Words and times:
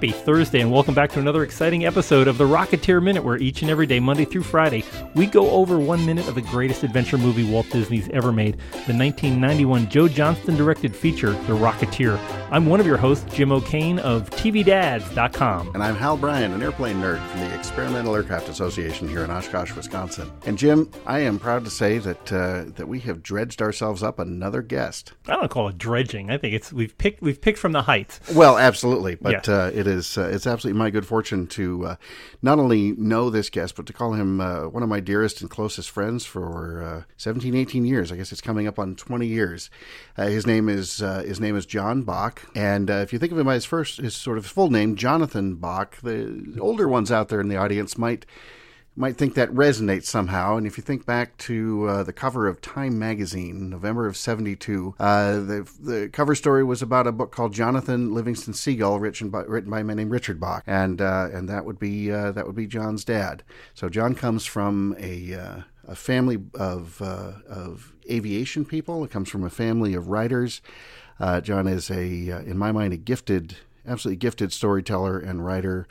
Happy 0.00 0.12
Thursday, 0.12 0.60
and 0.60 0.72
welcome 0.72 0.94
back 0.94 1.10
to 1.12 1.18
another 1.18 1.42
exciting 1.42 1.84
episode 1.84 2.26
of 2.26 2.38
the 2.38 2.44
Rocketeer 2.46 3.02
Minute, 3.02 3.22
where 3.22 3.36
each 3.36 3.60
and 3.60 3.70
every 3.70 3.84
day, 3.86 4.00
Monday 4.00 4.24
through 4.24 4.44
Friday, 4.44 4.82
we 5.14 5.26
go 5.26 5.50
over 5.50 5.78
one 5.78 6.06
minute 6.06 6.26
of 6.26 6.34
the 6.34 6.40
greatest 6.40 6.82
adventure 6.84 7.18
movie 7.18 7.44
Walt 7.44 7.68
Disney's 7.68 8.08
ever 8.14 8.32
made, 8.32 8.54
the 8.86 8.94
1991 8.96 9.90
Joe 9.90 10.08
Johnston 10.08 10.56
directed 10.56 10.96
feature, 10.96 11.32
The 11.32 11.52
Rocketeer. 11.52 12.18
I'm 12.50 12.64
one 12.64 12.80
of 12.80 12.86
your 12.86 12.96
hosts, 12.96 13.30
Jim 13.34 13.52
O'Kane 13.52 13.98
of 13.98 14.30
TVDads.com. 14.30 15.72
And 15.74 15.82
I'm 15.82 15.96
Hal 15.96 16.16
Bryan, 16.16 16.52
an 16.54 16.62
airplane 16.62 16.96
nerd 16.96 17.22
from 17.28 17.40
the 17.40 17.54
Experimental 17.54 18.16
Aircraft 18.16 18.48
Association 18.48 19.06
here 19.06 19.22
in 19.22 19.30
Oshkosh, 19.30 19.74
Wisconsin. 19.76 20.32
And 20.46 20.56
Jim, 20.56 20.90
I 21.04 21.18
am 21.18 21.38
proud 21.38 21.62
to 21.66 21.70
say 21.70 21.98
that 21.98 22.32
uh, 22.32 22.64
that 22.76 22.88
we 22.88 23.00
have 23.00 23.22
dredged 23.22 23.60
ourselves 23.60 24.02
up 24.02 24.18
another 24.18 24.62
guest. 24.62 25.12
I 25.28 25.36
don't 25.36 25.50
call 25.50 25.68
it 25.68 25.76
dredging. 25.76 26.30
I 26.30 26.38
think 26.38 26.54
it's 26.54 26.72
we've 26.72 26.96
picked 26.96 27.20
we've 27.20 27.40
picked 27.42 27.58
from 27.58 27.72
the 27.72 27.82
heights. 27.82 28.18
Well, 28.34 28.56
absolutely, 28.56 29.16
but 29.16 29.46
Yeah. 29.46 29.54
uh, 29.54 29.70
it 29.74 29.89
is 29.90 30.16
uh, 30.16 30.30
it's 30.32 30.46
absolutely 30.46 30.78
my 30.78 30.88
good 30.88 31.06
fortune 31.06 31.46
to 31.48 31.84
uh, 31.84 31.96
not 32.40 32.58
only 32.58 32.92
know 32.92 33.28
this 33.28 33.50
guest, 33.50 33.76
but 33.76 33.86
to 33.86 33.92
call 33.92 34.14
him 34.14 34.40
uh, 34.40 34.68
one 34.68 34.82
of 34.82 34.88
my 34.88 35.00
dearest 35.00 35.40
and 35.40 35.50
closest 35.50 35.90
friends 35.90 36.24
for 36.24 36.82
uh, 36.82 37.02
17, 37.16 37.54
18 37.54 37.84
years. 37.84 38.10
I 38.10 38.16
guess 38.16 38.32
it's 38.32 38.40
coming 38.40 38.66
up 38.66 38.78
on 38.78 38.96
20 38.96 39.26
years. 39.26 39.68
Uh, 40.16 40.26
his 40.26 40.46
name 40.46 40.68
is 40.68 41.02
uh, 41.02 41.22
his 41.22 41.40
name 41.40 41.56
is 41.56 41.66
John 41.66 42.02
Bach, 42.02 42.42
and 42.54 42.88
if 42.88 43.12
you 43.12 43.18
think 43.18 43.32
of 43.32 43.38
him 43.38 43.46
by 43.46 43.54
his 43.54 43.66
first 43.66 43.98
his 43.98 44.14
sort 44.14 44.38
of 44.38 44.46
full 44.46 44.70
name, 44.70 44.96
Jonathan 44.96 45.56
Bach, 45.56 46.00
the 46.00 46.56
older 46.60 46.88
ones 46.88 47.12
out 47.12 47.28
there 47.28 47.40
in 47.40 47.48
the 47.48 47.56
audience 47.56 47.98
might 47.98 48.24
might 49.00 49.16
think 49.16 49.34
that 49.34 49.50
resonates 49.50 50.04
somehow. 50.04 50.56
And 50.56 50.66
if 50.66 50.76
you 50.76 50.82
think 50.82 51.06
back 51.06 51.36
to 51.38 51.86
uh, 51.88 52.02
the 52.02 52.12
cover 52.12 52.46
of 52.46 52.60
Time 52.60 52.98
magazine, 52.98 53.70
November 53.70 54.06
of 54.06 54.16
'72, 54.16 54.94
uh, 55.00 55.32
the 55.32 55.70
the 55.80 56.10
cover 56.12 56.34
story 56.34 56.62
was 56.62 56.82
about 56.82 57.06
a 57.06 57.12
book 57.12 57.32
called 57.32 57.54
Jonathan 57.54 58.14
Livingston 58.14 58.54
Seagull, 58.54 59.00
written 59.00 59.30
by, 59.30 59.42
written 59.42 59.70
by 59.70 59.80
a 59.80 59.84
man 59.84 59.96
named 59.96 60.10
Richard 60.10 60.38
Bach, 60.38 60.62
and 60.66 61.00
uh, 61.00 61.28
and 61.32 61.48
that 61.48 61.64
would 61.64 61.78
be 61.78 62.12
uh, 62.12 62.32
that 62.32 62.46
would 62.46 62.56
be 62.56 62.66
John's 62.66 63.04
dad. 63.04 63.42
So 63.74 63.88
John 63.88 64.14
comes 64.14 64.44
from 64.44 64.94
a 64.98 65.34
uh, 65.34 65.60
a 65.88 65.96
family 65.96 66.38
of 66.54 67.00
uh, 67.00 67.32
of 67.48 67.94
aviation 68.10 68.64
people. 68.64 69.02
It 69.04 69.10
comes 69.10 69.30
from 69.30 69.44
a 69.44 69.50
family 69.50 69.94
of 69.94 70.08
writers. 70.08 70.60
Uh, 71.18 71.40
John 71.40 71.66
is 71.66 71.90
a, 71.90 72.30
uh, 72.30 72.40
in 72.40 72.56
my 72.56 72.72
mind, 72.72 72.94
a 72.94 72.96
gifted, 72.96 73.56
absolutely 73.86 74.16
gifted 74.16 74.52
storyteller 74.52 75.18
and 75.18 75.44
writer 75.44 75.86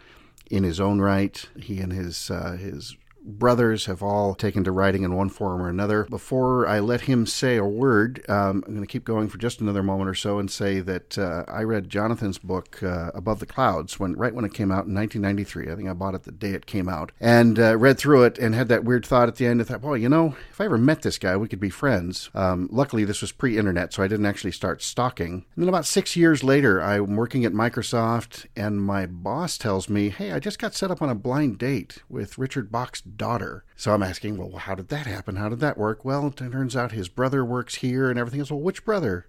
in 0.49 0.63
his 0.63 0.79
own 0.79 0.99
right. 0.99 1.47
He 1.59 1.79
and 1.79 1.93
his 1.93 2.31
uh, 2.31 2.57
his 2.59 2.95
brothers 3.37 3.85
have 3.85 4.01
all 4.01 4.35
taken 4.35 4.63
to 4.63 4.71
writing 4.71 5.03
in 5.03 5.15
one 5.15 5.29
form 5.29 5.61
or 5.61 5.69
another. 5.69 6.05
Before 6.05 6.67
I 6.67 6.79
let 6.79 7.01
him 7.01 7.25
say 7.25 7.57
a 7.57 7.65
word, 7.65 8.23
um, 8.29 8.63
I'm 8.65 8.73
going 8.73 8.81
to 8.81 8.87
keep 8.87 9.05
going 9.05 9.29
for 9.29 9.37
just 9.37 9.61
another 9.61 9.83
moment 9.83 10.09
or 10.09 10.15
so 10.15 10.39
and 10.39 10.49
say 10.49 10.79
that 10.81 11.17
uh, 11.17 11.45
I 11.47 11.63
read 11.63 11.89
Jonathan's 11.89 12.37
book 12.37 12.81
uh, 12.81 13.11
Above 13.13 13.39
the 13.39 13.45
Clouds 13.45 13.99
when 13.99 14.13
right 14.13 14.33
when 14.33 14.45
it 14.45 14.53
came 14.53 14.71
out 14.71 14.85
in 14.85 14.93
1993. 14.93 15.71
I 15.71 15.75
think 15.75 15.89
I 15.89 15.93
bought 15.93 16.15
it 16.15 16.23
the 16.23 16.31
day 16.31 16.51
it 16.51 16.65
came 16.65 16.89
out 16.89 17.11
and 17.19 17.59
uh, 17.59 17.77
read 17.77 17.97
through 17.97 18.23
it 18.23 18.37
and 18.37 18.55
had 18.55 18.67
that 18.69 18.83
weird 18.83 19.05
thought 19.05 19.27
at 19.27 19.35
the 19.35 19.45
end. 19.45 19.61
I 19.61 19.63
thought, 19.65 19.81
well, 19.81 19.97
you 19.97 20.09
know, 20.09 20.35
if 20.51 20.59
I 20.59 20.65
ever 20.65 20.77
met 20.77 21.01
this 21.01 21.17
guy, 21.17 21.37
we 21.37 21.47
could 21.47 21.59
be 21.59 21.69
friends. 21.69 22.29
Um, 22.33 22.67
luckily, 22.71 23.05
this 23.05 23.21
was 23.21 23.31
pre-internet, 23.31 23.93
so 23.93 24.03
I 24.03 24.07
didn't 24.07 24.25
actually 24.25 24.51
start 24.51 24.81
stalking. 24.81 25.45
And 25.55 25.63
then 25.63 25.69
about 25.69 25.85
six 25.85 26.15
years 26.15 26.43
later, 26.43 26.81
I'm 26.81 27.15
working 27.15 27.45
at 27.45 27.53
Microsoft, 27.53 28.45
and 28.55 28.81
my 28.81 29.05
boss 29.05 29.57
tells 29.57 29.89
me, 29.89 30.09
"Hey, 30.09 30.31
I 30.31 30.39
just 30.39 30.59
got 30.59 30.73
set 30.73 30.91
up 30.91 31.01
on 31.01 31.09
a 31.09 31.15
blind 31.15 31.57
date 31.57 31.99
with 32.09 32.37
Richard 32.37 32.71
Bach's 32.71 33.01
daughter." 33.19 33.63
So 33.75 33.93
I'm 33.93 34.01
asking, 34.01 34.37
"Well, 34.37 34.57
how 34.57 34.73
did 34.73 34.87
that 34.87 35.05
happen? 35.05 35.35
How 35.35 35.49
did 35.49 35.59
that 35.59 35.77
work?" 35.77 36.03
Well, 36.03 36.25
it 36.25 36.37
turns 36.37 36.75
out 36.75 36.91
his 36.93 37.09
brother 37.09 37.45
works 37.45 37.75
here 37.75 38.09
and 38.09 38.17
everything 38.17 38.39
else. 38.39 38.49
Well, 38.49 38.61
which 38.61 38.83
brother? 38.83 39.27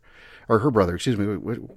Or 0.48 0.60
her 0.60 0.70
brother, 0.70 0.94
excuse 0.94 1.18
me. 1.18 1.26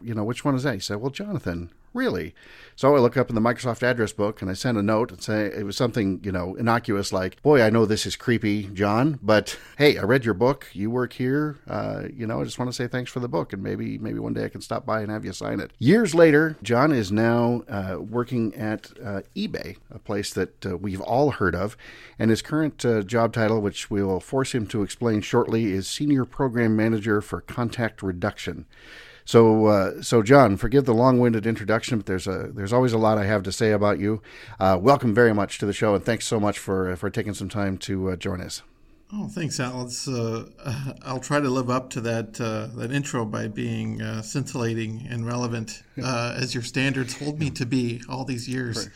You 0.02 0.14
know, 0.14 0.24
which 0.24 0.46
one 0.46 0.56
is 0.56 0.64
that? 0.64 0.76
He 0.76 0.80
said, 0.80 0.98
"Well, 1.02 1.12
Jonathan." 1.12 1.70
Really? 1.94 2.34
So 2.76 2.96
I 2.96 3.00
look 3.00 3.18
up 3.18 3.30
in 3.30 3.36
the 3.36 3.42
Microsoft 3.42 3.84
address 3.84 4.14
book 4.14 4.42
and 4.42 4.50
I 4.50 4.54
sent 4.54 4.80
a 4.80 4.82
note 4.82 5.12
and 5.12 5.22
say 5.22 5.46
it 5.46 5.64
was 5.64 5.78
something, 5.78 6.20
you 6.24 6.32
know, 6.32 6.56
innocuous 6.56 7.14
like, 7.14 7.42
boy, 7.44 7.62
I 7.62 7.70
know 7.70 7.86
this 7.86 8.08
is 8.08 8.16
creepy, 8.16 8.64
John, 8.64 9.20
but 9.22 9.60
hey, 9.78 9.98
I 9.98 10.04
read 10.04 10.26
your 10.26 10.34
book. 10.34 10.68
You 10.74 10.90
work 10.90 11.14
here. 11.14 11.60
Uh, 11.68 12.06
you 12.12 12.26
know, 12.26 12.42
I 12.42 12.46
just 12.46 12.58
want 12.58 12.70
to 12.70 12.76
say 12.76 12.88
thanks 12.88 13.12
for 13.12 13.20
the 13.20 13.28
book 13.28 13.54
and 13.54 13.62
maybe 13.62 14.00
maybe 14.00 14.18
one 14.18 14.34
day 14.34 14.46
I 14.46 14.50
can 14.50 14.62
stop 14.62 14.86
by 14.86 15.02
and 15.02 15.12
have 15.12 15.24
you 15.24 15.34
sign 15.34 15.60
it. 15.60 15.72
Years 15.78 16.16
later, 16.16 16.58
John 16.64 16.92
is 16.92 17.12
now 17.12 17.64
uh, 17.70 17.98
working 18.00 18.56
at 18.56 18.92
uh, 19.00 19.22
eBay, 19.36 19.78
a 19.92 20.00
place 20.00 20.34
that 20.34 20.66
uh, 20.66 20.78
we've 20.78 21.02
all 21.02 21.32
heard 21.32 21.56
of, 21.56 21.78
and 22.18 22.32
his 22.32 22.42
current 22.42 22.84
uh, 22.84 23.04
job 23.04 23.34
title, 23.34 23.62
which 23.62 23.92
we 23.92 24.02
will 24.02 24.20
force 24.20 24.54
him 24.54 24.66
to 24.68 24.82
explain 24.82 25.22
shortly, 25.22 25.72
is 25.72 25.88
Senior 25.88 26.26
Program 26.26 26.76
Manager 26.76 27.22
for 27.22 27.42
Contact 27.42 28.02
Reduction. 28.02 28.66
So, 29.26 29.68
uh, 29.68 30.02
so 30.02 30.22
John, 30.22 30.58
forgive 30.58 30.86
the 30.86 30.94
long-winded 30.94 31.46
introduction, 31.46 31.98
but 32.00 32.06
there's 32.06 32.28
a 32.28 32.50
there's 32.54 32.74
always 32.74 32.94
a 32.94 32.98
lot 32.98 33.18
I 33.18 33.26
have 33.26 33.44
to 33.44 33.52
say 33.52 33.72
about 33.72 34.00
you. 34.00 34.22
Uh, 34.60 34.78
welcome 34.80 35.14
very 35.14 35.34
much 35.34 35.58
to 35.60 35.66
the 35.66 35.74
show, 35.74 35.96
and 35.96 36.04
thanks 36.04 36.28
so 36.28 36.40
much 36.40 36.60
for 36.60 36.96
for 36.96 37.10
taking 37.10 37.34
some 37.34 37.50
time 37.50 37.78
to 37.80 38.12
uh, 38.12 38.16
join 38.16 38.42
us. 38.42 38.62
Oh, 39.16 39.28
thanks, 39.28 39.60
Al. 39.60 39.84
It's, 39.84 40.08
uh, 40.08 40.46
I'll 41.06 41.20
try 41.20 41.40
to 41.40 41.50
live 41.50 41.70
up 41.70 41.92
to 41.92 42.02
that 42.02 42.42
uh, 42.42 42.68
that 42.78 42.92
intro 42.92 43.26
by 43.26 43.48
being 43.48 44.02
uh, 44.02 44.22
scintillating 44.24 45.08
and 45.10 45.26
relevant, 45.26 45.84
uh, 46.02 46.36
as 46.38 46.54
your 46.54 46.64
standards 46.64 47.18
hold 47.18 47.40
me 47.40 47.50
to 47.52 47.66
be 47.66 48.02
all 48.10 48.26
these 48.26 48.50
years. 48.50 48.90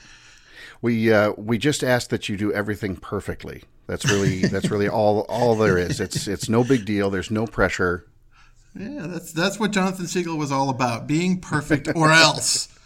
We 0.82 1.14
uh, 1.14 1.34
we 1.38 1.58
just 1.58 1.84
ask 1.84 2.09
that 2.09 2.30
you 2.30 2.38
do 2.38 2.52
everything 2.52 2.96
perfectly. 2.96 3.64
That's 3.86 4.06
really 4.06 4.42
that's 4.42 4.70
really 4.72 4.90
all 4.90 5.22
all 5.30 5.56
there 5.56 5.78
is. 5.78 6.00
It's 6.00 6.28
it's 6.28 6.50
no 6.50 6.64
big 6.64 6.86
deal. 6.86 7.09
There's 7.09 7.32
no 7.32 7.46
pressure. 7.46 8.06
Yeah, 8.75 9.07
that's 9.07 9.31
that's 9.31 9.59
what 9.59 9.72
Jonathan 9.72 10.07
Seagull 10.07 10.38
was 10.38 10.51
all 10.51 10.69
about: 10.69 11.07
being 11.07 11.39
perfect 11.39 11.89
or 11.95 12.11
else. 12.11 12.69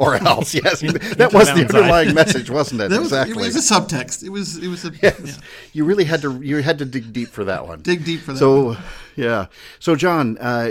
Or 0.00 0.14
else, 0.14 0.54
yes, 0.54 0.78
that 0.80 1.32
was 1.34 1.48
the 1.48 1.64
downside. 1.64 1.74
underlying 1.74 2.14
message, 2.14 2.50
wasn't 2.50 2.82
it? 2.82 2.90
Was, 2.90 2.98
exactly. 3.00 3.32
It 3.32 3.52
was 3.52 3.56
a 3.56 3.74
subtext. 3.74 4.22
It 4.22 4.28
was 4.28 4.56
it 4.56 4.68
was 4.68 4.84
a 4.84 4.92
Yes. 5.02 5.20
yeah. 5.24 5.32
You 5.72 5.84
really 5.84 6.04
had 6.04 6.22
to 6.22 6.40
you 6.40 6.58
had 6.58 6.78
to 6.78 6.84
dig 6.84 7.12
deep 7.12 7.30
for 7.30 7.42
that 7.42 7.66
one. 7.66 7.80
dig 7.82 8.04
deep 8.04 8.20
for 8.20 8.32
that. 8.32 8.38
So, 8.38 8.76
yeah. 9.16 9.46
So, 9.80 9.96
John, 9.96 10.38
uh, 10.38 10.70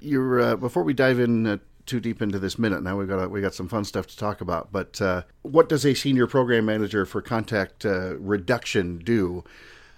you're 0.00 0.40
uh, 0.40 0.56
before 0.56 0.82
we 0.82 0.92
dive 0.92 1.20
in 1.20 1.46
uh, 1.46 1.58
too 1.86 2.00
deep 2.00 2.20
into 2.20 2.40
this 2.40 2.58
minute, 2.58 2.82
now 2.82 2.98
we've 2.98 3.06
got 3.06 3.22
a, 3.22 3.28
we 3.28 3.40
got 3.40 3.54
some 3.54 3.68
fun 3.68 3.84
stuff 3.84 4.08
to 4.08 4.16
talk 4.16 4.40
about. 4.40 4.72
But 4.72 5.00
uh, 5.00 5.22
what 5.42 5.68
does 5.68 5.86
a 5.86 5.94
senior 5.94 6.26
program 6.26 6.64
manager 6.66 7.06
for 7.06 7.22
contact 7.22 7.86
uh, 7.86 8.16
reduction 8.16 8.98
do, 8.98 9.44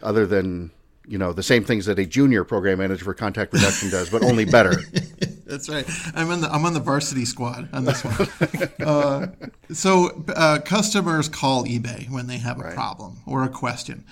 other 0.03 0.27
than 0.27 0.71
you 1.06 1.19
know 1.19 1.33
the 1.33 1.43
same 1.43 1.65
things 1.65 1.87
that 1.87 1.99
a 1.99 2.06
junior 2.06 2.44
program 2.44 2.78
manager 2.78 3.05
for 3.05 3.15
contact 3.15 3.53
reduction 3.53 3.91
does, 3.91 4.11
but 4.11 4.22
only 4.22 4.44
better? 4.44 4.75
That's 5.47 5.69
right. 5.69 5.89
I'm 6.15 6.31
on 6.31 6.41
the 6.41 6.53
I'm 6.53 6.65
on 6.65 6.75
the 6.75 6.81
varsity 6.81 7.25
squad 7.25 7.69
on 7.72 7.84
this 7.84 8.03
one. 8.03 8.69
uh, 8.87 9.27
so 9.72 10.25
uh, 10.34 10.59
customers 10.65 11.28
call 11.28 11.65
eBay 11.65 12.11
when 12.11 12.27
they 12.27 12.39
have 12.39 12.59
a 12.59 12.72
problem 12.72 13.19
or 13.27 13.45
a 13.45 13.49
question, 13.49 14.05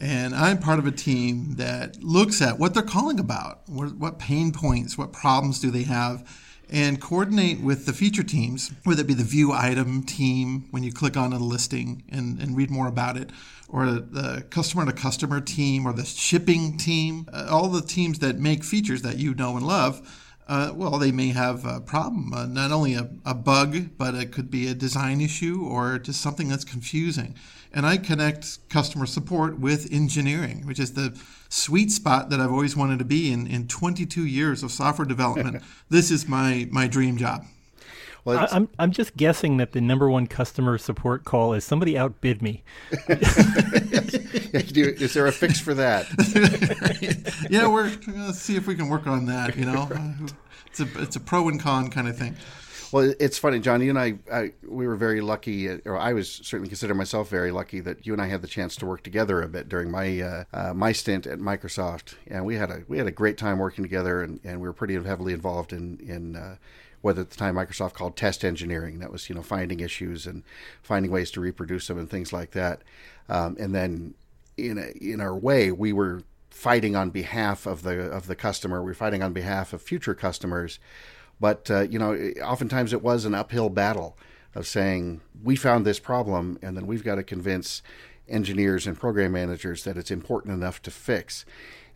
and 0.00 0.34
I'm 0.34 0.58
part 0.58 0.78
of 0.78 0.86
a 0.86 0.90
team 0.90 1.56
that 1.56 2.02
looks 2.02 2.40
at 2.40 2.58
what 2.58 2.72
they're 2.72 2.82
calling 2.82 3.20
about, 3.20 3.60
what, 3.68 3.94
what 3.96 4.18
pain 4.18 4.50
points, 4.50 4.96
what 4.96 5.12
problems 5.12 5.60
do 5.60 5.70
they 5.70 5.82
have, 5.82 6.26
and 6.70 7.00
coordinate 7.00 7.60
with 7.60 7.84
the 7.84 7.92
feature 7.92 8.22
teams, 8.22 8.72
whether 8.84 9.02
it 9.02 9.06
be 9.06 9.14
the 9.14 9.24
view 9.24 9.52
item 9.52 10.02
team 10.02 10.68
when 10.70 10.82
you 10.82 10.92
click 10.92 11.16
on 11.18 11.34
a 11.34 11.38
listing 11.38 12.02
and, 12.08 12.40
and 12.40 12.56
read 12.56 12.70
more 12.70 12.88
about 12.88 13.18
it, 13.18 13.30
or 13.72 13.86
the 13.86 14.44
customer 14.50 14.84
to 14.84 14.92
customer 14.92 15.40
team, 15.40 15.86
or 15.86 15.92
the 15.92 16.04
shipping 16.04 16.76
team, 16.76 17.28
uh, 17.32 17.46
all 17.50 17.68
the 17.68 17.82
teams 17.82 18.18
that 18.18 18.38
make 18.38 18.64
features 18.64 19.02
that 19.02 19.18
you 19.18 19.34
know 19.34 19.56
and 19.56 19.66
love. 19.66 20.26
Uh, 20.48 20.72
well, 20.74 20.98
they 20.98 21.12
may 21.12 21.28
have 21.28 21.64
a 21.64 21.80
problem, 21.80 22.34
uh, 22.34 22.44
not 22.44 22.72
only 22.72 22.94
a, 22.94 23.08
a 23.24 23.34
bug, 23.34 23.96
but 23.96 24.16
it 24.16 24.32
could 24.32 24.50
be 24.50 24.66
a 24.66 24.74
design 24.74 25.20
issue 25.20 25.64
or 25.64 25.96
just 25.96 26.20
something 26.20 26.48
that's 26.48 26.64
confusing. 26.64 27.36
And 27.72 27.86
I 27.86 27.98
connect 27.98 28.68
customer 28.68 29.06
support 29.06 29.60
with 29.60 29.92
engineering, 29.92 30.66
which 30.66 30.80
is 30.80 30.94
the 30.94 31.16
sweet 31.48 31.92
spot 31.92 32.30
that 32.30 32.40
I've 32.40 32.50
always 32.50 32.76
wanted 32.76 32.98
to 32.98 33.04
be 33.04 33.30
in. 33.30 33.46
In 33.46 33.68
22 33.68 34.26
years 34.26 34.64
of 34.64 34.72
software 34.72 35.06
development, 35.06 35.62
this 35.88 36.10
is 36.10 36.26
my 36.26 36.66
my 36.72 36.88
dream 36.88 37.16
job. 37.16 37.46
Well, 38.24 38.38
I, 38.38 38.44
it's, 38.44 38.52
I'm 38.52 38.68
I'm 38.78 38.92
just 38.92 39.16
guessing 39.16 39.56
that 39.58 39.72
the 39.72 39.80
number 39.80 40.10
one 40.10 40.26
customer 40.26 40.78
support 40.78 41.24
call 41.24 41.52
is 41.52 41.64
somebody 41.64 41.96
outbid 41.96 42.42
me. 42.42 42.62
do- 42.90 44.94
is 44.98 45.14
there 45.14 45.26
a 45.26 45.32
fix 45.32 45.60
for 45.60 45.74
that? 45.74 46.06
yeah, 47.50 47.68
we're 47.68 47.94
gonna 47.96 48.34
see 48.34 48.56
if 48.56 48.66
we 48.66 48.74
can 48.74 48.88
work 48.88 49.06
on 49.06 49.26
that. 49.26 49.56
You 49.56 49.66
know, 49.66 49.88
it's 50.66 50.80
a 50.80 50.88
it's 51.00 51.16
a 51.16 51.20
pro 51.20 51.48
and 51.48 51.60
con 51.60 51.90
kind 51.90 52.08
of 52.08 52.16
thing. 52.16 52.36
Well, 52.92 53.14
it's 53.20 53.38
funny, 53.38 53.60
John. 53.60 53.80
You 53.82 53.90
and 53.90 53.98
I, 53.98 54.18
I, 54.32 54.52
we 54.66 54.88
were 54.88 54.96
very 54.96 55.20
lucky, 55.20 55.68
or 55.68 55.96
I 55.96 56.12
was 56.12 56.28
certainly 56.28 56.68
consider 56.68 56.92
myself 56.92 57.28
very 57.28 57.52
lucky 57.52 57.78
that 57.80 58.04
you 58.04 58.12
and 58.12 58.20
I 58.20 58.26
had 58.26 58.42
the 58.42 58.48
chance 58.48 58.74
to 58.76 58.86
work 58.86 59.04
together 59.04 59.42
a 59.42 59.48
bit 59.48 59.68
during 59.68 59.92
my 59.92 60.20
uh, 60.20 60.44
uh, 60.52 60.74
my 60.74 60.90
stint 60.90 61.26
at 61.26 61.38
Microsoft, 61.38 62.14
and 62.26 62.44
we 62.44 62.56
had 62.56 62.70
a 62.70 62.82
we 62.88 62.98
had 62.98 63.06
a 63.06 63.12
great 63.12 63.38
time 63.38 63.58
working 63.58 63.84
together, 63.84 64.22
and, 64.22 64.40
and 64.42 64.60
we 64.60 64.66
were 64.66 64.72
pretty 64.72 64.94
heavily 64.94 65.32
involved 65.32 65.72
in 65.72 66.00
in 66.00 66.34
uh, 66.34 66.56
what 67.02 67.18
at 67.18 67.30
the 67.30 67.36
time 67.36 67.54
Microsoft 67.56 67.94
called 67.94 68.16
test 68.16 68.44
engineering. 68.44 68.98
That 68.98 69.12
was 69.12 69.28
you 69.28 69.34
know 69.34 69.42
finding 69.42 69.80
issues 69.80 70.26
and 70.26 70.42
finding 70.82 71.10
ways 71.10 71.30
to 71.32 71.40
reproduce 71.40 71.86
them 71.86 71.98
and 71.98 72.08
things 72.10 72.32
like 72.32 72.52
that. 72.52 72.82
Um, 73.28 73.56
and 73.58 73.74
then 73.74 74.14
in 74.56 74.78
a, 74.78 74.90
in 75.00 75.20
our 75.20 75.36
way, 75.36 75.72
we 75.72 75.92
were 75.92 76.22
fighting 76.50 76.96
on 76.96 77.10
behalf 77.10 77.66
of 77.66 77.82
the 77.82 78.10
of 78.10 78.26
the 78.26 78.36
customer. 78.36 78.80
We 78.82 78.90
were 78.90 78.94
fighting 78.94 79.22
on 79.22 79.32
behalf 79.32 79.72
of 79.72 79.82
future 79.82 80.14
customers. 80.14 80.78
But 81.40 81.70
uh, 81.70 81.80
you 81.82 81.98
know, 81.98 82.14
oftentimes 82.42 82.92
it 82.92 83.02
was 83.02 83.24
an 83.24 83.34
uphill 83.34 83.70
battle. 83.70 84.16
of 84.54 84.66
saying 84.66 85.20
we 85.42 85.56
found 85.56 85.86
this 85.86 86.00
problem 86.00 86.58
and 86.60 86.76
then 86.76 86.86
we've 86.86 87.04
got 87.04 87.14
to 87.14 87.22
convince 87.22 87.82
engineers 88.28 88.86
and 88.86 88.98
program 88.98 89.32
managers 89.32 89.84
that 89.84 89.96
it's 89.96 90.10
important 90.10 90.54
enough 90.54 90.80
to 90.82 90.90
fix. 90.90 91.44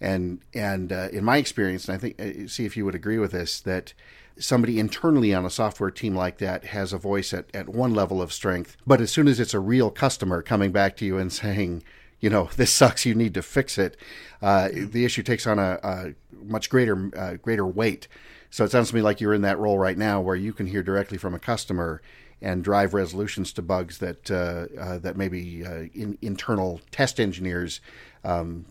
And 0.01 0.41
and 0.53 0.93
uh, 0.93 1.09
in 1.13 1.25
my 1.25 1.37
experience, 1.39 1.89
and 1.89 1.95
I 1.95 1.99
think 1.99 2.21
uh, 2.21 2.49
see 2.49 2.65
if 2.65 2.77
you 2.77 2.85
would 2.85 2.95
agree 2.95 3.19
with 3.19 3.33
this, 3.33 3.61
that 3.61 3.95
somebody 4.39 4.79
internally 4.79 5.33
on 5.33 5.45
a 5.45 5.51
software 5.51 5.91
team 5.91 6.15
like 6.15 6.39
that 6.39 6.67
has 6.67 6.93
a 6.93 6.99
voice 6.99 7.33
at, 7.33 7.47
at 7.55 7.69
one 7.69 7.95
level 7.95 8.21
of 8.21 8.33
strength, 8.33 8.77
but 8.87 9.01
as 9.01 9.11
soon 9.11 9.29
as 9.29 9.39
it's 9.39 9.55
a 9.55 9.61
real 9.61 9.91
customer 9.91 10.43
coming 10.43 10.73
back 10.73 10.97
to 10.97 11.05
you 11.05 11.19
and 11.19 11.33
saying, 11.33 11.83
you 12.21 12.31
know, 12.31 12.49
this 12.57 12.73
sucks, 12.73 13.07
you 13.07 13.15
need 13.15 13.35
to 13.35 13.43
fix 13.43 13.79
it, 13.79 13.97
uh, 14.43 14.69
the 14.73 15.05
issue 15.05 15.23
takes 15.23 15.47
on 15.47 15.59
a, 15.59 15.79
a 15.83 16.15
much 16.45 16.69
greater 16.69 17.11
uh, 17.17 17.35
greater 17.35 17.67
weight. 17.67 18.09
So 18.51 18.65
it 18.65 18.71
sounds 18.71 18.91
to 18.91 18.95
me 18.95 19.03
like 19.03 19.21
you're 19.21 19.35
in 19.35 19.43
that 19.43 19.59
role 19.59 19.79
right 19.79 19.99
now, 19.99 20.21
where 20.21 20.37
you 20.37 20.53
can 20.53 20.67
hear 20.67 20.83
directly 20.83 21.19
from 21.19 21.35
a 21.35 21.39
customer 21.39 22.01
and 22.41 22.63
drive 22.63 22.95
resolutions 22.95 23.53
to 23.55 23.63
bugs 23.63 23.99
that 23.99 24.31
uh, 24.31 24.67
uh, 24.81 24.99
that 24.99 25.17
maybe 25.17 25.65
uh, 25.65 25.85
in, 25.95 26.19
internal 26.23 26.81
test 26.91 27.19
engineers 27.19 27.81
um, 28.25 28.67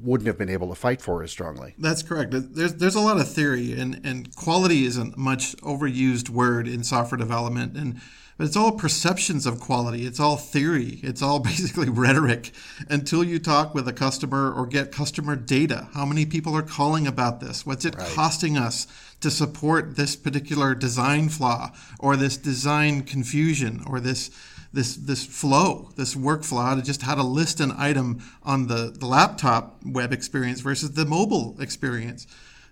wouldn't 0.00 0.26
have 0.26 0.38
been 0.38 0.48
able 0.48 0.68
to 0.68 0.74
fight 0.74 1.02
for 1.02 1.22
as 1.22 1.30
strongly. 1.30 1.74
That's 1.78 2.02
correct. 2.02 2.32
There's 2.32 2.74
there's 2.74 2.94
a 2.94 3.00
lot 3.00 3.20
of 3.20 3.28
theory, 3.30 3.78
and 3.78 4.00
and 4.04 4.34
quality 4.36 4.84
is 4.84 4.96
a 4.96 5.16
much 5.16 5.56
overused 5.58 6.30
word 6.30 6.68
in 6.68 6.84
software 6.84 7.18
development, 7.18 7.76
and 7.76 8.00
but 8.38 8.46
it's 8.46 8.56
all 8.56 8.72
perceptions 8.72 9.46
of 9.46 9.58
quality. 9.58 10.06
It's 10.06 10.20
all 10.20 10.36
theory. 10.36 11.00
It's 11.02 11.22
all 11.22 11.40
basically 11.52 11.88
rhetoric 11.88 12.52
until 12.88 13.24
you 13.24 13.38
talk 13.40 13.74
with 13.74 13.88
a 13.88 13.92
customer 13.92 14.52
or 14.52 14.66
get 14.66 14.92
customer 14.92 15.34
data. 15.34 15.88
How 15.92 16.06
many 16.06 16.24
people 16.24 16.56
are 16.56 16.62
calling 16.62 17.06
about 17.06 17.40
this? 17.40 17.66
What's 17.66 17.84
it 17.84 17.96
right. 17.96 18.08
costing 18.08 18.56
us 18.56 18.86
to 19.20 19.30
support 19.30 19.96
this 19.96 20.14
particular 20.14 20.76
design 20.76 21.28
flaw 21.28 21.72
or 21.98 22.16
this 22.16 22.36
design 22.36 23.02
confusion 23.02 23.82
or 23.84 23.98
this 23.98 24.30
this 24.72 24.96
this 24.96 25.24
flow, 25.24 25.90
this 25.96 26.14
workflow, 26.14 26.62
how 26.62 26.74
to 26.74 26.82
just 26.82 27.02
how 27.02 27.14
to 27.14 27.22
list 27.22 27.60
an 27.60 27.72
item 27.76 28.22
on 28.42 28.66
the, 28.66 28.94
the 28.98 29.06
laptop 29.06 29.80
web 29.84 30.12
experience 30.12 30.60
versus 30.60 30.92
the 30.92 31.06
mobile 31.06 31.56
experience. 31.60 32.26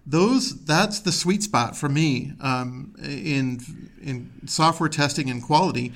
Those 0.06 0.64
that's 0.64 1.00
the 1.00 1.12
sweet 1.12 1.42
spot 1.42 1.76
for 1.76 1.88
me 1.88 2.32
um, 2.40 2.94
in 3.02 3.60
in 4.02 4.30
software 4.46 4.88
testing 4.88 5.30
and 5.30 5.42
quality. 5.42 5.92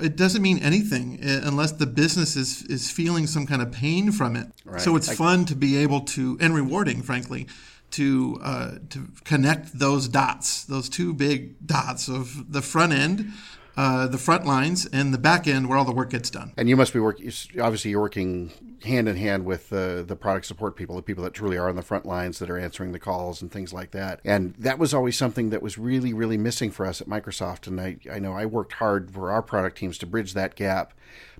It 0.00 0.16
doesn't 0.16 0.40
mean 0.40 0.58
anything 0.58 1.18
uh, 1.22 1.40
unless 1.44 1.72
the 1.72 1.86
business 1.86 2.36
is 2.36 2.62
is 2.62 2.90
feeling 2.90 3.26
some 3.26 3.46
kind 3.46 3.62
of 3.62 3.72
pain 3.72 4.12
from 4.12 4.36
it. 4.36 4.48
Right. 4.64 4.80
So 4.80 4.94
it's 4.94 5.08
I, 5.08 5.14
fun 5.14 5.46
to 5.46 5.56
be 5.56 5.76
able 5.78 6.02
to 6.02 6.36
and 6.40 6.54
rewarding, 6.54 7.02
frankly, 7.02 7.48
to 7.92 8.38
uh, 8.42 8.70
to 8.90 9.08
connect 9.24 9.78
those 9.78 10.06
dots, 10.06 10.64
those 10.64 10.88
two 10.88 11.14
big 11.14 11.66
dots 11.66 12.08
of 12.08 12.52
the 12.52 12.62
front 12.62 12.92
end 12.92 13.32
uh, 13.76 14.06
the 14.06 14.18
front 14.18 14.46
lines 14.46 14.86
and 14.86 15.12
the 15.12 15.18
back 15.18 15.46
end 15.46 15.68
where 15.68 15.76
all 15.76 15.84
the 15.84 15.92
work 15.92 16.10
gets 16.10 16.30
done. 16.30 16.52
And 16.56 16.68
you 16.68 16.76
must 16.76 16.92
be 16.92 17.00
working, 17.00 17.30
obviously, 17.60 17.90
you're 17.90 18.00
working 18.00 18.52
hand 18.84 19.08
in 19.08 19.16
hand 19.16 19.44
with 19.44 19.72
uh, 19.72 20.02
the 20.02 20.16
product 20.16 20.46
support 20.46 20.76
people, 20.76 20.96
the 20.96 21.02
people 21.02 21.24
that 21.24 21.34
truly 21.34 21.56
are 21.56 21.68
on 21.68 21.76
the 21.76 21.82
front 21.82 22.06
lines 22.06 22.38
that 22.38 22.50
are 22.50 22.58
answering 22.58 22.92
the 22.92 22.98
calls 22.98 23.42
and 23.42 23.50
things 23.50 23.72
like 23.72 23.90
that. 23.92 24.20
And 24.24 24.54
that 24.58 24.78
was 24.78 24.94
always 24.94 25.16
something 25.16 25.50
that 25.50 25.62
was 25.62 25.78
really, 25.78 26.12
really 26.12 26.38
missing 26.38 26.70
for 26.70 26.86
us 26.86 27.00
at 27.00 27.08
Microsoft. 27.08 27.66
And 27.66 27.80
I, 27.80 27.96
I 28.10 28.18
know 28.18 28.32
I 28.32 28.46
worked 28.46 28.74
hard 28.74 29.10
for 29.10 29.30
our 29.30 29.42
product 29.42 29.78
teams 29.78 29.98
to 29.98 30.06
bridge 30.06 30.34
that 30.34 30.54
gap 30.54 30.94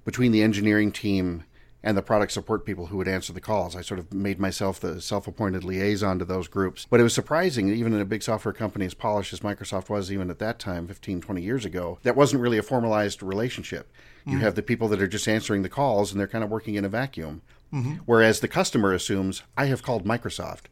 between 0.05 0.33
the 0.33 0.43
engineering 0.43 0.93
team 0.93 1.45
and 1.85 1.99
the 1.99 2.03
product 2.03 2.33
support 2.33 2.65
people 2.65 2.87
who 2.87 2.97
would 2.97 3.07
answer 3.07 3.33
the 3.33 3.43
calls. 3.43 3.77
I 3.77 3.83
sort 3.83 4.01
of 4.01 4.13
made 4.13 4.41
myself 4.41 4.81
the 4.81 5.03
self 5.03 5.29
appointed 5.29 5.65
liaison 5.65 6.19
to 6.19 6.25
those 6.25 6.49
groups. 6.49 6.87
But 6.89 6.99
it 6.99 7.03
was 7.03 7.13
surprising, 7.13 7.69
even 7.69 7.93
in 7.93 8.01
a 8.01 8.07
big 8.07 8.23
software 8.23 8.55
company 8.55 8.87
as 8.87 8.95
polished 8.95 9.35
as 9.35 9.41
Microsoft 9.41 9.91
was, 9.91 10.11
even 10.11 10.31
at 10.31 10.39
that 10.39 10.59
time, 10.59 10.89
15, 10.89 11.21
20 11.21 11.43
years 11.43 11.67
ago, 11.67 11.99
that 12.03 12.17
wasn't 12.17 12.41
really 12.41 12.57
a 12.57 12.63
formalized 12.63 13.23
relationship. 13.23 13.93
You 14.25 14.33
mm-hmm. 14.33 14.41
have 14.41 14.55
the 14.55 14.63
people 14.63 14.89
that 14.89 15.03
are 15.03 15.07
just 15.07 15.29
answering 15.29 15.63
the 15.63 15.69
calls 15.69 16.11
and 16.11 16.19
they're 16.19 16.27
kind 16.27 16.43
of 16.43 16.49
working 16.49 16.77
in 16.77 16.87
a 16.87 16.89
vacuum. 16.89 17.43
Mm-hmm. 17.71 17.97
Whereas 18.07 18.41
the 18.41 18.49
customer 18.49 18.95
assumes, 18.95 19.43
I 19.55 19.67
have 19.67 19.83
called 19.83 20.07
Microsoft. 20.07 20.63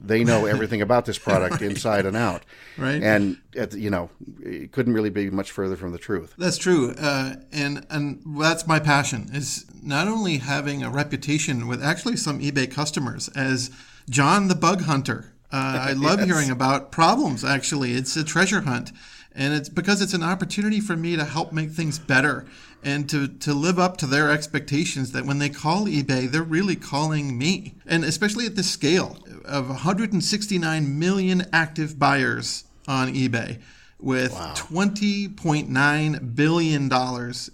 They 0.00 0.24
know 0.24 0.44
everything 0.46 0.82
about 0.82 1.06
this 1.06 1.18
product 1.18 1.52
right. 1.60 1.62
inside 1.62 2.04
and 2.06 2.16
out. 2.16 2.42
Right. 2.76 3.02
And, 3.02 3.38
you 3.72 3.90
know, 3.90 4.10
it 4.42 4.72
couldn't 4.72 4.92
really 4.92 5.10
be 5.10 5.30
much 5.30 5.50
further 5.50 5.76
from 5.76 5.92
the 5.92 5.98
truth. 5.98 6.34
That's 6.36 6.58
true. 6.58 6.94
Uh, 6.98 7.36
and, 7.52 7.86
and 7.90 8.22
that's 8.38 8.66
my 8.66 8.80
passion 8.80 9.30
is 9.32 9.64
not 9.82 10.08
only 10.08 10.38
having 10.38 10.82
a 10.82 10.90
reputation 10.90 11.66
with 11.66 11.82
actually 11.82 12.16
some 12.16 12.40
eBay 12.40 12.70
customers 12.70 13.28
as 13.28 13.70
John 14.10 14.48
the 14.48 14.54
bug 14.54 14.82
hunter. 14.82 15.32
Uh, 15.52 15.78
I 15.88 15.92
love 15.96 16.18
yes. 16.18 16.28
hearing 16.28 16.50
about 16.50 16.92
problems, 16.92 17.44
actually. 17.44 17.92
It's 17.92 18.16
a 18.16 18.24
treasure 18.24 18.62
hunt. 18.62 18.92
And 19.34 19.52
it's 19.52 19.68
because 19.68 20.00
it's 20.00 20.14
an 20.14 20.22
opportunity 20.22 20.80
for 20.80 20.96
me 20.96 21.16
to 21.16 21.24
help 21.24 21.52
make 21.52 21.70
things 21.70 21.98
better 21.98 22.46
and 22.84 23.08
to, 23.10 23.28
to 23.28 23.54
live 23.54 23.78
up 23.78 23.96
to 23.98 24.06
their 24.06 24.30
expectations 24.30 25.12
that 25.12 25.24
when 25.24 25.38
they 25.38 25.48
call 25.48 25.86
eBay, 25.86 26.30
they're 26.30 26.42
really 26.42 26.76
calling 26.76 27.36
me. 27.38 27.74
And 27.86 28.04
especially 28.04 28.46
at 28.46 28.56
this 28.56 28.70
scale 28.70 29.18
of 29.44 29.68
169 29.68 30.98
million 30.98 31.46
active 31.52 31.98
buyers 31.98 32.64
on 32.86 33.14
eBay 33.14 33.60
with 33.98 34.32
wow. 34.32 34.54
$20.9 34.56 36.34
billion 36.34 36.90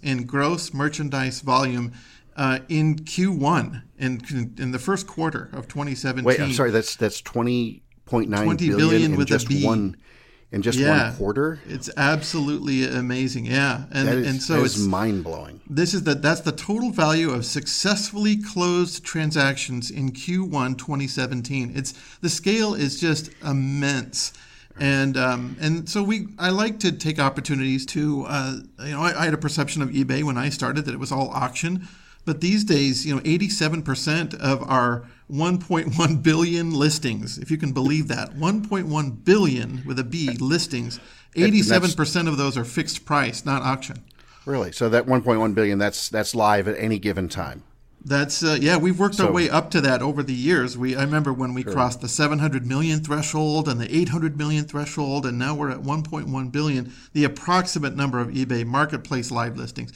in 0.03 0.25
gross 0.25 0.73
merchandise 0.73 1.41
volume 1.41 1.93
uh, 2.35 2.59
in 2.69 2.95
Q1 2.95 3.83
in 3.97 4.55
in 4.57 4.71
the 4.71 4.79
first 4.79 5.05
quarter 5.07 5.49
of 5.53 5.67
2017. 5.67 6.23
Wait, 6.25 6.39
I'm 6.39 6.53
sorry. 6.53 6.71
That's 6.71 6.95
that's 6.95 7.21
20.9 7.21 7.81
20 8.07 8.69
billion, 8.69 8.77
billion 8.77 9.15
with 9.15 9.27
just 9.27 9.47
one 9.63 9.97
in 10.51 10.61
just 10.61 10.77
yeah, 10.77 11.07
one 11.07 11.15
quarter. 11.15 11.59
It's 11.67 11.89
absolutely 11.95 12.85
amazing. 12.85 13.45
Yeah, 13.45 13.85
and 13.91 14.09
is, 14.09 14.27
and 14.27 14.41
so 14.41 14.63
it's 14.63 14.77
mind 14.77 15.23
blowing. 15.23 15.61
This 15.69 15.93
is 15.93 16.03
the 16.03 16.15
that's 16.15 16.41
the 16.41 16.51
total 16.51 16.91
value 16.91 17.31
of 17.31 17.45
successfully 17.45 18.37
closed 18.37 19.03
transactions 19.03 19.89
in 19.89 20.11
Q1 20.11 20.77
2017. 20.77 21.71
It's 21.75 21.93
the 22.19 22.29
scale 22.29 22.73
is 22.73 22.99
just 22.99 23.31
immense. 23.43 24.33
And 24.79 25.17
um, 25.17 25.57
and 25.59 25.87
so 25.87 26.03
we 26.03 26.27
I 26.39 26.49
like 26.49 26.79
to 26.79 26.91
take 26.91 27.19
opportunities 27.19 27.85
to 27.87 28.25
uh, 28.27 28.55
you 28.79 28.91
know 28.91 29.01
I, 29.01 29.21
I 29.21 29.25
had 29.25 29.33
a 29.33 29.37
perception 29.37 29.81
of 29.81 29.89
eBay 29.89 30.23
when 30.23 30.37
I 30.37 30.49
started 30.49 30.85
that 30.85 30.93
it 30.93 30.99
was 30.99 31.11
all 31.11 31.29
auction, 31.29 31.87
but 32.25 32.41
these 32.41 32.63
days 32.63 33.05
you 33.05 33.15
know 33.15 33.21
87% 33.21 34.35
of 34.39 34.63
our 34.69 35.05
1.1 35.31 36.23
billion 36.23 36.71
listings, 36.73 37.37
if 37.37 37.49
you 37.49 37.57
can 37.57 37.71
believe 37.71 38.07
that. 38.09 38.35
1.1 38.35 39.23
billion 39.23 39.81
with 39.85 39.97
a 39.97 40.03
B 40.03 40.31
listings. 40.39 40.99
87% 41.35 42.27
of 42.27 42.37
those 42.37 42.57
are 42.57 42.65
fixed 42.65 43.05
price, 43.05 43.45
not 43.45 43.61
auction. 43.61 44.03
Really? 44.45 44.71
So 44.73 44.89
that 44.89 45.05
1.1 45.05 45.55
billion 45.55 45.77
that's 45.77 46.09
that's 46.09 46.35
live 46.35 46.67
at 46.67 46.77
any 46.77 46.99
given 46.99 47.29
time. 47.29 47.63
That's 48.03 48.43
uh, 48.43 48.57
yeah. 48.59 48.77
We've 48.77 48.97
worked 48.97 49.15
so, 49.15 49.27
our 49.27 49.31
way 49.31 49.47
up 49.47 49.69
to 49.71 49.81
that 49.81 50.01
over 50.01 50.23
the 50.23 50.33
years. 50.33 50.75
We 50.75 50.95
I 50.95 51.03
remember 51.03 51.31
when 51.31 51.53
we 51.53 51.61
sure. 51.61 51.71
crossed 51.71 52.01
the 52.01 52.09
700 52.09 52.65
million 52.65 53.03
threshold 53.03 53.69
and 53.69 53.79
the 53.79 53.95
800 53.95 54.35
million 54.35 54.65
threshold, 54.65 55.27
and 55.27 55.37
now 55.37 55.53
we're 55.53 55.69
at 55.69 55.83
1.1 55.83 56.51
billion, 56.51 56.91
the 57.13 57.23
approximate 57.23 57.95
number 57.95 58.19
of 58.19 58.29
eBay 58.29 58.65
marketplace 58.65 59.29
live 59.29 59.55
listings 59.55 59.93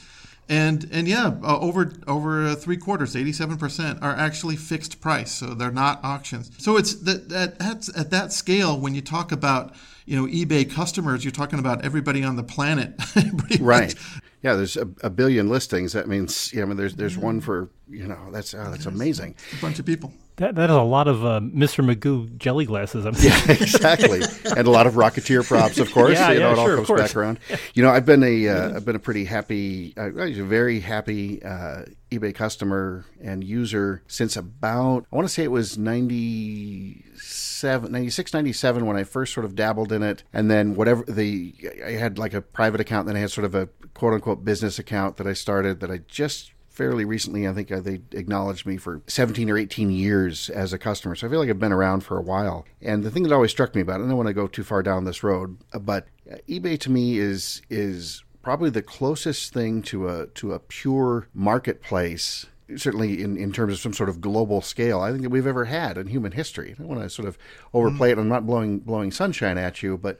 and 0.48 0.88
and 0.92 1.08
yeah, 1.08 1.32
uh, 1.42 1.58
over 1.58 1.92
over 2.06 2.54
three 2.54 2.76
quarters, 2.76 3.16
eighty 3.16 3.32
seven 3.32 3.56
percent 3.56 4.00
are 4.02 4.14
actually 4.14 4.56
fixed 4.56 5.00
price, 5.00 5.32
so 5.32 5.54
they're 5.54 5.72
not 5.72 6.00
auctions. 6.04 6.50
So 6.58 6.76
it's 6.76 6.94
that 7.02 7.28
that 7.30 7.58
that's 7.58 7.96
at 7.96 8.10
that 8.10 8.32
scale 8.32 8.78
when 8.78 8.94
you 8.94 9.00
talk 9.00 9.32
about 9.32 9.74
you 10.04 10.16
know 10.16 10.26
eBay 10.32 10.70
customers, 10.70 11.24
you're 11.24 11.32
talking 11.32 11.58
about 11.58 11.84
everybody 11.84 12.22
on 12.22 12.36
the 12.36 12.44
planet, 12.44 12.94
right? 13.60 13.94
Yeah, 14.42 14.54
there's 14.54 14.76
a, 14.76 14.88
a, 15.02 15.10
billion 15.10 15.48
listings. 15.48 15.92
That 15.94 16.06
means 16.06 16.52
yeah, 16.52 16.62
I 16.62 16.66
mean 16.66 16.76
there's 16.76 16.94
there's 16.94 17.18
one 17.18 17.40
for 17.40 17.68
you 17.88 18.06
know 18.06 18.30
that's 18.30 18.54
oh, 18.54 18.70
that's 18.70 18.86
amazing. 18.86 19.34
A 19.58 19.60
bunch 19.60 19.80
of 19.80 19.86
people. 19.86 20.12
That 20.36 20.54
that 20.56 20.68
is 20.68 20.76
a 20.76 20.82
lot 20.82 21.08
of 21.08 21.24
uh, 21.24 21.40
Mr. 21.40 21.82
Magoo 21.82 22.36
jelly 22.36 22.66
glasses. 22.66 23.06
I'm 23.06 23.14
yeah, 23.18 23.40
exactly, 23.50 24.20
and 24.44 24.66
a 24.66 24.70
lot 24.70 24.86
of 24.86 24.94
Rocketeer 24.94 25.46
props, 25.46 25.78
of 25.78 25.90
course. 25.92 26.12
yeah, 26.12 26.30
you 26.30 26.40
know, 26.40 26.48
yeah, 26.48 26.52
it 26.52 26.58
all 26.58 26.66
sure, 26.66 26.84
comes 26.84 26.90
back 26.90 27.16
around. 27.16 27.38
You 27.72 27.82
know, 27.82 27.88
I've 27.88 28.04
been 28.04 28.22
a 28.22 28.42
have 28.42 28.76
uh, 28.76 28.80
been 28.80 28.96
a 28.96 29.00
pretty 29.00 29.24
happy, 29.24 29.94
uh, 29.96 30.12
a 30.14 30.42
very 30.42 30.80
happy 30.80 31.42
uh, 31.42 31.84
eBay 32.10 32.34
customer 32.34 33.06
and 33.22 33.42
user 33.42 34.02
since 34.08 34.36
about 34.36 35.06
I 35.10 35.16
want 35.16 35.26
to 35.26 35.32
say 35.32 35.42
it 35.42 35.50
was 35.50 35.78
97, 35.78 37.90
96, 37.90 38.34
97 38.34 38.84
when 38.84 38.98
I 38.98 39.04
first 39.04 39.32
sort 39.32 39.46
of 39.46 39.54
dabbled 39.54 39.90
in 39.90 40.02
it, 40.02 40.22
and 40.34 40.50
then 40.50 40.74
whatever 40.74 41.02
the 41.04 41.54
I 41.82 41.92
had 41.92 42.18
like 42.18 42.34
a 42.34 42.42
private 42.42 42.82
account, 42.82 43.06
then 43.06 43.16
I 43.16 43.20
had 43.20 43.30
sort 43.30 43.46
of 43.46 43.54
a 43.54 43.70
quote 43.94 44.12
unquote 44.12 44.44
business 44.44 44.78
account 44.78 45.16
that 45.16 45.26
I 45.26 45.32
started 45.32 45.80
that 45.80 45.90
I 45.90 46.00
just 46.08 46.52
fairly 46.76 47.06
recently. 47.06 47.48
I 47.48 47.54
think 47.54 47.72
uh, 47.72 47.80
they 47.80 48.00
acknowledged 48.12 48.66
me 48.66 48.76
for 48.76 49.00
17 49.06 49.48
or 49.48 49.56
18 49.56 49.90
years 49.90 50.50
as 50.50 50.72
a 50.72 50.78
customer. 50.78 51.14
So 51.14 51.26
I 51.26 51.30
feel 51.30 51.40
like 51.40 51.48
I've 51.48 51.58
been 51.58 51.72
around 51.72 52.00
for 52.00 52.18
a 52.18 52.22
while. 52.22 52.66
And 52.82 53.02
the 53.02 53.10
thing 53.10 53.22
that 53.22 53.32
always 53.32 53.50
struck 53.50 53.74
me 53.74 53.80
about 53.80 54.00
it, 54.00 54.04
I 54.04 54.08
don't 54.08 54.16
want 54.16 54.28
to 54.28 54.34
go 54.34 54.46
too 54.46 54.62
far 54.62 54.82
down 54.82 55.04
this 55.04 55.22
road, 55.22 55.56
but 55.80 56.06
eBay 56.48 56.78
to 56.80 56.90
me 56.90 57.18
is 57.18 57.62
is 57.70 58.22
probably 58.42 58.70
the 58.70 58.82
closest 58.82 59.52
thing 59.52 59.82
to 59.82 60.08
a 60.08 60.26
to 60.28 60.52
a 60.52 60.58
pure 60.58 61.28
marketplace 61.34 62.46
certainly 62.76 63.22
in, 63.22 63.36
in 63.36 63.52
terms 63.52 63.72
of 63.72 63.78
some 63.78 63.92
sort 63.92 64.08
of 64.08 64.20
global 64.20 64.60
scale, 64.60 65.00
I 65.00 65.10
think 65.10 65.22
that 65.22 65.30
we've 65.30 65.46
ever 65.46 65.66
had 65.66 65.96
in 65.96 66.08
human 66.08 66.32
history. 66.32 66.72
I 66.72 66.74
don't 66.74 66.88
want 66.88 67.00
to 67.00 67.08
sort 67.08 67.28
of 67.28 67.38
overplay 67.72 68.10
mm-hmm. 68.10 68.18
it. 68.18 68.22
I'm 68.22 68.28
not 68.28 68.46
blowing 68.46 68.80
blowing 68.80 69.12
sunshine 69.12 69.56
at 69.56 69.82
you, 69.82 69.96
but 69.96 70.18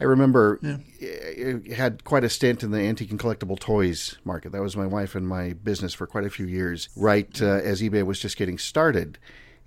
I 0.00 0.04
remember 0.04 0.58
yeah. 0.62 0.76
it 0.98 1.72
had 1.72 2.04
quite 2.04 2.24
a 2.24 2.28
stint 2.28 2.62
in 2.62 2.70
the 2.70 2.80
antique 2.80 3.10
and 3.10 3.20
collectible 3.20 3.58
toys 3.58 4.18
market. 4.24 4.52
That 4.52 4.62
was 4.62 4.76
my 4.76 4.86
wife 4.86 5.14
and 5.14 5.26
my 5.26 5.52
business 5.52 5.94
for 5.94 6.06
quite 6.06 6.24
a 6.24 6.30
few 6.30 6.46
years, 6.46 6.88
right 6.96 7.40
uh, 7.40 7.46
as 7.46 7.82
eBay 7.82 8.04
was 8.04 8.18
just 8.18 8.36
getting 8.36 8.58
started 8.58 9.18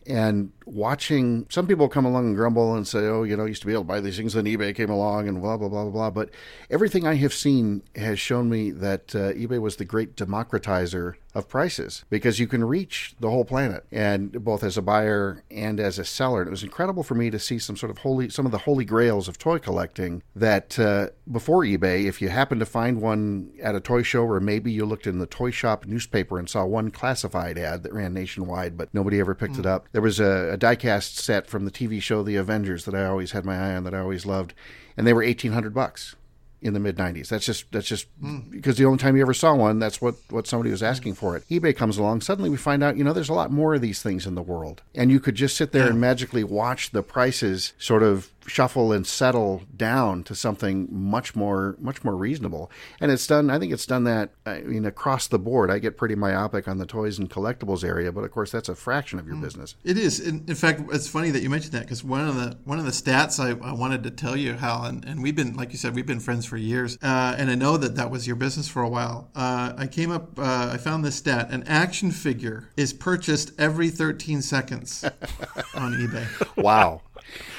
and 0.07 0.51
watching 0.65 1.46
some 1.50 1.67
people 1.67 1.89
come 1.89 2.05
along 2.05 2.27
and 2.27 2.36
grumble 2.36 2.75
and 2.75 2.88
say, 2.88 3.00
"Oh, 3.00 3.24
you 3.24 3.36
know, 3.36 3.43
I 3.43 3.48
used 3.48 3.62
to 3.62 3.67
be 3.67 3.74
able 3.74 3.84
to 3.84 3.88
buy 3.88 4.00
these 4.00 4.17
things, 4.17 4.34
then 4.34 4.46
eBay 4.46 4.74
came 4.74 4.89
along 4.89 5.27
and 5.27 5.41
blah 5.41 5.57
blah 5.57 5.67
blah 5.67 5.84
blah 5.84 5.91
blah." 5.91 6.10
But 6.10 6.29
everything 6.69 7.05
I 7.05 7.15
have 7.15 7.34
seen 7.34 7.84
has 7.96 8.19
shown 8.19 8.50
me 8.50 8.72
that 8.72 9.13
uh, 9.13 9.34
eBay 9.34 9.60
was 9.60 9.75
the 9.75 9.86
great 9.86 10.15
democratizer 10.15 11.15
of 11.38 11.48
prices 11.48 12.03
because 12.10 12.39
you 12.39 12.48
can 12.48 12.63
reach 12.63 13.13
the 13.20 13.29
whole 13.29 13.46
planet 13.46 13.86
and 13.91 14.44
both 14.44 14.63
as 14.63 14.75
a 14.75 14.82
buyer 14.82 15.44
and 15.51 15.79
as 15.79 16.00
a 16.00 16.03
seller. 16.03 16.41
And 16.41 16.48
it 16.48 16.51
was 16.51 16.63
incredible 16.63 17.03
for 17.03 17.13
me 17.13 17.29
to 17.29 17.38
see 17.38 17.60
some 17.60 17.77
sort 17.77 17.91
of 17.91 18.00
holy, 18.00 18.29
some 18.29 18.48
of 18.48 18.51
the 18.51 18.58
holy 18.58 18.86
grails 18.86 19.27
of 19.27 19.38
toy 19.38 19.60
collecting 19.60 20.24
that 20.36 20.79
uh, 20.79 21.10
before 21.32 21.62
eBay, 21.62 22.06
if 22.06 22.24
you 22.24 22.29
happened 22.29 22.60
to 22.60 22.65
find 22.65 23.01
one 23.01 23.51
at 23.62 23.75
a 23.75 23.79
toy 23.79 24.01
show 24.01 24.24
or 24.24 24.39
maybe 24.39 24.72
you 24.72 24.84
looked 24.84 25.06
in 25.06 25.20
the 25.20 25.27
toy 25.27 25.51
shop 25.51 25.86
newspaper 25.86 26.39
and 26.39 26.50
saw 26.50 26.65
one 26.65 26.89
classified 26.89 27.60
ad 27.60 27.84
that 27.84 27.94
ran 27.94 28.15
nationwide, 28.15 28.75
but 28.75 28.91
nobody 28.91 29.20
ever 29.20 29.36
picked 29.36 29.53
mm. 29.53 29.60
it 29.60 29.65
hmm. 29.65 29.72
up. 29.72 29.88
There 29.91 30.01
was 30.01 30.20
a, 30.20 30.53
a 30.53 30.58
diecast 30.58 31.17
set 31.17 31.46
from 31.46 31.65
the 31.65 31.72
TV 31.72 32.01
show 32.01 32.24
The 32.24 32.36
Avengers 32.36 32.86
that 32.86 32.96
I 32.96 33.06
always 33.06 33.32
had 33.32 33.46
my 33.46 33.56
eye 33.56 33.75
on, 33.75 33.84
that 33.84 33.94
I 33.94 34.00
always 34.00 34.25
loved, 34.25 34.56
and 34.98 35.06
they 35.06 35.13
were 35.13 35.24
eighteen 35.24 35.51
hundred 35.51 35.75
bucks 35.75 36.15
in 36.61 36.73
the 36.73 36.79
mid 36.79 36.97
90s. 36.97 37.29
That's 37.29 37.45
just 37.45 37.71
that's 37.71 37.87
just 37.87 38.07
mm. 38.21 38.49
because 38.49 38.77
the 38.77 38.85
only 38.85 38.97
time 38.97 39.15
you 39.15 39.21
ever 39.21 39.33
saw 39.33 39.55
one, 39.55 39.79
that's 39.79 40.01
what 40.01 40.15
what 40.29 40.47
somebody 40.47 40.71
was 40.71 40.83
asking 40.83 41.15
for 41.15 41.35
it. 41.35 41.47
eBay 41.49 41.75
comes 41.75 41.97
along, 41.97 42.21
suddenly 42.21 42.49
we 42.49 42.57
find 42.57 42.83
out, 42.83 42.97
you 42.97 43.03
know, 43.03 43.13
there's 43.13 43.29
a 43.29 43.33
lot 43.33 43.51
more 43.51 43.75
of 43.75 43.81
these 43.81 44.01
things 44.01 44.25
in 44.25 44.35
the 44.35 44.41
world. 44.41 44.81
And 44.95 45.11
you 45.11 45.19
could 45.19 45.35
just 45.35 45.55
sit 45.55 45.71
there 45.71 45.83
yeah. 45.83 45.89
and 45.89 46.01
magically 46.01 46.43
watch 46.43 46.91
the 46.91 47.03
prices 47.03 47.73
sort 47.77 48.03
of 48.03 48.31
shuffle 48.47 48.91
and 48.91 49.05
settle 49.05 49.63
down 49.75 50.23
to 50.23 50.33
something 50.33 50.87
much 50.89 51.35
more 51.35 51.75
much 51.79 52.03
more 52.03 52.15
reasonable. 52.15 52.71
And 52.99 53.11
it's 53.11 53.27
done. 53.27 53.49
I 53.49 53.59
think 53.59 53.73
it's 53.73 53.85
done 53.85 54.05
that. 54.05 54.31
I 54.45 54.61
mean, 54.61 54.85
across 54.85 55.27
the 55.27 55.37
board. 55.37 55.69
I 55.69 55.79
get 55.79 55.97
pretty 55.97 56.15
myopic 56.15 56.67
on 56.67 56.77
the 56.77 56.85
toys 56.85 57.19
and 57.19 57.29
collectibles 57.29 57.83
area, 57.83 58.11
but 58.11 58.23
of 58.23 58.31
course 58.31 58.51
that's 58.51 58.69
a 58.69 58.75
fraction 58.75 59.19
of 59.19 59.27
your 59.27 59.35
mm. 59.35 59.41
business. 59.41 59.75
It 59.83 59.97
is. 59.97 60.19
In, 60.19 60.45
in, 60.47 60.55
fact, 60.55 60.81
it's 60.91 61.07
funny 61.07 61.29
that 61.31 61.41
you 61.41 61.49
mentioned 61.49 61.73
that 61.73 61.83
because 61.83 62.03
one 62.03 62.27
of 62.27 62.35
the 62.35 62.57
one 62.63 62.79
of 62.79 62.85
the 62.85 62.91
stats 62.91 63.39
I, 63.39 63.49
I 63.67 63.73
wanted 63.73 64.03
to 64.03 64.11
tell 64.11 64.35
you, 64.35 64.53
Hal, 64.53 64.85
and, 64.85 65.05
and, 65.05 65.21
we've 65.21 65.35
been 65.35 65.55
like 65.55 65.71
you 65.71 65.77
said, 65.77 65.93
we've 65.93 66.05
been 66.05 66.19
friends 66.19 66.45
for 66.45 66.57
years, 66.57 66.97
uh, 67.01 67.35
and 67.37 67.51
I 67.51 67.55
know 67.55 67.77
that 67.77 67.95
that 67.95 68.09
was 68.09 68.25
your 68.25 68.35
business 68.35 68.67
for 68.67 68.81
a 68.81 68.89
while. 68.89 69.29
Uh, 69.35 69.73
I 69.77 69.87
came 69.87 70.11
up. 70.11 70.39
Uh, 70.39 70.71
I 70.73 70.77
found 70.77 71.03
this 71.03 71.15
stat: 71.15 71.49
an 71.51 71.63
action 71.67 72.11
figure 72.11 72.69
is 72.77 72.93
purchased 72.93 73.51
every 73.59 73.89
13 73.89 74.41
seconds 74.41 75.03
on 75.75 75.93
eBay. 75.93 76.27
Wow. 76.57 77.01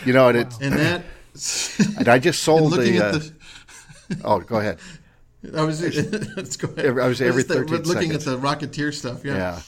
You 0.04 0.12
know, 0.12 0.28
and, 0.28 0.50
wow. 0.50 0.58
and 0.60 0.72
that. 0.74 1.02
and 1.98 2.08
I 2.08 2.18
just 2.18 2.42
sold 2.42 2.72
the, 2.72 3.04
uh, 3.04 3.12
the. 3.12 4.20
oh, 4.24 4.40
go 4.40 4.56
ahead. 4.56 4.78
I 5.56 5.62
was. 5.62 5.82
let's 6.36 6.56
go 6.56 6.68
ahead. 6.68 6.98
I 6.98 7.06
was 7.06 7.20
every 7.20 7.42
thirteen 7.42 7.82
looking 7.82 8.10
seconds. 8.10 8.26
at 8.26 8.40
the 8.40 8.46
Rocketeer 8.46 8.92
stuff. 8.92 9.24
Yeah. 9.24 9.34
Yeah. 9.34 9.60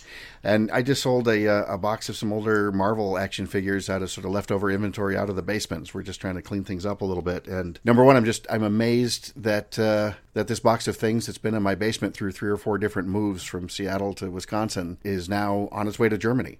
And 0.42 0.70
I 0.70 0.80
just 0.80 1.02
sold 1.02 1.28
a, 1.28 1.46
uh, 1.48 1.74
a 1.74 1.76
box 1.76 2.08
of 2.08 2.16
some 2.16 2.32
older 2.32 2.72
Marvel 2.72 3.18
action 3.18 3.46
figures 3.46 3.90
out 3.90 4.00
of 4.00 4.10
sort 4.10 4.24
of 4.24 4.32
leftover 4.32 4.70
inventory 4.70 5.14
out 5.14 5.28
of 5.28 5.36
the 5.36 5.42
basements. 5.42 5.92
We're 5.92 6.02
just 6.02 6.18
trying 6.18 6.36
to 6.36 6.42
clean 6.42 6.64
things 6.64 6.86
up 6.86 7.02
a 7.02 7.04
little 7.04 7.22
bit. 7.22 7.46
And 7.46 7.78
number 7.84 8.02
one, 8.02 8.16
I'm 8.16 8.24
just 8.24 8.46
I'm 8.48 8.62
amazed 8.62 9.32
that 9.36 9.78
uh, 9.78 10.12
that 10.32 10.48
this 10.48 10.60
box 10.60 10.88
of 10.88 10.96
things 10.96 11.26
that's 11.26 11.38
been 11.38 11.54
in 11.54 11.62
my 11.62 11.74
basement 11.74 12.14
through 12.14 12.32
three 12.32 12.50
or 12.50 12.56
four 12.56 12.78
different 12.78 13.08
moves 13.08 13.44
from 13.44 13.68
Seattle 13.68 14.14
to 14.14 14.30
Wisconsin 14.30 14.96
is 15.04 15.28
now 15.28 15.68
on 15.72 15.86
its 15.86 15.98
way 15.98 16.08
to 16.08 16.16
Germany 16.16 16.58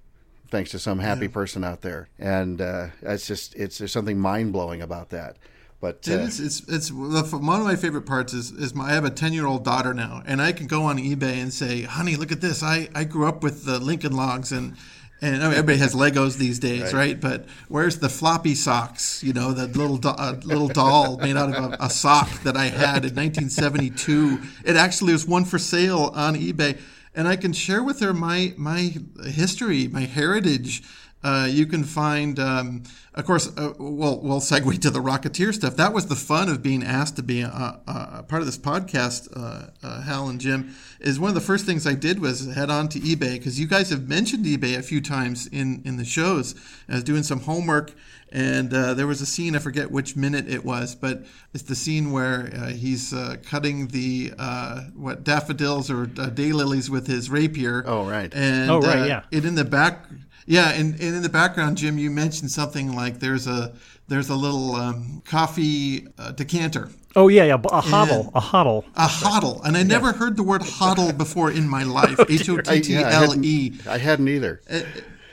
thanks 0.50 0.70
to 0.72 0.78
some 0.78 0.98
happy 0.98 1.26
yeah. 1.26 1.32
person 1.32 1.64
out 1.64 1.80
there. 1.80 2.08
And 2.18 2.60
uh, 2.60 2.88
it's 3.02 3.26
just 3.26 3.54
it's 3.54 3.78
there's 3.78 3.92
something 3.92 4.18
mind 4.18 4.52
blowing 4.52 4.82
about 4.82 5.10
that. 5.10 5.36
But 5.80 6.06
uh, 6.08 6.12
it 6.12 6.20
is, 6.20 6.40
it's 6.40 6.68
it's 6.68 6.92
one 6.92 7.60
of 7.60 7.66
my 7.66 7.76
favorite 7.76 8.04
parts 8.04 8.34
is 8.34 8.50
is 8.50 8.74
my 8.74 8.90
I 8.90 8.92
have 8.92 9.04
a 9.04 9.10
ten 9.10 9.32
year 9.32 9.46
old 9.46 9.64
daughter 9.64 9.94
now, 9.94 10.22
and 10.26 10.42
I 10.42 10.52
can 10.52 10.66
go 10.66 10.82
on 10.82 10.98
eBay 10.98 11.40
and 11.40 11.52
say, 11.52 11.82
"Honey, 11.82 12.16
look 12.16 12.32
at 12.32 12.40
this! 12.40 12.62
I 12.62 12.88
I 12.94 13.04
grew 13.04 13.26
up 13.26 13.42
with 13.42 13.64
the 13.64 13.78
Lincoln 13.78 14.14
Logs 14.14 14.52
and." 14.52 14.76
And 15.22 15.44
I 15.44 15.48
mean, 15.48 15.58
everybody 15.58 15.76
has 15.80 15.94
Legos 15.94 16.38
these 16.38 16.58
days, 16.58 16.80
right. 16.80 16.94
right. 16.94 17.20
But 17.20 17.44
where's 17.68 17.98
the 17.98 18.08
floppy 18.08 18.54
socks? 18.54 19.22
You 19.22 19.34
know, 19.34 19.52
the 19.52 19.66
little 19.66 19.98
do- 19.98 20.08
uh, 20.08 20.40
little 20.44 20.68
doll 20.68 21.18
made 21.18 21.36
out 21.36 21.54
of 21.54 21.72
a, 21.72 21.76
a, 21.78 21.90
sock 21.90 22.30
that 22.44 22.56
I 22.56 22.68
had 22.68 23.04
in 23.04 23.14
1972. 23.14 24.40
It 24.64 24.76
actually 24.76 25.12
was 25.12 25.26
one 25.26 25.44
for 25.44 25.58
sale 25.58 26.10
on 26.14 26.36
eBay 26.36 26.78
and 27.14 27.26
I 27.26 27.36
can 27.36 27.52
share 27.52 27.82
with 27.82 28.00
her 28.00 28.12
my 28.12 28.54
my 28.56 28.94
history, 29.24 29.88
my 29.88 30.02
heritage. 30.02 30.82
Uh, 31.22 31.46
you 31.50 31.66
can 31.66 31.84
find, 31.84 32.38
um, 32.38 32.82
of 33.14 33.26
course, 33.26 33.50
uh, 33.58 33.74
we'll, 33.78 34.20
we'll 34.20 34.40
segue 34.40 34.80
to 34.80 34.90
the 34.90 35.00
Rocketeer 35.00 35.52
stuff. 35.52 35.76
That 35.76 35.92
was 35.92 36.06
the 36.06 36.16
fun 36.16 36.48
of 36.48 36.62
being 36.62 36.82
asked 36.82 37.16
to 37.16 37.22
be 37.22 37.42
a, 37.42 37.80
a 37.86 38.24
part 38.26 38.40
of 38.40 38.46
this 38.46 38.56
podcast, 38.56 39.28
uh, 39.36 39.66
uh, 39.86 40.02
Hal 40.02 40.28
and 40.28 40.40
Jim. 40.40 40.74
Is 40.98 41.20
one 41.20 41.28
of 41.28 41.34
the 41.34 41.40
first 41.40 41.66
things 41.66 41.86
I 41.86 41.94
did 41.94 42.20
was 42.20 42.54
head 42.54 42.70
on 42.70 42.88
to 42.90 43.00
eBay 43.00 43.34
because 43.34 43.60
you 43.60 43.66
guys 43.66 43.90
have 43.90 44.08
mentioned 44.08 44.46
eBay 44.46 44.78
a 44.78 44.82
few 44.82 45.00
times 45.00 45.46
in, 45.46 45.82
in 45.84 45.96
the 45.96 46.04
shows. 46.04 46.54
I 46.88 46.94
was 46.94 47.04
doing 47.04 47.22
some 47.22 47.40
homework 47.40 47.92
and 48.32 48.72
uh, 48.72 48.94
there 48.94 49.06
was 49.06 49.20
a 49.20 49.26
scene, 49.26 49.56
I 49.56 49.58
forget 49.58 49.90
which 49.90 50.14
minute 50.14 50.48
it 50.48 50.64
was, 50.64 50.94
but 50.94 51.24
it's 51.52 51.64
the 51.64 51.74
scene 51.74 52.12
where 52.12 52.50
uh, 52.54 52.68
he's 52.68 53.12
uh, 53.12 53.36
cutting 53.44 53.88
the 53.88 54.32
uh, 54.38 54.82
what 54.94 55.24
daffodils 55.24 55.90
or 55.90 56.04
uh, 56.04 56.30
daylilies 56.30 56.88
with 56.88 57.06
his 57.06 57.28
rapier. 57.28 57.82
Oh, 57.86 58.04
right. 58.04 58.32
And, 58.32 58.70
oh, 58.70 58.80
right, 58.80 59.00
uh, 59.00 59.04
yeah. 59.04 59.22
It 59.30 59.44
in 59.44 59.54
the 59.54 59.64
back. 59.64 60.06
Yeah, 60.50 60.70
and, 60.70 60.94
and 60.94 61.14
in 61.16 61.22
the 61.22 61.28
background, 61.28 61.76
Jim, 61.76 61.96
you 61.96 62.10
mentioned 62.10 62.50
something 62.50 62.94
like 62.94 63.20
there's 63.20 63.46
a 63.46 63.72
there's 64.08 64.28
a 64.28 64.34
little 64.34 64.74
um, 64.74 65.22
coffee 65.24 66.08
decanter 66.34 66.90
Oh 67.16 67.26
yeah, 67.26 67.44
yeah, 67.44 67.56
a 67.72 67.80
hottle, 67.80 68.30
a 68.34 68.40
hottle, 68.40 68.84
a 68.94 69.08
hottle, 69.08 69.60
and 69.64 69.76
I 69.76 69.82
never 69.82 70.12
heard 70.12 70.36
the 70.36 70.44
word 70.44 70.62
hottle 70.62 71.12
before 71.24 71.50
in 71.50 71.68
my 71.68 71.82
life. 71.82 72.20
H 72.28 72.48
o 72.48 72.60
t 72.60 72.80
t 72.80 72.94
l 72.94 73.44
e. 73.44 73.74
I 73.88 73.98
hadn't 73.98 74.28
either. 74.28 74.60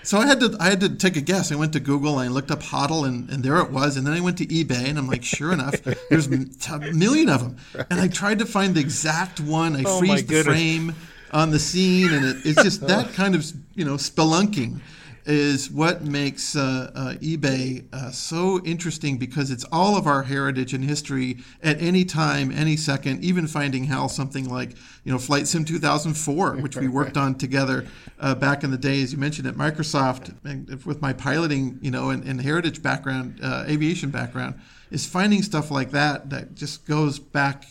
So 0.01 0.17
I 0.17 0.25
had 0.25 0.39
to 0.39 0.57
I 0.59 0.69
had 0.69 0.79
to 0.79 0.89
take 0.89 1.15
a 1.17 1.21
guess. 1.21 1.51
I 1.51 1.55
went 1.55 1.73
to 1.73 1.79
Google 1.79 2.17
and 2.17 2.29
I 2.29 2.33
looked 2.33 2.49
up 2.49 2.63
hottle 2.63 3.05
and, 3.05 3.29
and 3.29 3.43
there 3.43 3.59
it 3.59 3.69
was. 3.69 3.95
And 3.95 4.07
then 4.07 4.13
I 4.13 4.21
went 4.21 4.37
to 4.39 4.47
eBay 4.47 4.89
and 4.89 4.97
I'm 4.97 5.07
like, 5.07 5.23
sure 5.23 5.51
enough, 5.53 5.75
there's 6.09 6.27
a 6.27 6.79
million 6.93 7.29
of 7.29 7.41
them. 7.43 7.57
And 7.91 7.99
I 7.99 8.07
tried 8.07 8.39
to 8.39 8.45
find 8.45 8.73
the 8.73 8.79
exact 8.79 9.39
one. 9.39 9.75
I 9.75 9.83
oh 9.85 9.99
freeze 9.99 10.25
the 10.25 10.43
frame 10.43 10.95
on 11.31 11.51
the 11.51 11.59
scene, 11.59 12.11
and 12.11 12.25
it, 12.25 12.37
it's 12.43 12.63
just 12.63 12.87
that 12.87 13.13
kind 13.13 13.35
of 13.35 13.45
you 13.75 13.85
know 13.85 13.97
spelunking 13.97 14.79
is 15.27 15.69
what 15.69 16.03
makes 16.03 16.55
uh, 16.55 16.89
uh, 16.95 17.13
eBay 17.15 17.83
uh, 17.93 18.09
so 18.11 18.63
interesting 18.63 19.17
because 19.17 19.51
it's 19.51 19.65
all 19.71 19.97
of 19.97 20.07
our 20.07 20.23
heritage 20.23 20.73
and 20.73 20.83
history 20.83 21.37
at 21.61 21.79
any 21.81 22.05
time, 22.05 22.51
any 22.51 22.77
second. 22.77 23.23
Even 23.23 23.45
finding 23.45 23.83
Hal 23.83 24.07
something 24.07 24.49
like 24.49 24.71
you 25.03 25.11
know 25.11 25.19
Flight 25.19 25.47
Sim 25.47 25.65
2004, 25.65 26.57
which 26.57 26.77
we 26.77 26.87
worked 26.87 27.17
on 27.17 27.35
together 27.35 27.85
uh, 28.19 28.35
back 28.35 28.63
in 28.63 28.71
the 28.71 28.77
day, 28.77 29.01
as 29.03 29.11
you 29.11 29.17
mentioned 29.17 29.47
at 29.47 29.55
Microsoft, 29.55 30.33
with 30.85 31.01
my 31.01 31.11
piloting 31.11 31.77
you 31.81 31.91
know 31.91 32.09
and, 32.09 32.23
and 32.23 32.41
heritage 32.41 32.81
background, 32.81 33.39
uh, 33.43 33.65
aviation 33.67 34.09
background, 34.09 34.55
is 34.91 35.05
finding 35.05 35.43
stuff 35.43 35.69
like 35.69 35.91
that 35.91 36.29
that 36.29 36.55
just 36.55 36.85
goes 36.85 37.19
back 37.19 37.65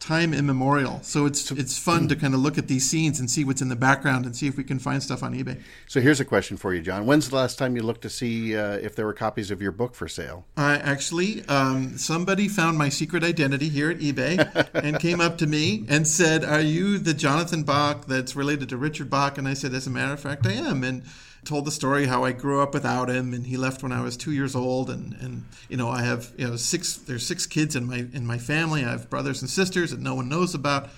time 0.00 0.32
immemorial. 0.32 1.00
So 1.02 1.26
it's 1.26 1.50
it's 1.50 1.78
fun 1.78 2.08
to 2.08 2.16
kind 2.16 2.34
of 2.34 2.40
look 2.40 2.56
at 2.56 2.68
these 2.68 2.88
scenes 2.88 3.18
and 3.18 3.30
see 3.30 3.44
what's 3.44 3.60
in 3.60 3.68
the 3.68 3.76
background 3.76 4.26
and 4.26 4.36
see 4.36 4.46
if 4.46 4.56
we 4.56 4.64
can 4.64 4.78
find 4.78 5.02
stuff 5.02 5.22
on 5.22 5.34
eBay. 5.34 5.60
So 5.86 6.00
here's 6.00 6.20
a 6.20 6.24
question 6.24 6.56
for 6.56 6.72
you, 6.72 6.80
John. 6.80 7.04
When's 7.04 7.28
the 7.28 7.36
last 7.36 7.58
time 7.58 7.74
you 7.76 7.82
looked 7.82 8.02
to 8.02 8.10
see 8.10 8.56
uh, 8.56 8.74
if 8.74 8.94
there 8.94 9.06
were 9.06 9.12
copies 9.12 9.50
of 9.50 9.60
your 9.60 9.72
book 9.72 9.94
for 9.94 10.08
sale? 10.08 10.44
I 10.56 10.76
actually, 10.76 11.44
um, 11.48 11.98
somebody 11.98 12.48
found 12.48 12.78
my 12.78 12.88
secret 12.88 13.24
identity 13.24 13.68
here 13.68 13.90
at 13.90 13.98
eBay 13.98 14.74
and 14.74 14.98
came 15.00 15.20
up 15.20 15.38
to 15.38 15.46
me 15.46 15.84
and 15.88 16.06
said, 16.06 16.44
"Are 16.44 16.60
you 16.60 16.98
the 16.98 17.14
Jonathan 17.14 17.64
Bach 17.64 18.06
that's 18.06 18.36
related 18.36 18.68
to 18.68 18.76
Richard 18.76 19.10
Bach?" 19.10 19.36
And 19.36 19.48
I 19.48 19.54
said, 19.54 19.74
"As 19.74 19.86
a 19.86 19.90
matter 19.90 20.12
of 20.12 20.20
fact, 20.20 20.46
I 20.46 20.52
am." 20.52 20.84
And 20.84 21.02
told 21.44 21.64
the 21.64 21.70
story 21.70 22.06
how 22.06 22.24
I 22.24 22.32
grew 22.32 22.60
up 22.60 22.74
without 22.74 23.08
him 23.08 23.32
and 23.32 23.46
he 23.46 23.56
left 23.56 23.82
when 23.82 23.92
I 23.92 24.02
was 24.02 24.16
two 24.16 24.32
years 24.32 24.54
old 24.54 24.90
and, 24.90 25.14
and 25.20 25.44
you 25.68 25.76
know 25.76 25.88
I 25.88 26.02
have 26.02 26.32
you 26.36 26.48
know 26.48 26.56
six 26.56 26.96
there's 26.96 27.26
six 27.26 27.46
kids 27.46 27.76
in 27.76 27.86
my 27.86 28.06
in 28.12 28.26
my 28.26 28.38
family. 28.38 28.84
I 28.84 28.90
have 28.90 29.08
brothers 29.10 29.40
and 29.40 29.50
sisters 29.50 29.90
that 29.90 30.00
no 30.00 30.14
one 30.14 30.28
knows 30.28 30.54
about 30.54 30.88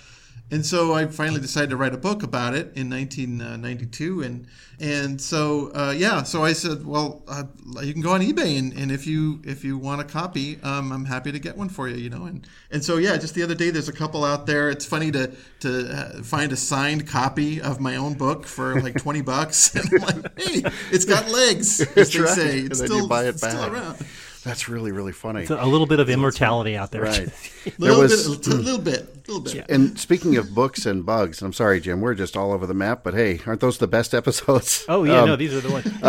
and 0.50 0.64
so 0.66 0.94
I 0.94 1.06
finally 1.06 1.40
decided 1.40 1.70
to 1.70 1.76
write 1.76 1.94
a 1.94 1.98
book 1.98 2.22
about 2.22 2.54
it 2.54 2.72
in 2.74 2.90
1992 2.90 4.22
and 4.22 4.46
and 4.78 5.20
so 5.20 5.70
uh, 5.74 5.94
yeah 5.96 6.22
so 6.22 6.44
I 6.44 6.52
said 6.52 6.84
well 6.84 7.22
uh, 7.28 7.44
you 7.82 7.92
can 7.92 8.02
go 8.02 8.12
on 8.12 8.20
eBay 8.20 8.58
and, 8.58 8.72
and 8.72 8.90
if 8.90 9.06
you 9.06 9.40
if 9.44 9.64
you 9.64 9.78
want 9.78 10.00
a 10.00 10.04
copy 10.04 10.60
um, 10.62 10.92
I'm 10.92 11.04
happy 11.04 11.32
to 11.32 11.38
get 11.38 11.56
one 11.56 11.68
for 11.68 11.88
you 11.88 11.96
you 11.96 12.10
know 12.10 12.24
and 12.24 12.46
and 12.70 12.84
so 12.84 12.96
yeah 12.96 13.16
just 13.16 13.34
the 13.34 13.42
other 13.42 13.54
day 13.54 13.70
there's 13.70 13.88
a 13.88 13.92
couple 13.92 14.24
out 14.24 14.46
there. 14.46 14.70
It's 14.70 14.84
funny 14.84 15.10
to 15.12 15.32
to 15.60 15.90
uh, 15.90 16.22
find 16.22 16.52
a 16.52 16.56
signed 16.56 17.06
copy 17.06 17.60
of 17.60 17.80
my 17.80 17.96
own 17.96 18.14
book 18.14 18.46
for 18.46 18.80
like 18.80 18.98
20 19.00 19.22
bucks. 19.22 19.74
And 19.74 19.88
I'm 20.04 20.22
like 20.22 20.40
hey 20.40 20.62
it's 20.90 21.04
got 21.04 21.30
legs 21.30 21.80
as 21.80 22.12
they 22.12 22.20
right. 22.20 22.28
say. 22.28 22.58
It's 22.60 22.78
still, 22.78 23.12
it 23.12 23.38
still 23.38 23.64
around 23.64 24.04
That's 24.44 24.68
really 24.68 24.92
really 24.92 25.12
funny. 25.12 25.42
It's 25.42 25.50
a 25.50 25.64
little 25.66 25.86
bit 25.86 26.00
of 26.00 26.08
immortality 26.08 26.76
out 26.76 26.90
there. 26.92 27.02
Right. 27.02 27.28
there 27.64 27.72
little 27.78 28.00
was- 28.02 28.38
bit, 28.38 28.46
a 28.46 28.56
little 28.56 28.78
bit, 28.80 29.00
a 29.00 29.32
little 29.32 29.40
bit. 29.40 29.66
And 29.68 29.98
speaking 29.98 30.36
of 30.36 30.54
books 30.54 30.86
and 30.86 31.04
bugs, 31.04 31.42
I'm 31.42 31.52
sorry, 31.52 31.80
Jim, 31.80 32.00
we're 32.00 32.14
just 32.14 32.36
all 32.36 32.52
over 32.52 32.66
the 32.66 32.74
map, 32.74 33.02
but 33.04 33.14
hey, 33.14 33.40
aren't 33.46 33.60
those 33.60 33.78
the 33.78 33.86
best 33.88 34.14
episodes? 34.14 34.84
oh 34.88 35.04
yeah, 35.04 35.20
Um, 35.20 35.26
no, 35.28 35.36
these 35.36 35.54
are 35.54 35.60
the 35.60 35.70
ones. 35.70 36.02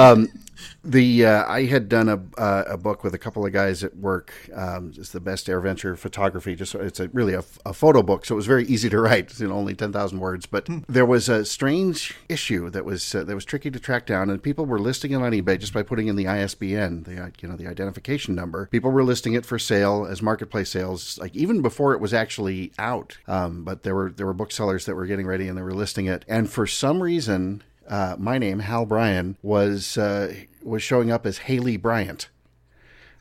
The 0.84 1.26
uh, 1.26 1.46
I 1.48 1.66
had 1.66 1.90
done 1.90 2.10
a 2.10 2.22
uh, 2.40 2.64
a 2.68 2.78
book 2.78 3.04
with 3.04 3.14
a 3.14 3.18
couple 3.18 3.46
of 3.46 3.54
guys 3.54 3.84
at 3.84 3.96
work. 3.98 4.34
Um, 4.54 4.94
it's 4.98 5.12
the 5.12 5.20
best 5.20 5.48
AirVenture 5.48 5.98
photography. 5.98 6.56
Just 6.56 6.76
it's 6.76 7.00
a 7.00 7.08
really 7.10 7.34
a, 7.34 7.44
a 7.66 7.74
photo 7.74 8.02
book, 8.02 8.26
so 8.26 8.36
it 8.36 8.38
was 8.38 8.48
very 8.48 8.66
easy 8.66 8.90
to 8.90 9.00
write. 9.00 9.32
It's 9.32 9.42
in 9.42 9.52
only 9.52 9.76
ten 9.76 9.92
thousand 9.92 10.20
words, 10.20 10.46
but 10.46 10.68
there 10.88 11.06
was 11.06 11.30
a 11.30 11.46
strange 11.46 12.16
issue 12.30 12.70
that 12.70 12.86
was 12.86 13.14
uh, 13.14 13.24
that 13.24 13.36
was 13.36 13.46
tricky 13.46 13.72
to 13.72 13.80
track 13.80 14.06
down, 14.06 14.30
and 14.30 14.42
people 14.42 14.66
were 14.66 14.80
listing 14.80 15.12
it 15.12 15.16
on 15.16 15.32
eBay 15.32 15.60
just 15.60 15.74
by 15.74 15.84
putting 15.84 16.08
in 16.08 16.16
the 16.16 16.28
ISBN, 16.28 17.04
the 17.04 17.24
uh, 17.24 17.30
you 17.42 17.48
know 17.48 17.56
the 17.56 17.68
identification 17.68 18.36
number. 18.36 18.68
People 18.68 18.92
were 18.92 19.04
listing 19.04 19.34
it 19.34 19.46
for 19.46 19.60
sale 19.60 20.08
as 20.10 20.22
marketplace 20.22 20.70
sales, 20.70 21.18
like 21.20 21.36
even 21.36 21.62
before 21.62 21.94
it 21.94 22.00
was 22.00 22.14
actually 22.14 22.72
out. 22.80 23.18
Um, 23.28 23.64
but 23.64 23.84
there 23.84 23.96
were 23.96 24.12
there 24.12 24.26
were 24.26 24.34
booksellers 24.34 24.86
that 24.86 24.96
were 24.96 25.06
getting 25.06 25.28
ready 25.28 25.48
and 25.48 25.58
they 25.58 25.62
were 25.62 25.74
listing 25.74 26.08
it, 26.08 26.26
and 26.28 26.50
for 26.50 26.66
some 26.68 27.02
reason 27.04 27.64
uh, 27.88 28.16
my 28.18 28.38
name, 28.38 28.60
Hal 28.60 28.86
Bryan, 28.86 29.38
was 29.42 29.98
uh, 29.98 30.34
was 30.64 30.84
showing 30.84 31.12
up 31.12 31.26
as 31.26 31.40
Haley 31.40 31.78
Bryant. 31.78 32.30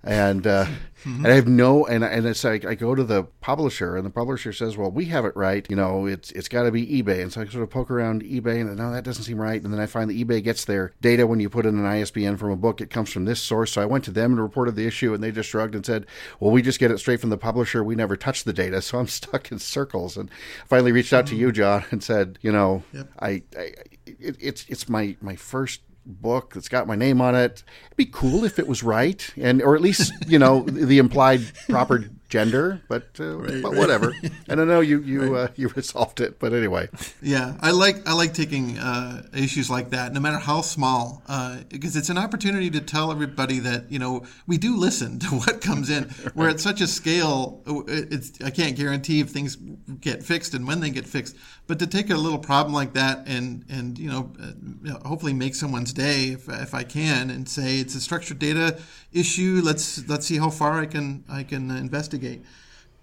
And 0.03 0.47
uh, 0.47 0.67
and 1.05 1.27
I 1.27 1.35
have 1.35 1.49
no 1.49 1.87
and 1.87 2.05
and 2.05 2.27
it's 2.27 2.45
like 2.45 2.65
I 2.65 2.75
go 2.75 2.95
to 2.95 3.05
the 3.05 3.25
publisher 3.41 3.97
and 3.97 4.05
the 4.05 4.11
publisher 4.11 4.53
says, 4.53 4.77
well, 4.77 4.91
we 4.91 5.07
have 5.07 5.25
it 5.25 5.37
right. 5.37 5.67
You 5.69 5.77
know, 5.77 6.07
it's 6.07 6.31
it's 6.33 6.49
got 6.49 6.65
to 6.65 6.71
be 6.71 6.87
eBay. 6.87 7.23
And 7.23 7.33
so 7.33 7.41
I 7.41 7.47
sort 7.47 7.63
of 7.63 7.71
poke 7.71 7.91
around 7.91 8.23
eBay 8.23 8.61
and 8.61 8.77
no, 8.77 8.93
that 8.93 9.05
doesn't 9.05 9.25
seem 9.25 9.41
right. 9.41 9.63
And 9.63 9.73
then 9.73 9.81
I 9.81 9.87
find 9.87 10.09
that 10.11 10.17
eBay 10.17 10.43
gets 10.43 10.65
their 10.65 10.93
data 11.01 11.27
when 11.27 11.41
you 11.41 11.51
put 11.51 11.67
in 11.67 11.79
an 11.79 11.87
ISBN 11.87 12.37
from 12.37 12.51
a 12.51 12.57
book, 12.57 12.81
it 12.81 12.91
comes 12.91 13.13
from 13.13 13.25
this 13.25 13.41
source. 13.41 13.73
So 13.73 13.83
I 13.83 13.87
went 13.87 14.05
to 14.05 14.11
them 14.11 14.33
and 14.33 14.41
reported 14.41 14.77
the 14.77 14.87
issue, 14.87 15.13
and 15.15 15.23
they 15.23 15.33
just 15.33 15.51
shrugged 15.51 15.75
and 15.75 15.85
said, 15.85 16.07
well, 16.39 16.51
we 16.51 16.63
just 16.63 16.79
get 16.79 16.91
it 16.91 16.99
straight 16.99 17.21
from 17.21 17.31
the 17.31 17.39
publisher. 17.39 17.85
We 17.85 17.95
never 17.95 18.17
touch 18.17 18.45
the 18.45 18.53
data, 18.53 18.81
so 18.83 18.99
I'm 18.99 19.07
stuck 19.07 19.51
in 19.53 19.59
circles. 19.59 20.17
And 20.17 20.31
finally 20.67 20.93
reached 20.93 21.13
out 21.13 21.27
to 21.29 21.37
you, 21.37 21.53
John, 21.53 21.85
and 21.91 22.03
said, 22.03 22.39
you 22.43 22.53
know, 22.53 22.83
I, 23.21 23.43
I 23.57 23.73
it, 24.21 24.37
it's 24.41 24.65
it's 24.69 24.89
my 24.89 25.17
my 25.21 25.37
first 25.37 25.81
book 26.07 26.55
that's 26.55 26.69
got 26.69 26.87
my 26.87 26.97
name 26.97 27.21
on 27.21 27.35
it. 27.35 27.63
It'd 27.87 27.97
be 27.97 28.07
cool 28.07 28.45
if 28.45 28.59
it 28.59 28.67
was 28.67 28.83
right, 28.83 29.33
and 29.37 29.63
or 29.63 29.75
at 29.75 29.83
least 29.83 30.13
you 30.27 30.39
know 30.39 30.63
the 30.67 30.99
implied 30.99 31.43
proper 31.69 32.05
gender. 32.31 32.81
But 32.89 33.21
uh, 33.21 33.37
but 33.63 33.75
whatever. 33.75 34.15
And 34.49 34.61
I 34.61 34.65
know 34.65 34.81
you 34.81 35.01
you 35.03 35.35
uh, 35.37 35.49
you 35.57 35.69
resolved 35.69 36.21
it. 36.21 36.39
But 36.39 36.55
anyway, 36.55 36.89
Yeah, 37.21 37.57
I 37.61 37.73
like 37.73 38.09
I 38.09 38.15
like 38.15 38.33
taking 38.33 38.79
uh, 38.79 39.27
issues 39.35 39.69
like 39.69 39.91
that, 39.91 40.13
no 40.15 40.21
matter 40.21 40.39
how 40.39 40.63
small, 40.63 41.23
uh, 41.27 41.59
because 41.69 41.97
it's 41.97 42.09
an 42.09 42.17
opportunity 42.17 42.71
to 42.71 42.81
tell 42.81 43.13
everybody 43.13 43.59
that 43.59 43.91
you 43.91 43.99
know 43.99 44.25
we 44.47 44.57
do 44.57 44.77
listen 44.77 45.19
to 45.25 45.27
what 45.27 45.61
comes 45.61 45.91
in. 45.91 46.11
We're 46.35 46.49
at 46.49 46.61
such 46.61 46.81
a 46.81 46.87
scale, 46.87 47.63
uh, 47.67 47.83
it's 47.87 48.41
I 48.41 48.51
can't 48.51 48.77
guarantee 48.77 49.21
if 49.21 49.29
things 49.29 49.57
get 50.01 50.23
fixed 50.23 50.55
and 50.55 50.67
when 50.67 50.81
they 50.81 50.91
get 50.91 51.07
fixed, 51.07 51.37
but 51.71 51.79
to 51.79 51.87
take 51.87 52.11
a 52.11 52.17
little 52.17 52.41
problem 52.41 52.75
like 52.75 52.95
that 52.95 53.29
and 53.29 53.65
and 53.69 53.97
you 53.97 54.11
know, 54.11 54.33
uh, 54.43 55.09
hopefully 55.09 55.33
make 55.33 55.55
someone's 55.55 55.93
day 55.93 56.31
if, 56.31 56.49
if 56.49 56.75
I 56.75 56.83
can, 56.83 57.31
and 57.31 57.49
say 57.49 57.79
it's 57.79 57.95
a 57.95 58.01
structured 58.01 58.41
data 58.41 58.81
issue. 59.13 59.61
Let's 59.63 60.09
let's 60.09 60.27
see 60.27 60.39
how 60.39 60.51
far 60.51 60.81
I 60.81 60.87
can 60.87 61.23
I 61.29 61.45
can 61.45 61.71
investigate. 61.71 62.43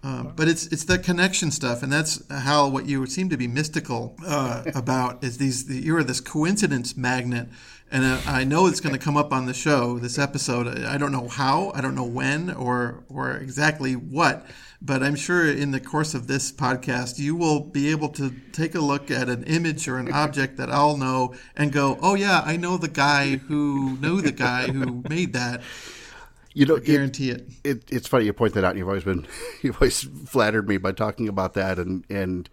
Um, 0.03 0.33
but 0.35 0.49
it's 0.49 0.67
it's 0.67 0.83
the 0.83 0.99
connection 0.99 1.49
stuff, 1.49 1.81
and 1.81 1.89
that's 1.93 2.21
how 2.29 2.67
what 2.67 2.87
you 2.87 3.05
seem 3.05 3.29
to 3.29 3.37
be 3.37 3.47
mystical 3.47 4.17
uh, 4.27 4.63
about 4.75 5.23
is 5.23 5.37
these. 5.37 5.69
You're 5.69 6.03
this 6.03 6.19
coincidence 6.19 6.97
magnet, 6.97 7.47
and 7.91 8.03
I 8.05 8.43
know 8.43 8.67
it's 8.67 8.79
going 8.81 8.93
to 8.93 8.99
come 8.99 9.15
up 9.17 9.31
on 9.31 9.45
the 9.45 9.53
show 9.53 9.97
this 9.99 10.17
episode. 10.19 10.67
I 10.85 10.97
don't 10.97 11.11
know 11.11 11.27
how, 11.27 11.71
I 11.73 11.81
don't 11.81 11.95
know 11.95 12.03
when, 12.05 12.51
or 12.51 13.03
or 13.09 13.31
exactly 13.37 13.93
what, 13.95 14.45
but 14.81 15.01
I'm 15.01 15.15
sure 15.15 15.49
in 15.49 15.71
the 15.71 15.79
course 15.79 16.13
of 16.13 16.27
this 16.27 16.51
podcast, 16.51 17.17
you 17.17 17.35
will 17.35 17.61
be 17.61 17.89
able 17.91 18.09
to 18.09 18.33
take 18.51 18.75
a 18.75 18.79
look 18.81 19.09
at 19.09 19.29
an 19.29 19.43
image 19.45 19.87
or 19.87 19.97
an 19.97 20.11
object 20.11 20.57
that 20.57 20.69
I'll 20.69 20.97
know 20.97 21.33
and 21.55 21.71
go, 21.71 21.97
oh 22.01 22.15
yeah, 22.15 22.41
I 22.45 22.57
know 22.57 22.77
the 22.77 22.87
guy 22.89 23.37
who 23.37 23.97
knew 24.01 24.21
the 24.21 24.31
guy 24.33 24.67
who 24.67 25.03
made 25.09 25.33
that. 25.33 25.61
you 26.53 26.65
know, 26.65 26.75
it, 26.75 26.83
Guarantee 26.83 27.29
it. 27.31 27.47
it, 27.63 27.83
it's 27.89 28.07
funny 28.07 28.25
you 28.25 28.33
point 28.33 28.53
that 28.55 28.63
out. 28.63 28.71
and 28.71 28.79
You've 28.79 28.87
always 28.89 29.03
been 29.03 29.25
you've 29.61 29.75
always 29.75 30.01
flattered 30.25 30.67
me 30.67 30.77
by 30.77 30.91
talking 30.91 31.27
about 31.27 31.53
that, 31.53 31.79
and 31.79 32.03
and 32.09 32.49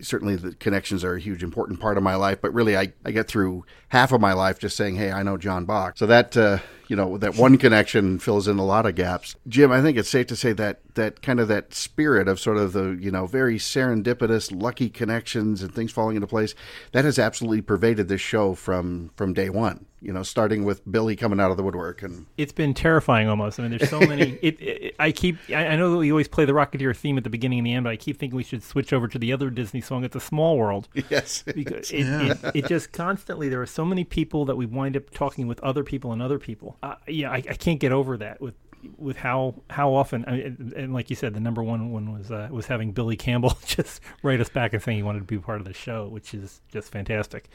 certainly 0.00 0.36
the 0.36 0.54
connections 0.54 1.04
are 1.04 1.14
a 1.14 1.20
huge 1.20 1.42
important 1.42 1.80
part 1.80 1.96
of 1.96 2.02
my 2.02 2.14
life. 2.14 2.40
But 2.40 2.54
really, 2.54 2.76
I 2.76 2.92
I 3.04 3.10
get 3.10 3.28
through 3.28 3.64
half 3.88 4.12
of 4.12 4.20
my 4.20 4.32
life 4.32 4.58
just 4.58 4.76
saying, 4.76 4.96
hey, 4.96 5.12
I 5.12 5.22
know 5.22 5.36
John 5.36 5.64
Bach. 5.64 5.96
So 5.96 6.06
that 6.06 6.36
uh, 6.36 6.58
you 6.88 6.96
know 6.96 7.18
that 7.18 7.36
one 7.36 7.58
connection 7.58 8.18
fills 8.18 8.48
in 8.48 8.58
a 8.58 8.64
lot 8.64 8.86
of 8.86 8.94
gaps. 8.94 9.36
Jim, 9.48 9.72
I 9.72 9.82
think 9.82 9.96
it's 9.96 10.08
safe 10.08 10.26
to 10.28 10.36
say 10.36 10.52
that 10.54 10.80
that 10.94 11.22
kind 11.22 11.40
of 11.40 11.48
that 11.48 11.74
spirit 11.74 12.28
of 12.28 12.40
sort 12.40 12.56
of 12.56 12.72
the 12.72 12.98
you 13.00 13.10
know 13.10 13.26
very 13.26 13.56
serendipitous, 13.56 14.50
lucky 14.52 14.90
connections 14.90 15.62
and 15.62 15.74
things 15.74 15.92
falling 15.92 16.16
into 16.16 16.26
place 16.26 16.54
that 16.92 17.04
has 17.04 17.18
absolutely 17.18 17.62
pervaded 17.62 18.08
this 18.08 18.20
show 18.20 18.54
from 18.54 19.10
from 19.16 19.32
day 19.32 19.50
one. 19.50 19.86
You 20.02 20.12
know, 20.12 20.22
starting 20.22 20.64
with 20.64 20.90
Billy 20.90 21.14
coming 21.14 21.40
out 21.40 21.50
of 21.50 21.56
the 21.56 21.62
woodwork 21.62 22.02
and 22.02 22.26
it's 22.36 22.52
been 22.52 22.72
terrifying 22.72 23.28
almost. 23.28 23.58
I 23.58 23.62
mean, 23.62 23.76
there's 23.76 23.90
so 23.90 24.00
many. 24.06 24.38
It, 24.42 24.60
it, 24.60 24.94
I 24.98 25.12
keep. 25.12 25.36
I, 25.50 25.66
I 25.66 25.76
know 25.76 25.90
that 25.92 25.98
we 25.98 26.10
always 26.10 26.28
play 26.28 26.44
the 26.44 26.52
Rocketeer 26.52 26.96
theme 26.96 27.18
at 27.18 27.24
the 27.24 27.30
beginning 27.30 27.58
and 27.58 27.66
the 27.66 27.74
end, 27.74 27.84
but 27.84 27.90
I 27.90 27.96
keep 27.96 28.18
thinking 28.18 28.36
we 28.36 28.42
should 28.42 28.62
switch 28.62 28.92
over 28.92 29.08
to 29.08 29.18
the 29.18 29.32
other 29.32 29.50
Disney 29.50 29.80
song. 29.80 30.04
It's 30.04 30.16
a 30.16 30.20
Small 30.20 30.56
World. 30.56 30.88
yes, 31.10 31.42
because 31.42 31.90
it, 31.90 32.06
it, 32.06 32.38
it 32.54 32.66
just 32.66 32.92
constantly 32.92 33.48
there 33.48 33.60
are 33.60 33.66
so 33.66 33.84
many 33.84 34.04
people 34.04 34.44
that 34.46 34.56
we 34.56 34.66
wind 34.66 34.96
up 34.96 35.10
talking 35.10 35.46
with 35.46 35.60
other 35.60 35.84
people 35.84 36.12
and 36.12 36.22
other 36.22 36.38
people. 36.38 36.76
Uh, 36.82 36.94
yeah, 37.06 37.30
I, 37.30 37.36
I 37.36 37.54
can't 37.54 37.80
get 37.80 37.92
over 37.92 38.16
that 38.18 38.40
with 38.40 38.54
with 38.98 39.16
how 39.16 39.54
how 39.68 39.92
often 39.92 40.24
I 40.26 40.32
mean, 40.32 40.72
and 40.76 40.94
like 40.94 41.10
you 41.10 41.16
said, 41.16 41.34
the 41.34 41.40
number 41.40 41.62
one 41.62 41.90
one 41.90 42.12
was 42.12 42.30
uh, 42.30 42.48
was 42.50 42.66
having 42.66 42.92
Billy 42.92 43.16
Campbell 43.16 43.58
just 43.66 44.00
write 44.22 44.40
us 44.40 44.48
back 44.48 44.72
and 44.72 44.82
saying 44.82 44.98
he 44.98 45.02
wanted 45.02 45.20
to 45.20 45.24
be 45.24 45.38
part 45.38 45.60
of 45.60 45.66
the 45.66 45.74
show, 45.74 46.08
which 46.08 46.34
is 46.34 46.60
just 46.70 46.90
fantastic. 46.90 47.48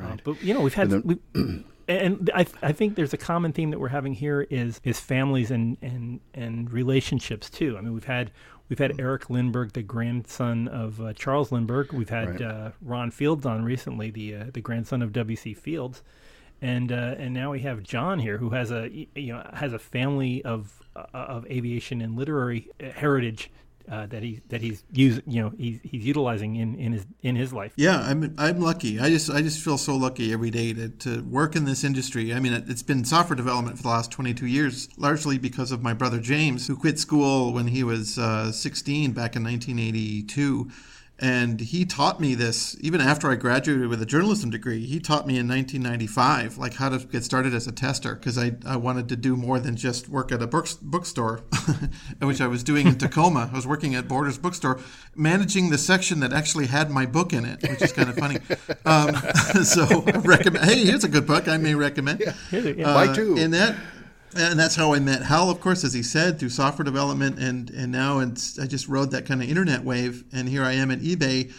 Uh, 0.00 0.16
but 0.24 0.42
you 0.42 0.52
know, 0.52 0.60
we've 0.60 0.74
had. 0.74 1.04
we, 1.04 1.18
and 1.88 2.30
I, 2.34 2.46
I 2.62 2.72
think 2.72 2.94
there's 2.96 3.12
a 3.12 3.16
common 3.18 3.52
theme 3.52 3.70
that 3.70 3.78
we're 3.78 3.88
having 3.88 4.14
here 4.14 4.42
is 4.50 4.80
is 4.84 4.98
families 5.00 5.50
and, 5.50 5.76
and, 5.82 6.20
and 6.34 6.70
relationships 6.72 7.48
too. 7.50 7.76
I 7.78 7.80
mean, 7.80 7.92
we've 7.94 8.04
had 8.04 8.30
we've 8.68 8.78
had 8.78 8.98
Eric 9.00 9.30
Lindbergh, 9.30 9.72
the 9.72 9.82
grandson 9.82 10.68
of 10.68 11.00
uh, 11.00 11.12
Charles 11.12 11.52
Lindbergh. 11.52 11.92
We've 11.92 12.08
had 12.08 12.40
Right. 12.40 12.42
uh, 12.42 12.70
Ron 12.82 13.10
Fields 13.10 13.46
on 13.46 13.64
recently, 13.64 14.10
the 14.10 14.34
uh, 14.34 14.44
the 14.52 14.60
grandson 14.60 15.02
of 15.02 15.12
W. 15.12 15.36
C. 15.36 15.54
Fields, 15.54 16.02
and 16.60 16.90
uh, 16.90 17.14
and 17.18 17.32
now 17.32 17.52
we 17.52 17.60
have 17.60 17.82
John 17.82 18.18
here, 18.18 18.38
who 18.38 18.50
has 18.50 18.70
a 18.72 18.88
you 19.14 19.32
know 19.32 19.48
has 19.54 19.72
a 19.72 19.78
family 19.78 20.44
of 20.44 20.82
uh, 20.96 21.04
of 21.12 21.46
aviation 21.46 22.00
and 22.00 22.16
literary 22.16 22.68
uh, 22.82 22.90
heritage. 22.90 23.50
Uh, 23.90 24.06
that 24.06 24.22
he 24.22 24.40
that 24.48 24.60
he's 24.60 24.82
using, 24.92 25.22
you 25.26 25.42
know, 25.42 25.52
he's 25.56 25.78
he's 25.82 26.04
utilizing 26.04 26.56
in, 26.56 26.74
in 26.76 26.92
his 26.92 27.06
in 27.22 27.36
his 27.36 27.52
life. 27.52 27.72
Yeah, 27.76 28.00
I'm 28.00 28.34
I'm 28.36 28.60
lucky. 28.60 28.98
I 28.98 29.10
just 29.10 29.30
I 29.30 29.42
just 29.42 29.62
feel 29.62 29.78
so 29.78 29.94
lucky 29.94 30.32
every 30.32 30.50
day 30.50 30.72
to, 30.72 30.88
to 30.88 31.22
work 31.22 31.54
in 31.54 31.64
this 31.64 31.84
industry. 31.84 32.34
I 32.34 32.40
mean, 32.40 32.52
it, 32.52 32.64
it's 32.68 32.82
been 32.82 33.04
software 33.04 33.36
development 33.36 33.76
for 33.76 33.84
the 33.84 33.88
last 33.90 34.10
22 34.10 34.46
years, 34.46 34.88
largely 34.96 35.38
because 35.38 35.70
of 35.70 35.82
my 35.82 35.92
brother 35.92 36.18
James, 36.18 36.66
who 36.66 36.76
quit 36.76 36.98
school 36.98 37.52
when 37.52 37.68
he 37.68 37.84
was 37.84 38.18
uh, 38.18 38.50
16 38.50 39.12
back 39.12 39.36
in 39.36 39.44
1982. 39.44 40.70
And 41.18 41.60
he 41.60 41.86
taught 41.86 42.20
me 42.20 42.34
this 42.34 42.76
even 42.80 43.00
after 43.00 43.30
I 43.30 43.36
graduated 43.36 43.88
with 43.88 44.02
a 44.02 44.06
journalism 44.06 44.50
degree. 44.50 44.84
He 44.84 45.00
taught 45.00 45.26
me 45.26 45.38
in 45.38 45.48
1995, 45.48 46.58
like 46.58 46.74
how 46.74 46.90
to 46.90 46.98
get 47.06 47.24
started 47.24 47.54
as 47.54 47.66
a 47.66 47.72
tester, 47.72 48.14
because 48.14 48.36
I, 48.36 48.52
I 48.66 48.76
wanted 48.76 49.08
to 49.08 49.16
do 49.16 49.34
more 49.34 49.58
than 49.58 49.76
just 49.76 50.10
work 50.10 50.30
at 50.30 50.42
a 50.42 50.46
book, 50.46 50.68
bookstore, 50.82 51.42
which 52.20 52.42
I 52.42 52.46
was 52.46 52.62
doing 52.62 52.86
in 52.86 52.98
Tacoma. 52.98 53.48
I 53.50 53.56
was 53.56 53.66
working 53.66 53.94
at 53.94 54.08
Borders 54.08 54.36
Bookstore, 54.36 54.78
managing 55.14 55.70
the 55.70 55.78
section 55.78 56.20
that 56.20 56.34
actually 56.34 56.66
had 56.66 56.90
my 56.90 57.06
book 57.06 57.32
in 57.32 57.46
it, 57.46 57.62
which 57.62 57.80
is 57.80 57.92
kind 57.92 58.10
of 58.10 58.16
funny. 58.16 58.38
Um, 58.84 59.14
so 59.64 60.04
I 60.06 60.18
recommend. 60.18 60.66
Hey, 60.66 60.84
here's 60.84 61.04
a 61.04 61.08
good 61.08 61.26
book 61.26 61.48
I 61.48 61.56
may 61.56 61.74
recommend. 61.74 62.24
Here, 62.50 62.74
yeah. 62.74 62.92
Mine 62.92 63.14
too. 63.14 63.36
And 63.38 63.54
that, 63.54 63.74
and 64.38 64.58
that's 64.58 64.76
how 64.76 64.94
I 64.94 65.00
met 65.00 65.22
Hal, 65.22 65.50
of 65.50 65.60
course, 65.60 65.84
as 65.84 65.92
he 65.92 66.02
said, 66.02 66.38
through 66.38 66.50
software 66.50 66.84
development, 66.84 67.38
and 67.38 67.70
and 67.70 67.90
now 67.92 68.20
it's 68.20 68.58
I 68.58 68.66
just 68.66 68.88
rode 68.88 69.10
that 69.10 69.26
kind 69.26 69.42
of 69.42 69.48
internet 69.48 69.84
wave, 69.84 70.24
and 70.32 70.48
here 70.48 70.62
I 70.62 70.72
am 70.72 70.90
at 70.90 71.00
eBay, 71.00 71.52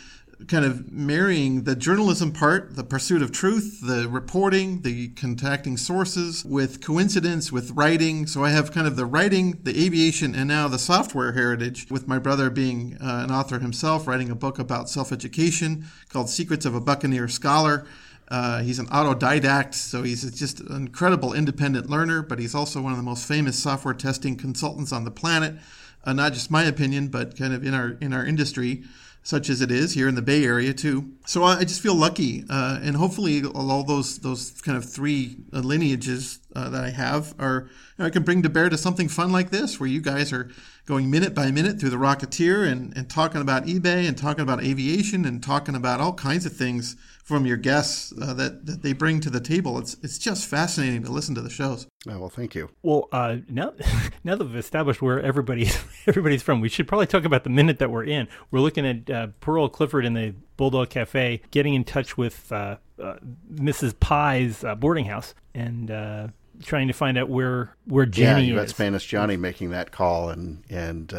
kind 0.47 0.63
of 0.63 0.91
marrying 0.91 1.63
the 1.63 1.75
journalism 1.75 2.31
part, 2.31 2.75
the 2.75 2.83
pursuit 2.83 3.21
of 3.21 3.31
truth, 3.31 3.79
the 3.81 4.07
reporting, 4.07 4.81
the 4.81 5.09
contacting 5.09 5.77
sources, 5.77 6.45
with 6.45 6.79
coincidence, 6.79 7.51
with 7.51 7.71
writing. 7.71 8.27
So 8.27 8.43
I 8.43 8.51
have 8.51 8.71
kind 8.71 8.87
of 8.87 8.95
the 8.95 9.05
writing, 9.05 9.59
the 9.63 9.85
aviation, 9.85 10.35
and 10.35 10.47
now 10.47 10.67
the 10.67 10.79
software 10.79 11.31
heritage. 11.31 11.87
With 11.89 12.07
my 12.07 12.19
brother 12.19 12.49
being 12.49 12.97
uh, 13.01 13.23
an 13.23 13.31
author 13.31 13.59
himself, 13.59 14.07
writing 14.07 14.29
a 14.29 14.35
book 14.35 14.59
about 14.59 14.89
self-education 14.89 15.85
called 16.09 16.29
Secrets 16.29 16.65
of 16.65 16.75
a 16.75 16.81
Buccaneer 16.81 17.27
Scholar. 17.27 17.85
Uh, 18.29 18.61
he's 18.61 18.79
an 18.79 18.87
autodidact, 18.87 19.73
so 19.73 20.03
he's 20.03 20.29
just 20.31 20.59
an 20.59 20.75
incredible 20.75 21.33
independent 21.33 21.89
learner, 21.89 22.21
but 22.21 22.39
he's 22.39 22.53
also 22.53 22.81
one 22.81 22.91
of 22.91 22.97
the 22.97 23.03
most 23.03 23.25
famous 23.27 23.57
software 23.57 23.93
testing 23.93 24.35
consultants 24.35 24.91
on 24.91 25.05
the 25.05 25.11
planet. 25.11 25.55
Uh, 26.03 26.13
not 26.13 26.33
just 26.33 26.51
my 26.51 26.63
opinion, 26.63 27.07
but 27.07 27.37
kind 27.37 27.53
of 27.53 27.65
in 27.65 27.73
our 27.73 27.97
in 28.01 28.13
our 28.13 28.25
industry. 28.25 28.83
such 29.27 29.49
as 29.49 29.59
it 29.61 29.69
is 29.69 29.91
here 29.91 30.07
in 30.07 30.15
the 30.15 30.21
Bay 30.21 30.45
Area 30.45 30.73
too. 30.73 31.11
So 31.25 31.43
I, 31.43 31.57
I 31.57 31.63
just 31.65 31.81
feel 31.81 31.95
lucky, 31.95 32.45
uh, 32.49 32.79
and 32.81 32.95
hopefully 32.95 33.43
all 33.43 33.83
those 33.83 34.19
those 34.19 34.51
kind 34.61 34.77
of 34.77 34.89
three 34.89 35.35
uh, 35.51 35.59
lineages 35.59 36.39
uh, 36.55 36.69
that 36.69 36.85
I 36.85 36.91
have 36.91 37.35
are 37.37 37.67
you 37.67 37.69
know, 37.99 38.05
I 38.05 38.09
can 38.09 38.23
bring 38.23 38.41
to 38.43 38.49
bear 38.49 38.69
to 38.69 38.77
something 38.77 39.09
fun 39.09 39.33
like 39.33 39.49
this, 39.49 39.81
where 39.81 39.89
you 39.89 39.99
guys 39.99 40.31
are 40.31 40.49
going 40.85 41.11
minute 41.11 41.35
by 41.35 41.51
minute 41.51 41.77
through 41.77 41.89
the 41.89 41.97
Rocketeer 41.97 42.71
and, 42.71 42.95
and 42.95 43.09
talking 43.09 43.41
about 43.41 43.65
eBay 43.65 44.07
and 44.07 44.17
talking 44.17 44.43
about 44.43 44.63
aviation 44.63 45.25
and 45.25 45.43
talking 45.43 45.75
about 45.75 45.99
all 45.99 46.13
kinds 46.13 46.45
of 46.45 46.53
things 46.53 46.95
from 47.27 47.45
your 47.45 47.57
guests 47.57 48.13
uh, 48.21 48.33
that, 48.33 48.65
that 48.65 48.81
they 48.83 48.93
bring 48.93 49.19
to 49.19 49.29
the 49.29 49.41
table. 49.41 49.77
It's 49.77 49.97
it's 50.01 50.17
just 50.17 50.47
fascinating 50.47 51.03
to 51.03 51.11
listen 51.11 51.35
to 51.35 51.41
the 51.41 51.49
shows. 51.49 51.85
Oh, 52.09 52.19
well, 52.19 52.29
thank 52.29 52.55
you. 52.55 52.69
Well, 52.83 53.09
uh, 53.11 53.37
now 53.49 53.73
now 54.23 54.37
that 54.37 54.45
we've 54.45 54.55
established 54.55 55.01
where 55.01 55.21
everybody's 55.21 55.77
everybody's 56.07 56.41
from, 56.41 56.61
we 56.61 56.69
should 56.69 56.87
probably 56.87 57.05
talk 57.05 57.25
about 57.25 57.43
the 57.43 57.49
minute 57.49 57.79
that 57.79 57.91
we're 57.91 58.05
in. 58.05 58.29
We're 58.49 58.61
looking 58.61 58.87
at 58.87 59.09
uh, 59.09 59.27
Pearl 59.41 59.67
Clifford 59.67 60.05
in 60.05 60.13
the 60.13 60.35
Bulldog 60.55 60.89
Cafe, 60.89 61.41
getting 61.51 61.73
in 61.73 61.83
touch 61.83 62.17
with 62.17 62.49
uh, 62.49 62.77
uh 62.97 63.15
Mrs. 63.53 63.99
Pye's 63.99 64.63
uh, 64.63 64.75
boarding 64.75 65.05
house, 65.05 65.35
and 65.53 65.91
uh, 65.91 66.27
trying 66.63 66.87
to 66.87 66.93
find 66.93 67.17
out 67.17 67.27
where 67.27 67.75
where 67.87 68.05
Jenny 68.05 68.43
yeah, 68.43 68.53
you 68.53 68.59
is. 68.59 68.61
got 68.61 68.69
Spanish 68.69 69.05
Johnny 69.05 69.35
making 69.35 69.71
that 69.71 69.91
call, 69.91 70.29
and 70.29 70.63
and 70.69 71.13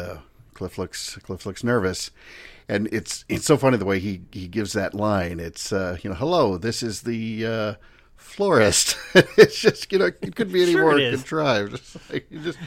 Cliff 0.59 0.77
looks 0.77 1.17
Cliff 1.23 1.45
looks 1.45 1.63
nervous 1.63 2.11
and 2.67 2.87
it's 2.91 3.23
it's 3.29 3.45
so 3.45 3.55
funny 3.57 3.77
the 3.77 3.85
way 3.85 3.99
he 3.99 4.21
he 4.31 4.47
gives 4.47 4.73
that 4.73 4.93
line. 4.93 5.39
It's 5.39 5.73
uh, 5.73 5.97
you 6.03 6.09
know, 6.09 6.15
hello, 6.15 6.57
this 6.57 6.83
is 6.83 7.01
the 7.01 7.45
uh, 7.45 7.73
florist. 8.17 8.97
it's 9.15 9.59
just 9.59 9.91
you 9.91 9.99
know, 9.99 10.05
it 10.05 10.35
could 10.35 10.51
be 10.51 10.63
any 10.63 10.73
sure 10.73 10.83
more 10.83 11.11
contrived. 11.11 11.81
Like, 12.11 12.29
just, 12.29 12.59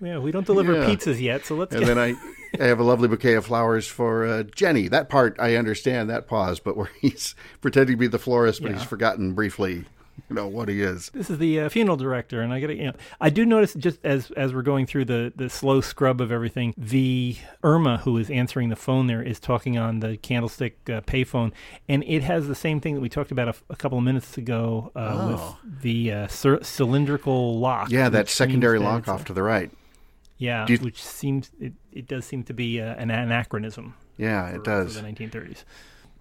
yeah, 0.00 0.18
we 0.18 0.30
don't 0.30 0.46
deliver 0.46 0.74
yeah. 0.74 0.86
pizzas 0.86 1.20
yet, 1.20 1.44
so 1.44 1.56
let's. 1.56 1.74
And 1.74 1.84
get... 1.84 1.94
then 1.94 1.98
I. 1.98 2.14
I 2.58 2.64
have 2.64 2.80
a 2.80 2.84
lovely 2.84 3.06
bouquet 3.06 3.34
of 3.34 3.46
flowers 3.46 3.86
for 3.86 4.26
uh, 4.26 4.42
Jenny. 4.42 4.88
That 4.88 5.08
part 5.08 5.36
I 5.38 5.54
understand. 5.54 6.10
That 6.10 6.26
pause, 6.26 6.58
but 6.58 6.76
where 6.76 6.90
he's 7.00 7.36
pretending 7.60 7.94
to 7.94 8.00
be 8.00 8.08
the 8.08 8.18
florist, 8.18 8.60
but 8.60 8.72
yeah. 8.72 8.78
he's 8.78 8.86
forgotten 8.86 9.34
briefly 9.34 9.84
you 10.28 10.34
know 10.36 10.46
what 10.46 10.68
he 10.68 10.82
is. 10.82 11.10
This 11.10 11.30
is 11.30 11.38
the 11.38 11.60
uh, 11.60 11.68
funeral 11.68 11.96
director, 11.96 12.40
and 12.40 12.52
I 12.52 12.60
got. 12.60 12.70
You 12.70 12.86
know, 12.86 12.92
I 13.20 13.30
do 13.30 13.44
notice 13.44 13.74
just 13.74 13.98
as 14.04 14.30
as 14.32 14.54
we're 14.54 14.62
going 14.62 14.86
through 14.86 15.06
the 15.06 15.32
the 15.34 15.48
slow 15.48 15.80
scrub 15.80 16.20
of 16.20 16.32
everything, 16.32 16.74
the 16.76 17.36
Irma 17.62 17.98
who 17.98 18.16
is 18.16 18.30
answering 18.30 18.68
the 18.68 18.76
phone 18.76 19.06
there 19.06 19.22
is 19.22 19.40
talking 19.40 19.78
on 19.78 20.00
the 20.00 20.16
Candlestick 20.16 20.78
uh, 20.88 21.00
payphone, 21.02 21.52
and 21.88 22.04
it 22.04 22.22
has 22.22 22.48
the 22.48 22.54
same 22.54 22.80
thing 22.80 22.94
that 22.94 23.00
we 23.00 23.08
talked 23.08 23.30
about 23.30 23.48
a, 23.48 23.54
a 23.70 23.76
couple 23.76 23.98
of 23.98 24.04
minutes 24.04 24.36
ago 24.36 24.92
uh, 24.94 25.16
oh. 25.18 25.28
with 25.28 25.82
the 25.82 26.12
uh, 26.12 26.26
c- 26.28 26.62
cylindrical 26.62 27.58
lock. 27.58 27.90
Yeah, 27.90 28.08
that 28.08 28.28
secondary 28.28 28.78
lock 28.78 29.08
off 29.08 29.24
to 29.26 29.32
the 29.32 29.42
right. 29.42 29.70
Yeah, 30.38 30.66
which 30.66 31.02
seems 31.02 31.50
it, 31.60 31.74
it 31.92 32.08
does 32.08 32.24
seem 32.24 32.44
to 32.44 32.54
be 32.54 32.80
uh, 32.80 32.94
an 32.94 33.10
anachronism. 33.10 33.94
Yeah, 34.16 34.50
for, 34.50 34.56
it 34.56 34.64
does. 34.64 34.96
For 34.96 35.02
the 35.02 35.08
1930s 35.08 35.64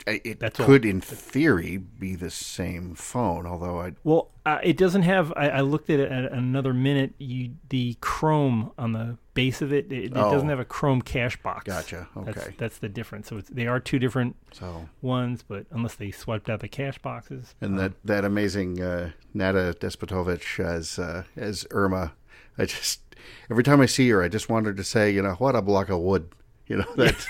it 0.07 0.39
That's 0.39 0.57
could, 0.57 0.85
all. 0.85 0.89
in 0.89 1.01
theory, 1.01 1.77
be 1.77 2.15
the 2.15 2.29
same 2.29 2.95
phone. 2.95 3.45
Although 3.45 3.81
I 3.81 3.93
well, 4.03 4.31
uh, 4.45 4.59
it 4.63 4.77
doesn't 4.77 5.03
have. 5.03 5.33
I, 5.35 5.49
I, 5.49 5.61
looked 5.61 5.89
at 5.89 5.99
it 5.99 6.11
at 6.11 6.31
another 6.31 6.73
minute. 6.73 7.13
You 7.17 7.51
the 7.69 7.95
Chrome 8.01 8.71
on 8.77 8.93
the 8.93 9.17
base 9.33 9.61
of 9.61 9.73
it. 9.73 9.91
It, 9.91 10.05
it 10.05 10.11
oh. 10.15 10.31
doesn't 10.31 10.49
have 10.49 10.59
a 10.59 10.65
Chrome 10.65 11.01
cash 11.01 11.41
box. 11.41 11.65
Gotcha. 11.65 12.07
Okay, 12.15 12.31
that's, 12.31 12.49
that's 12.57 12.77
the 12.79 12.89
difference. 12.89 13.29
So 13.29 13.41
they 13.41 13.67
are 13.67 13.79
two 13.79 13.99
different 13.99 14.35
so. 14.51 14.89
ones, 15.01 15.43
but 15.43 15.65
unless 15.71 15.95
they 15.95 16.11
swiped 16.11 16.49
out 16.49 16.61
the 16.61 16.67
cash 16.67 16.97
boxes. 16.99 17.55
And 17.61 17.73
um, 17.73 17.77
that 17.77 17.93
that 18.05 18.25
amazing 18.25 18.81
uh, 18.81 19.11
Nada 19.33 19.73
Despotovich 19.73 20.63
as 20.63 20.97
uh, 20.99 21.23
as 21.35 21.65
Irma, 21.71 22.13
I 22.57 22.65
just 22.65 23.01
every 23.49 23.63
time 23.63 23.81
I 23.81 23.85
see 23.85 24.09
her, 24.09 24.23
I 24.23 24.29
just 24.29 24.49
wanted 24.49 24.77
to 24.77 24.83
say, 24.83 25.11
you 25.11 25.21
know, 25.21 25.33
what 25.33 25.55
a 25.55 25.61
block 25.61 25.89
of 25.89 25.99
wood. 25.99 26.29
You 26.67 26.77
know 26.77 26.91
that. 26.95 27.27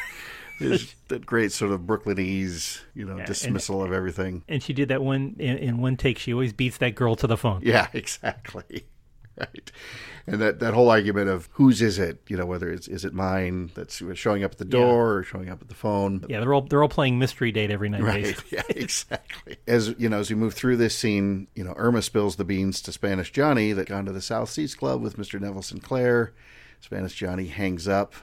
Is 0.60 0.96
that 1.08 1.26
great 1.26 1.52
sort 1.52 1.72
of 1.72 1.82
Brooklynese, 1.82 2.82
you 2.94 3.06
know, 3.06 3.18
yeah, 3.18 3.26
dismissal 3.26 3.82
and, 3.82 3.90
of 3.90 3.96
everything. 3.96 4.44
And 4.48 4.62
she 4.62 4.74
did 4.74 4.90
that 4.90 5.02
one 5.02 5.36
in, 5.40 5.58
in, 5.58 5.78
one 5.82 5.98
take. 5.98 6.18
She 6.18 6.34
always 6.34 6.54
beats 6.54 6.78
that 6.78 6.96
girl 6.96 7.16
to 7.18 7.28
the 7.28 7.38
phone. 7.38 7.62
Yeah, 7.64 7.88
exactly. 7.94 8.86
Right. 9.38 9.72
And 10.28 10.42
that, 10.42 10.60
that 10.60 10.74
whole 10.74 10.90
argument 10.90 11.30
of 11.30 11.50
whose 11.54 11.82
is 11.82 11.98
it, 11.98 12.22
you 12.28 12.38
know, 12.38 12.46
whether 12.46 12.70
it's 12.70 12.88
is 12.88 13.06
it 13.06 13.14
mine 13.14 13.72
that's 13.74 14.04
showing 14.14 14.44
up 14.44 14.52
at 14.52 14.58
the 14.58 14.66
door 14.66 15.14
yeah. 15.14 15.20
or 15.20 15.24
showing 15.24 15.50
up 15.50 15.62
at 15.62 15.70
the 15.70 15.76
phone. 15.76 16.24
Yeah, 16.28 16.40
they're 16.40 16.54
all 16.54 16.62
they're 16.62 16.84
all 16.84 16.90
playing 16.90 17.18
mystery 17.18 17.52
date 17.52 17.72
every 17.72 17.90
night. 17.90 18.04
Right. 18.04 18.38
yeah, 18.52 18.62
exactly. 18.70 19.58
As 19.66 19.96
you 19.98 20.10
know, 20.10 20.20
as 20.20 20.30
we 20.30 20.36
move 20.36 20.54
through 20.54 20.78
this 20.78 20.96
scene, 20.96 21.48
you 21.56 21.64
know, 21.64 21.74
Irma 21.78 22.02
spills 22.02 22.36
the 22.36 22.44
beans 22.44 22.82
to 22.84 22.92
Spanish 22.92 23.32
Johnny 23.32 23.72
that 23.72 23.88
gone 23.88 24.06
to 24.06 24.12
the 24.12 24.22
South 24.22 24.50
Seas 24.50 24.76
Club 24.76 25.02
with 25.02 25.18
Mr. 25.18 25.40
Neville 25.40 25.62
Sinclair. 25.62 26.34
Spanish 26.82 27.16
Johnny 27.16 27.48
hangs 27.48 27.88
up 27.88 28.14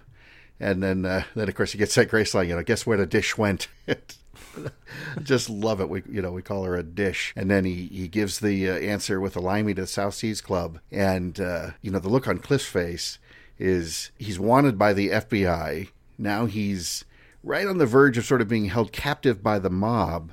and 0.61 0.83
then, 0.83 1.05
uh, 1.05 1.25
then 1.35 1.49
of 1.49 1.55
course, 1.55 1.73
he 1.73 1.79
gets 1.79 1.95
that 1.95 2.09
grace 2.09 2.35
line. 2.35 2.49
You 2.49 2.57
know, 2.57 2.63
guess 2.63 2.87
where 2.87 2.97
the 2.97 3.07
dish 3.07 3.37
went? 3.37 3.69
Just 5.23 5.51
love 5.51 5.81
it. 5.81 5.89
We, 5.89 6.03
you 6.11 6.23
know, 6.23 6.33
we 6.33 6.43
call 6.43 6.65
her 6.65 6.77
a 6.77 6.83
dish, 6.83 7.33
and 7.37 7.51
then 7.51 7.65
he 7.65 7.87
he 7.87 8.09
gives 8.09 8.41
the 8.41 8.71
uh, 8.71 8.75
answer 8.75 9.21
with 9.21 9.37
a 9.37 9.41
limey 9.41 9.75
to 9.75 9.83
the 9.83 9.87
South 9.87 10.15
Seas 10.15 10.41
Club, 10.41 10.79
and 10.91 11.39
uh, 11.41 11.71
you 11.83 11.91
know, 11.91 11.99
the 11.99 12.09
look 12.09 12.27
on 12.27 12.39
Cliff's 12.39 12.67
face 12.67 13.19
is 13.59 14.11
he's 14.19 14.39
wanted 14.39 14.79
by 14.79 14.93
the 14.93 15.11
FBI. 15.11 15.89
Now 16.19 16.47
he's 16.47 17.05
right 17.43 17.67
on 17.67 17.79
the 17.79 17.87
verge 17.87 18.19
of 18.19 18.25
sort 18.25 18.41
of 18.41 18.49
being 18.49 18.67
held 18.67 18.93
captive 18.93 19.43
by 19.43 19.59
the 19.59 19.71
mob 19.71 20.33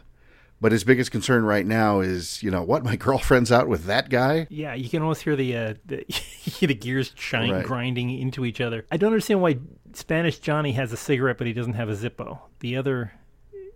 but 0.64 0.72
his 0.72 0.86
biggest 0.86 1.12
concern 1.12 1.44
right 1.44 1.66
now 1.66 2.00
is, 2.00 2.42
you 2.42 2.50
know, 2.50 2.64
what 2.64 2.86
my 2.86 2.96
girlfriend's 3.08 3.52
out 3.52 3.68
with 3.68 3.84
that 3.88 4.10
guy. 4.10 4.48
Yeah, 4.50 4.74
you 4.74 4.88
can 4.88 5.02
almost 5.02 5.22
hear 5.22 5.36
the 5.36 5.58
uh, 5.58 5.74
the, 5.86 6.06
the 6.62 6.74
gears 6.74 7.12
shine, 7.16 7.52
right. 7.52 7.66
grinding 7.66 8.18
into 8.18 8.46
each 8.46 8.62
other. 8.62 8.86
I 8.90 8.96
don't 8.96 9.12
understand 9.12 9.42
why 9.42 9.58
Spanish 9.92 10.40
Johnny 10.40 10.72
has 10.72 10.94
a 10.94 10.98
cigarette, 10.98 11.38
but 11.38 11.48
he 11.48 11.54
doesn't 11.54 11.74
have 11.74 11.90
a 11.90 11.96
Zippo. 11.96 12.40
The 12.62 12.78
other 12.78 13.12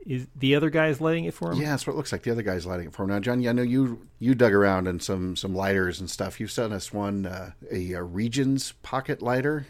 is 0.05 0.27
the 0.37 0.55
other 0.55 0.69
guy's 0.69 1.01
lighting 1.01 1.25
it 1.25 1.33
for 1.33 1.51
him. 1.51 1.59
Yeah, 1.61 1.71
that's 1.71 1.85
what 1.85 1.91
it 1.91 1.97
looks 1.97 2.13
like. 2.13 2.23
The 2.23 2.31
other 2.31 2.41
guy's 2.41 2.65
lighting 2.65 2.87
it 2.87 2.93
for 2.93 3.03
him. 3.03 3.09
Now, 3.09 3.19
Johnny, 3.19 3.49
I 3.49 3.51
know 3.51 3.63
you 3.63 4.07
you 4.19 4.33
dug 4.33 4.53
around 4.53 4.87
in 4.87 5.01
some 5.01 5.35
some 5.35 5.53
lighters 5.53 5.99
and 5.99 6.09
stuff. 6.09 6.39
You 6.39 6.47
sent 6.47 6.71
us 6.71 6.93
one 6.93 7.25
uh, 7.25 7.51
a, 7.69 7.91
a 7.91 7.99
Regens 7.99 8.71
pocket 8.81 9.21
lighter 9.21 9.67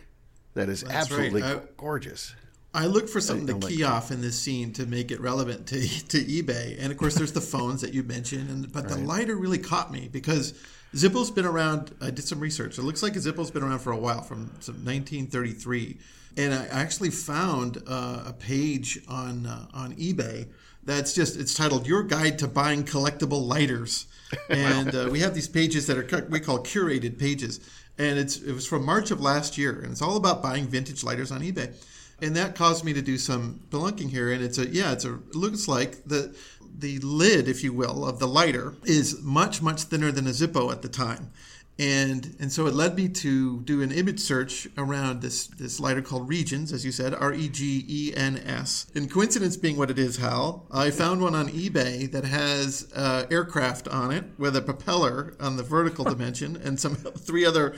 that 0.53 0.69
is 0.69 0.81
that's 0.81 0.93
absolutely 0.93 1.41
right. 1.41 1.63
I, 1.63 1.67
gorgeous. 1.77 2.35
I 2.77 2.85
look 2.85 3.09
for 3.09 3.19
something 3.19 3.59
to 3.59 3.67
key 3.67 3.83
like, 3.83 3.91
off 3.91 4.11
in 4.11 4.21
this 4.21 4.39
scene 4.39 4.71
to 4.73 4.85
make 4.85 5.09
it 5.09 5.19
relevant 5.19 5.65
to 5.67 5.79
to 6.09 6.23
eBay, 6.23 6.77
and 6.79 6.91
of 6.91 6.97
course, 6.97 7.15
there's 7.15 7.31
the 7.31 7.41
phones 7.41 7.81
that 7.81 7.91
you 7.91 8.03
mentioned, 8.03 8.51
and 8.51 8.71
but 8.71 8.83
right. 8.83 8.93
the 8.93 8.99
lighter 8.99 9.35
really 9.35 9.57
caught 9.57 9.91
me 9.91 10.07
because 10.11 10.53
Zippo's 10.93 11.31
been 11.31 11.45
around. 11.45 11.95
I 11.99 12.11
did 12.11 12.25
some 12.25 12.39
research. 12.39 12.77
It 12.77 12.83
looks 12.83 13.01
like 13.01 13.13
Zippo's 13.13 13.49
been 13.49 13.63
around 13.63 13.79
for 13.79 13.91
a 13.91 13.97
while, 13.97 14.21
from 14.21 14.51
1933, 14.59 15.97
and 16.37 16.53
I 16.53 16.67
actually 16.67 17.09
found 17.09 17.81
uh, 17.87 18.25
a 18.27 18.33
page 18.33 18.99
on 19.07 19.47
uh, 19.47 19.65
on 19.73 19.95
eBay 19.95 20.47
that's 20.83 21.13
just 21.13 21.35
it's 21.35 21.55
titled 21.55 21.87
"Your 21.87 22.03
Guide 22.03 22.37
to 22.39 22.47
Buying 22.47 22.83
Collectible 22.83 23.43
Lighters," 23.43 24.05
and 24.51 24.93
uh, 24.93 25.09
we 25.11 25.21
have 25.21 25.33
these 25.33 25.47
pages 25.47 25.87
that 25.87 25.97
are 25.97 26.27
we 26.29 26.39
call 26.39 26.59
curated 26.59 27.17
pages, 27.17 27.59
and 27.97 28.19
it's 28.19 28.37
it 28.37 28.53
was 28.53 28.67
from 28.67 28.85
March 28.85 29.09
of 29.09 29.19
last 29.19 29.57
year, 29.57 29.79
and 29.81 29.91
it's 29.91 30.01
all 30.03 30.15
about 30.15 30.43
buying 30.43 30.67
vintage 30.67 31.03
lighters 31.03 31.31
on 31.31 31.41
eBay 31.41 31.73
and 32.21 32.35
that 32.35 32.55
caused 32.55 32.83
me 32.83 32.93
to 32.93 33.01
do 33.01 33.17
some 33.17 33.61
spelunking 33.69 34.09
here. 34.09 34.31
And 34.31 34.43
it's 34.43 34.57
a 34.57 34.67
yeah, 34.67 34.91
it's 34.91 35.05
a 35.05 35.15
it 35.15 35.35
looks 35.35 35.67
like 35.67 36.03
the 36.05 36.35
the 36.79 36.99
lid, 36.99 37.47
if 37.47 37.63
you 37.63 37.73
will, 37.73 38.05
of 38.05 38.19
the 38.19 38.27
lighter 38.27 38.75
is 38.83 39.21
much 39.21 39.61
much 39.61 39.83
thinner 39.83 40.11
than 40.11 40.27
a 40.27 40.31
Zippo 40.31 40.71
at 40.71 40.81
the 40.81 40.89
time 40.89 41.31
and 41.79 42.35
and 42.39 42.51
so 42.51 42.65
it 42.65 42.73
led 42.73 42.95
me 42.95 43.07
to 43.07 43.61
do 43.61 43.81
an 43.81 43.91
image 43.91 44.19
search 44.19 44.67
around 44.77 45.21
this 45.21 45.47
this 45.47 45.79
lighter 45.79 46.01
called 46.01 46.27
Regens, 46.27 46.73
as 46.73 46.83
you 46.83 46.91
said, 46.91 47.13
R 47.13 47.33
E 47.33 47.47
G 47.49 47.85
E 47.87 48.13
N 48.15 48.37
S. 48.37 48.87
And 48.95 49.11
coincidence 49.11 49.57
being 49.57 49.77
what 49.77 49.91
it 49.91 49.99
is, 49.99 50.17
Hal, 50.17 50.65
I 50.71 50.89
found 50.89 51.21
one 51.21 51.35
on 51.35 51.49
eBay 51.49 52.11
that 52.11 52.25
has 52.25 52.91
uh, 52.95 53.27
aircraft 53.29 53.87
on 53.87 54.11
it 54.11 54.25
with 54.39 54.55
a 54.55 54.61
propeller 54.61 55.35
on 55.39 55.57
the 55.57 55.63
vertical 55.63 56.03
dimension 56.03 56.55
and 56.55 56.79
some 56.79 56.95
three 56.95 57.45
other 57.45 57.75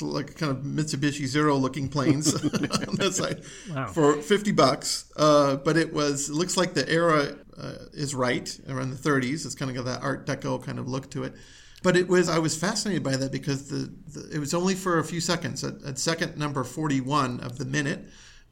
like 0.00 0.36
kind 0.36 0.52
of 0.52 0.62
Mitsubishi 0.62 1.26
Zero 1.26 1.56
looking 1.56 1.88
planes 1.88 2.34
on 2.44 2.96
the 2.96 3.10
side 3.12 3.42
wow. 3.74 3.86
for 3.86 4.14
fifty 4.22 4.52
bucks. 4.52 5.12
Uh, 5.14 5.56
but 5.56 5.76
it 5.76 5.92
was 5.92 6.30
it 6.30 6.34
looks 6.34 6.56
like 6.56 6.72
the 6.72 6.88
era 6.90 7.36
uh, 7.58 7.74
is 7.92 8.14
right 8.14 8.58
around 8.68 8.90
the 8.90 8.96
30s. 8.96 9.44
It's 9.44 9.54
kind 9.54 9.70
of 9.70 9.76
got 9.76 9.84
that 9.84 10.02
Art 10.02 10.26
Deco 10.26 10.62
kind 10.62 10.78
of 10.78 10.88
look 10.88 11.10
to 11.10 11.24
it. 11.24 11.34
But 11.82 11.96
it 11.96 12.08
was 12.08 12.28
I 12.28 12.38
was 12.38 12.56
fascinated 12.56 13.02
by 13.02 13.16
that 13.16 13.32
because 13.32 13.68
the, 13.68 13.92
the 14.08 14.36
it 14.36 14.38
was 14.38 14.54
only 14.54 14.74
for 14.74 14.98
a 14.98 15.04
few 15.04 15.20
seconds. 15.20 15.64
At, 15.64 15.82
at 15.82 15.98
second 15.98 16.38
number 16.38 16.64
forty 16.64 17.00
one 17.00 17.40
of 17.40 17.58
the 17.58 17.64
minute, 17.64 18.04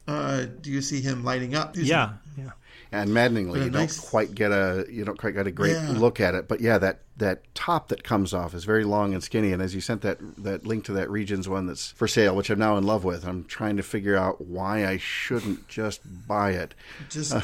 uh, 0.07 0.45
do 0.61 0.69
you 0.69 0.81
see 0.81 1.01
him 1.01 1.23
lighting 1.23 1.55
up? 1.55 1.75
Yeah, 1.77 2.13
yeah. 2.37 2.51
And 2.91 3.13
maddeningly, 3.13 3.63
you 3.63 3.69
nice... 3.69 3.97
don't 3.97 4.09
quite 4.09 4.35
get 4.35 4.51
a 4.51 4.85
you 4.89 5.05
don't 5.05 5.17
quite 5.17 5.33
get 5.33 5.47
a 5.47 5.51
great 5.51 5.73
yeah. 5.73 5.91
look 5.91 6.19
at 6.19 6.35
it. 6.35 6.49
But 6.49 6.59
yeah, 6.59 6.77
that 6.79 7.03
that 7.17 7.43
top 7.53 7.89
that 7.89 8.03
comes 8.03 8.33
off 8.33 8.53
is 8.53 8.63
very 8.63 8.83
long 8.83 9.13
and 9.13 9.23
skinny. 9.23 9.51
And 9.51 9.61
as 9.61 9.75
you 9.75 9.81
sent 9.81 10.01
that 10.01 10.17
that 10.39 10.65
link 10.65 10.85
to 10.85 10.93
that 10.93 11.07
Regens 11.09 11.47
one 11.47 11.67
that's 11.67 11.91
for 11.91 12.07
sale, 12.07 12.35
which 12.35 12.49
I'm 12.49 12.59
now 12.59 12.77
in 12.77 12.83
love 12.85 13.03
with, 13.03 13.25
I'm 13.25 13.45
trying 13.45 13.77
to 13.77 13.83
figure 13.83 14.15
out 14.17 14.41
why 14.41 14.85
I 14.87 14.97
shouldn't 14.97 15.67
just 15.67 16.01
buy 16.27 16.51
it. 16.51 16.73
Just 17.09 17.33
uh, 17.33 17.41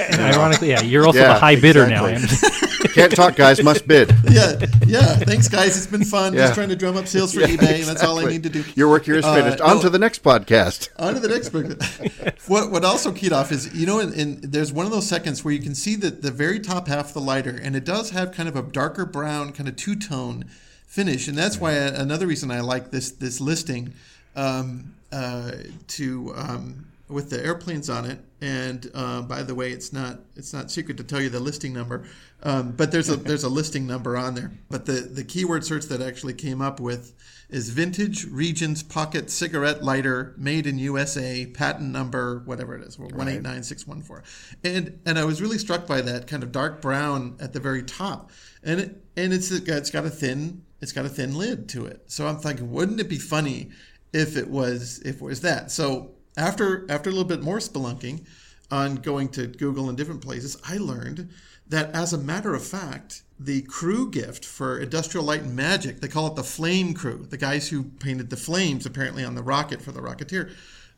and 0.00 0.20
ironically, 0.34 0.70
yeah, 0.70 0.82
you're 0.82 1.06
also 1.06 1.20
yeah, 1.20 1.36
a 1.36 1.38
high 1.38 1.60
bidder 1.60 1.84
exactly. 1.84 2.48
now. 2.48 2.66
Can't 2.94 3.14
talk, 3.14 3.36
guys. 3.36 3.62
Must 3.62 3.86
bid. 3.86 4.10
yeah, 4.30 4.54
yeah. 4.86 5.14
Thanks, 5.16 5.48
guys. 5.48 5.76
It's 5.76 5.86
been 5.86 6.04
fun. 6.04 6.32
Yeah. 6.32 6.40
Just 6.40 6.54
trying 6.54 6.70
to 6.70 6.76
drum 6.76 6.96
up 6.96 7.06
sales 7.06 7.32
for 7.34 7.40
eBay. 7.40 7.74
and 7.76 7.84
That's 7.84 8.02
all 8.02 8.18
I 8.18 8.24
need 8.24 8.42
to 8.44 8.48
do. 8.48 8.64
Your 8.74 8.88
work 8.88 9.04
here 9.04 9.16
is 9.16 9.24
Uh, 9.24 9.34
finished. 9.34 9.60
On 9.60 9.76
no. 9.76 9.82
to 9.82 9.90
the 9.90 9.98
next 9.98 10.22
podcast. 10.24 10.88
On 10.98 11.14
to 11.14 11.20
the 11.20 11.28
next 11.28 11.50
book. 11.50 11.80
what 12.48 12.70
what 12.70 12.84
also 12.84 13.12
keyed 13.12 13.32
off 13.32 13.52
is 13.52 13.72
you 13.74 13.86
know 13.86 14.00
in, 14.00 14.12
in 14.14 14.40
there's 14.40 14.72
one 14.72 14.86
of 14.86 14.92
those 14.92 15.06
seconds 15.06 15.44
where 15.44 15.52
you 15.54 15.60
can 15.60 15.74
see 15.74 15.94
that 15.96 16.22
the 16.22 16.30
very 16.30 16.58
top 16.58 16.88
half 16.88 17.08
of 17.08 17.14
the 17.14 17.20
lighter 17.20 17.58
and 17.62 17.76
it 17.76 17.84
does 17.84 18.10
have 18.10 18.32
kind 18.32 18.48
of 18.48 18.56
a 18.56 18.62
darker 18.62 19.06
brown 19.12 19.52
kind 19.52 19.68
of 19.68 19.76
two 19.76 19.96
tone 19.96 20.44
finish 20.86 21.28
and 21.28 21.38
that's 21.38 21.58
why 21.58 21.72
I, 21.72 21.86
another 21.86 22.26
reason 22.26 22.50
I 22.50 22.60
like 22.60 22.90
this 22.90 23.10
this 23.12 23.40
listing 23.40 23.94
um, 24.36 24.94
uh, 25.12 25.52
to 25.88 26.32
um, 26.36 26.86
with 27.08 27.30
the 27.30 27.44
airplanes 27.44 27.90
on 27.90 28.04
it. 28.04 28.20
And 28.40 28.90
uh, 28.94 29.22
by 29.22 29.42
the 29.42 29.54
way 29.54 29.70
it's 29.70 29.92
not 29.92 30.20
it's 30.36 30.52
not 30.52 30.70
secret 30.70 30.96
to 30.96 31.04
tell 31.04 31.20
you 31.20 31.28
the 31.28 31.40
listing 31.40 31.72
number 31.72 32.06
um, 32.42 32.72
but 32.72 32.90
there's 32.90 33.08
a 33.08 33.16
there's 33.16 33.44
a 33.44 33.48
listing 33.48 33.86
number 33.86 34.16
on 34.16 34.34
there. 34.34 34.52
But 34.70 34.86
the 34.86 34.92
the 34.92 35.24
keyword 35.24 35.64
search 35.64 35.86
that 35.86 36.00
I 36.00 36.06
actually 36.06 36.34
came 36.34 36.62
up 36.62 36.80
with 36.80 37.14
is 37.50 37.70
vintage 37.70 38.26
Regens 38.26 38.88
pocket 38.88 39.30
cigarette 39.30 39.82
lighter 39.82 40.34
made 40.38 40.66
in 40.66 40.78
USA, 40.78 41.46
patent 41.46 41.90
number 41.90 42.42
whatever 42.44 42.74
it 42.76 42.82
is, 42.82 42.98
one 42.98 43.28
eight 43.28 43.42
nine 43.42 43.62
six 43.62 43.86
one 43.86 44.00
four, 44.00 44.22
and 44.64 44.98
and 45.04 45.18
I 45.18 45.24
was 45.24 45.42
really 45.42 45.58
struck 45.58 45.86
by 45.86 46.00
that 46.00 46.26
kind 46.26 46.42
of 46.42 46.52
dark 46.52 46.80
brown 46.80 47.36
at 47.40 47.52
the 47.52 47.60
very 47.60 47.82
top, 47.82 48.30
and 48.62 48.80
it 48.80 49.04
and 49.16 49.32
it's 49.32 49.50
it's 49.50 49.90
got 49.90 50.04
a 50.04 50.10
thin 50.10 50.64
it's 50.80 50.92
got 50.92 51.04
a 51.04 51.10
thin 51.10 51.36
lid 51.36 51.68
to 51.70 51.84
it, 51.84 52.04
so 52.06 52.26
I'm 52.26 52.38
thinking, 52.38 52.70
wouldn't 52.70 53.00
it 53.00 53.08
be 53.08 53.18
funny 53.18 53.70
if 54.12 54.36
it 54.36 54.48
was 54.48 55.00
if 55.04 55.16
it 55.16 55.22
was 55.22 55.40
that? 55.42 55.70
So 55.70 56.12
after 56.36 56.86
after 56.90 57.10
a 57.10 57.12
little 57.12 57.28
bit 57.28 57.42
more 57.42 57.58
spelunking 57.58 58.26
on 58.70 58.96
going 58.96 59.28
to 59.30 59.46
Google 59.46 59.88
and 59.88 59.98
different 59.98 60.22
places, 60.22 60.56
I 60.66 60.78
learned 60.78 61.28
that 61.68 61.94
as 61.94 62.12
a 62.12 62.18
matter 62.18 62.54
of 62.54 62.64
fact, 62.64 63.22
the 63.38 63.62
crew 63.62 64.10
gift 64.10 64.44
for 64.44 64.78
Industrial 64.78 65.24
Light 65.24 65.42
and 65.42 65.54
Magic, 65.56 66.00
they 66.00 66.08
call 66.08 66.26
it 66.26 66.36
the 66.36 66.44
Flame 66.44 66.94
Crew, 66.94 67.26
the 67.28 67.36
guys 67.36 67.68
who 67.68 67.84
painted 67.84 68.28
the 68.28 68.36
flames 68.36 68.86
apparently 68.86 69.24
on 69.24 69.34
the 69.34 69.42
rocket 69.42 69.80
for 69.80 69.92
the 69.92 70.00
Rocketeer. 70.00 70.52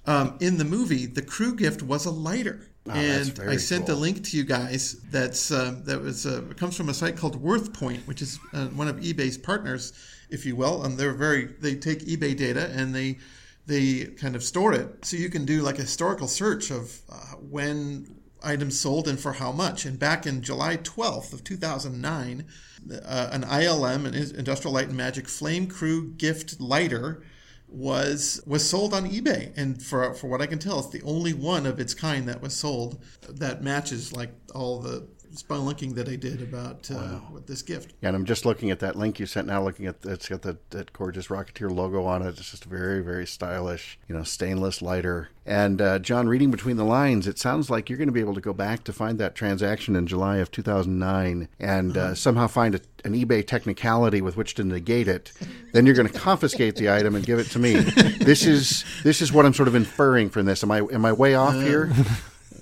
Um, 0.07 0.37
in 0.41 0.59
the 0.59 0.65
movie, 0.65 1.07
the 1.07 1.23
crew 1.23 1.55
gift 1.55 1.83
was 1.83 2.05
a 2.05 2.11
lighter. 2.11 2.72
Oh, 2.89 2.91
and 2.91 3.41
I 3.47 3.57
sent 3.59 3.89
a 3.89 3.95
link 3.95 4.25
to 4.25 4.37
you 4.37 4.43
guys. 4.45 4.97
That's 5.11 5.53
uh, 5.53 5.77
that 5.85 6.01
was 6.01 6.27
uh, 6.27 6.43
it 6.51 6.57
comes 6.57 6.77
from 6.77 6.89
a 6.89 6.95
site 6.95 7.17
called 7.17 7.41
WorthPoint, 7.41 8.07
which 8.09 8.21
is 8.21 8.41
uh, 8.53 8.67
one 8.67 8.89
of 8.89 8.97
eBay's 8.97 9.39
partners, 9.39 9.93
if 10.31 10.45
you 10.45 10.57
will. 10.57 10.83
And 10.83 10.99
they're 10.99 11.15
very 11.15 11.47
they 11.61 11.77
take 11.77 12.01
eBay 12.01 12.37
data 12.37 12.71
and 12.75 12.93
they 12.93 13.19
they 13.67 14.07
kind 14.17 14.35
of 14.35 14.43
store 14.43 14.73
it, 14.73 15.05
so 15.05 15.17
you 15.17 15.31
can 15.31 15.45
do 15.45 15.63
like 15.63 15.79
a 15.79 15.83
historical 15.83 16.27
search 16.27 16.73
of 16.73 17.01
uh, 17.09 17.37
when 17.37 18.17
items 18.43 18.79
sold 18.81 19.07
and 19.07 19.21
for 19.21 19.35
how 19.35 19.53
much. 19.53 19.85
And 19.85 19.99
back 19.99 20.27
in 20.27 20.43
July 20.43 20.77
12th 20.79 21.33
of 21.33 21.45
2009, 21.45 22.45
uh, 23.05 23.29
an 23.31 23.43
ILM, 23.43 24.07
an 24.07 24.15
Industrial 24.15 24.75
Light 24.75 24.89
and 24.89 24.97
Magic 24.97 25.29
Flame 25.29 25.69
Crew 25.69 26.11
gift 26.15 26.61
lighter, 26.61 27.23
was 27.73 28.41
was 28.47 28.69
sold 28.69 28.95
on 28.95 29.09
eBay. 29.11 29.53
And 29.57 29.83
for 29.83 30.15
for 30.15 30.29
what 30.29 30.41
I 30.43 30.47
can 30.47 30.59
tell, 30.59 30.79
it's 30.79 30.91
the 30.91 31.03
only 31.03 31.33
one 31.33 31.67
of 31.67 31.81
its 31.81 31.95
kind 31.95 32.29
that 32.29 32.43
was 32.43 32.55
sold 32.55 33.03
that 33.29 33.63
matches 33.63 34.13
like 34.13 34.31
all 34.55 34.81
the 34.81 35.09
spelunking 35.35 35.95
that 35.95 36.09
I 36.09 36.17
did 36.17 36.43
about 36.43 36.91
uh, 36.91 37.21
with 37.33 37.47
this 37.47 37.63
gift. 37.63 37.95
And 38.03 38.15
I'm 38.15 38.25
just 38.25 38.45
looking 38.45 38.71
at 38.71 38.81
that 38.81 38.97
link 38.97 39.19
you 39.19 39.27
sent 39.27 39.47
now, 39.47 39.63
looking 39.63 39.87
at 39.87 39.97
it's 40.05 40.29
got 40.29 40.43
that, 40.43 40.71
that 40.71 40.93
gorgeous 40.93 41.29
Rocketeer 41.29 41.71
logo 41.71 42.05
on 42.05 42.23
it. 42.23 42.39
It's 42.39 42.51
just 42.51 42.65
very, 42.65 43.01
very 43.01 43.27
stylish, 43.27 43.99
you 44.09 44.15
know, 44.15 44.23
stainless 44.23 44.83
lighter. 44.83 45.31
And 45.45 45.83
uh, 45.83 45.99
John, 45.99 46.29
reading 46.29 46.51
between 46.51 46.77
the 46.77 46.85
lines, 46.85 47.27
it 47.27 47.39
sounds 47.39 47.69
like 47.69 47.91
you're 47.91 47.97
going 47.97 48.09
to 48.09 48.13
be 48.13 48.21
able 48.21 48.35
to 48.35 48.41
go 48.41 48.53
back 48.53 48.85
to 48.85 48.93
find 48.93 49.19
that 49.19 49.35
transaction 49.35 49.97
in 49.97 50.07
July 50.07 50.37
of 50.37 50.51
2009 50.53 51.49
and 51.59 51.97
uh, 51.97 52.15
somehow 52.15 52.47
find 52.47 52.77
a, 52.77 52.81
an 53.05 53.15
eBay 53.15 53.45
technicality 53.45 54.21
with 54.21 54.37
which 54.37 54.55
to 54.55 54.65
negate 54.65 55.09
it. 55.09 55.33
Then 55.73 55.85
you're 55.85 55.97
going 55.97 56.09
to 56.13 56.19
confiscate 56.19 56.77
the 56.77 56.91
item 56.93 57.17
and 57.17 57.27
give 57.27 57.39
it 57.39 57.51
to 57.51 57.59
me. 57.59 57.75
This 57.75 58.47
is 58.47 58.85
this 59.03 59.21
is 59.21 59.33
what 59.33 59.45
I'm 59.47 59.55
sort 59.55 59.69
of 59.69 59.75
inferring 59.75 60.31
from 60.31 60.47
this. 60.47 60.63
Am 60.63 60.71
I 60.71 60.79
am 60.79 61.05
I 61.05 61.13
way 61.13 61.35
off 61.35 61.55
here? 61.55 61.93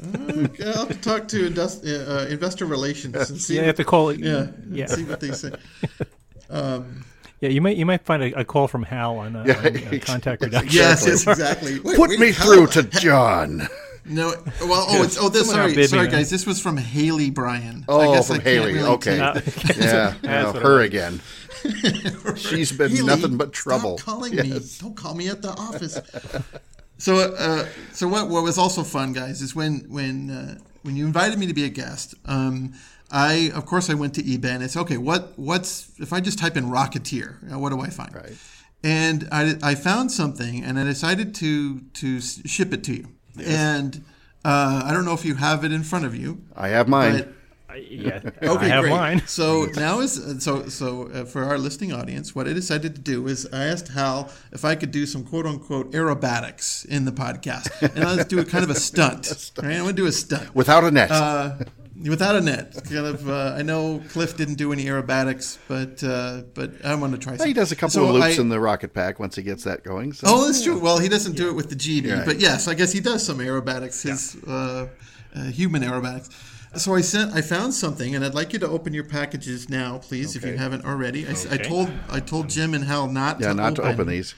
Okay, 0.02 0.64
I'll 0.64 0.86
have 0.86 0.88
to 0.88 0.94
talk 1.00 1.28
to 1.28 1.46
indus- 1.46 1.84
uh, 1.84 2.26
investor 2.30 2.64
relations 2.66 3.14
and 3.30 3.40
see. 3.40 3.56
You 3.56 3.64
have 3.64 3.76
to 3.76 3.84
call 3.84 4.08
it. 4.10 4.20
yeah, 4.20 4.46
yeah, 4.70 4.86
see 4.86 5.04
what 5.04 5.20
they 5.20 5.32
say. 5.32 5.52
Um, 6.52 7.04
yeah. 7.40 7.48
You 7.50 7.60
might 7.60 7.76
you 7.76 7.86
might 7.86 8.04
find 8.04 8.24
a, 8.24 8.40
a 8.40 8.44
call 8.44 8.66
from 8.66 8.82
Hal 8.82 9.18
on, 9.18 9.36
uh, 9.36 9.44
Yeah, 9.46 9.58
on, 9.58 9.66
uh, 9.76 9.98
contact 10.02 10.42
reduction. 10.42 10.72
yes, 10.72 11.06
yes, 11.06 11.24
exactly. 11.26 11.78
Wait, 11.78 11.94
Put 11.96 12.10
wait, 12.10 12.18
me 12.18 12.32
how- 12.32 12.44
through 12.44 12.66
to 12.68 12.82
John. 12.82 13.68
No, 14.04 14.30
well, 14.62 14.86
oh, 14.88 15.04
it's 15.04 15.16
oh, 15.16 15.28
this. 15.28 15.46
Someone 15.48 15.68
Sorry, 15.70 15.76
me, 15.76 15.86
sorry, 15.86 16.02
man. 16.04 16.10
guys. 16.12 16.30
This 16.30 16.44
was 16.44 16.60
from 16.60 16.76
Haley 16.76 17.30
Bryan. 17.30 17.84
Oh, 17.88 18.00
I 18.00 18.16
guess 18.16 18.26
from 18.26 18.36
I 18.36 18.38
can't 18.38 18.46
Haley. 18.48 18.72
really 18.74 18.88
Okay. 18.94 19.10
take- 19.12 19.20
Uh, 19.22 19.40
Yeah, 19.76 20.14
That's 20.22 20.24
well, 20.24 20.46
what 20.54 20.56
I 20.56 20.60
her 20.60 20.80
again. 20.80 21.20
She's 22.36 22.72
been 22.72 22.90
Haley, 22.90 23.06
nothing 23.06 23.36
but 23.36 23.52
trouble. 23.52 23.98
Stop 23.98 24.14
calling 24.14 24.34
me. 24.34 24.58
Don't 24.80 24.96
call 24.96 25.14
me 25.14 25.28
at 25.28 25.42
the 25.42 25.50
office. 25.50 26.00
So, 27.00 27.34
uh, 27.34 27.66
so 27.92 28.06
what? 28.08 28.28
What 28.28 28.42
was 28.44 28.58
also 28.58 28.82
fun, 28.84 29.12
guys, 29.12 29.42
is 29.42 29.54
when 29.54 29.86
when 29.88 30.30
uh, 30.30 30.58
when 30.82 30.96
you 30.96 31.04
invited 31.06 31.38
me 31.38 31.46
to 31.46 31.54
be 31.54 31.64
a 31.64 31.68
guest. 31.68 32.14
Um, 32.26 32.74
I 33.10 33.50
of 33.54 33.66
course 33.66 33.90
I 33.90 33.94
went 33.94 34.14
to 34.14 34.22
eBay 34.22 34.54
and 34.54 34.62
it's 34.62 34.76
okay. 34.76 34.96
What 34.96 35.36
what's 35.36 35.90
if 35.98 36.12
I 36.12 36.20
just 36.20 36.38
type 36.38 36.56
in 36.56 36.66
Rocketeer? 36.66 37.52
uh, 37.52 37.58
What 37.58 37.70
do 37.70 37.80
I 37.80 37.90
find? 37.90 38.14
Right. 38.14 38.36
And 38.82 39.28
I, 39.30 39.56
I 39.62 39.74
found 39.74 40.10
something 40.12 40.64
and 40.64 40.78
I 40.78 40.84
decided 40.84 41.34
to 41.36 41.80
to 41.80 42.20
ship 42.20 42.72
it 42.72 42.84
to 42.84 42.94
you. 42.94 43.08
Yes. 43.36 43.48
And 43.48 44.04
uh, 44.44 44.82
I 44.84 44.92
don't 44.92 45.04
know 45.04 45.12
if 45.12 45.24
you 45.24 45.34
have 45.34 45.64
it 45.64 45.72
in 45.72 45.82
front 45.82 46.04
of 46.04 46.14
you. 46.14 46.42
I 46.56 46.68
have 46.68 46.88
mine. 46.88 47.34
But 47.70 47.76
I- 47.76 47.86
yeah, 47.88 48.20
Okay, 48.42 48.66
I 48.66 48.68
have 48.68 48.82
great. 48.84 48.90
mine. 48.90 49.22
So 49.26 49.66
now 49.76 50.00
is 50.00 50.42
so 50.44 50.68
so 50.68 51.08
uh, 51.12 51.24
for 51.24 51.44
our 51.44 51.58
listening 51.58 51.92
audience, 51.92 52.34
what 52.34 52.48
I 52.48 52.52
decided 52.52 52.94
to 52.96 53.00
do 53.00 53.26
is 53.28 53.46
I 53.52 53.64
asked 53.66 53.88
Hal 53.88 54.30
if 54.52 54.64
I 54.64 54.74
could 54.74 54.90
do 54.90 55.06
some 55.06 55.24
quote 55.24 55.46
unquote 55.46 55.92
aerobatics 55.92 56.84
in 56.86 57.04
the 57.04 57.12
podcast, 57.12 57.70
and 57.94 58.04
let's 58.16 58.28
do 58.28 58.38
a 58.40 58.44
kind 58.44 58.64
of 58.64 58.70
a 58.70 58.74
stunt. 58.74 59.50
Right? 59.62 59.72
I'm 59.76 59.80
gonna 59.82 59.92
do 59.92 60.06
a 60.06 60.12
stunt 60.12 60.54
Without 60.54 60.84
a 60.84 60.90
net. 60.90 61.10
uh, 61.10 61.56
without 62.08 62.34
a 62.36 62.40
net. 62.40 62.72
Kind 62.84 63.06
of. 63.06 63.28
Uh, 63.28 63.54
I 63.56 63.62
know 63.62 64.02
Cliff 64.10 64.36
didn't 64.36 64.54
do 64.54 64.72
any 64.72 64.84
aerobatics, 64.86 65.58
but 65.68 66.02
uh, 66.02 66.42
but 66.54 66.84
I 66.84 66.94
want 66.94 67.12
to 67.12 67.18
try. 67.18 67.36
he 67.46 67.52
does 67.52 67.72
a 67.72 67.76
couple 67.76 67.90
So 67.90 68.06
of 68.06 68.14
loops 68.14 68.38
I- 68.38 68.40
in 68.40 68.48
the 68.48 68.58
rocket 68.60 68.94
pack 68.94 69.18
once 69.20 69.36
he 69.36 69.42
gets 69.42 69.64
that 69.64 69.84
going. 69.84 70.12
So. 70.12 70.26
Oh, 70.28 70.46
that's 70.46 70.62
true. 70.62 70.78
Well, 70.78 70.98
he 70.98 71.08
doesn't 71.08 71.36
do 71.36 71.48
it 71.50 71.54
with 71.54 71.68
the 71.68 71.76
Gee 71.76 72.00
Bee, 72.00 72.12
Right. 72.12 72.24
but 72.24 72.40
yes, 72.40 72.68
I 72.68 72.74
guess 72.74 72.92
he 72.92 73.00
does 73.00 73.24
some 73.24 73.38
aerobatics, 73.38 74.02
his 74.02 74.36
uh, 74.46 74.88
uh, 75.36 75.44
human 75.44 75.82
aerobatics. 75.82 76.30
So 76.76 76.94
I 76.94 77.00
sent, 77.00 77.34
I 77.34 77.40
found 77.42 77.74
something, 77.74 78.14
and 78.14 78.24
I'd 78.24 78.34
like 78.34 78.52
you 78.52 78.58
to 78.60 78.68
open 78.68 78.94
your 78.94 79.02
packages 79.04 79.68
now, 79.68 79.98
please, 79.98 80.36
if 80.36 80.44
you 80.44 80.56
haven't 80.56 80.84
already. 80.84 81.26
I, 81.26 81.30
s- 81.30 81.46
I 81.50 81.54
Okay. 81.56 81.64
told, 81.64 81.90
I 82.08 82.20
told 82.20 82.48
Jim 82.48 82.74
and 82.74 82.84
Hal 82.84 83.08
not 83.08 83.40
yeah, 83.40 83.48
to 83.48 83.54
not 83.54 83.72
open 83.72 83.84
to 83.84 83.90
open 83.90 84.06
these. 84.08 84.34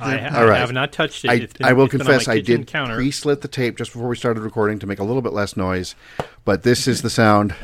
I, 0.00 0.16
ha- 0.16 0.40
All 0.40 0.46
right. 0.46 0.56
I 0.56 0.58
have 0.58 0.72
not 0.72 0.92
touched 0.92 1.24
it. 1.24 1.30
I, 1.30 1.34
It's 1.34 1.52
been- 1.52 1.64
I 1.66 1.72
will 1.74 1.84
it's 1.84 1.92
been 1.92 2.00
on 2.00 2.06
confess 2.08 2.26
my 2.26 2.34
I 2.34 2.40
did 2.40 2.66
counter. 2.66 2.96
pre-slit 2.96 3.40
the 3.42 3.48
tape 3.48 3.76
just 3.78 3.92
before 3.92 4.08
we 4.08 4.16
started 4.16 4.40
recording 4.40 4.80
to 4.80 4.86
make 4.86 4.98
a 4.98 5.04
little 5.04 5.22
bit 5.22 5.32
less 5.32 5.56
noise, 5.56 5.94
but 6.44 6.64
this 6.64 6.88
is 6.88 7.02
the 7.02 7.10
sound 7.10 7.54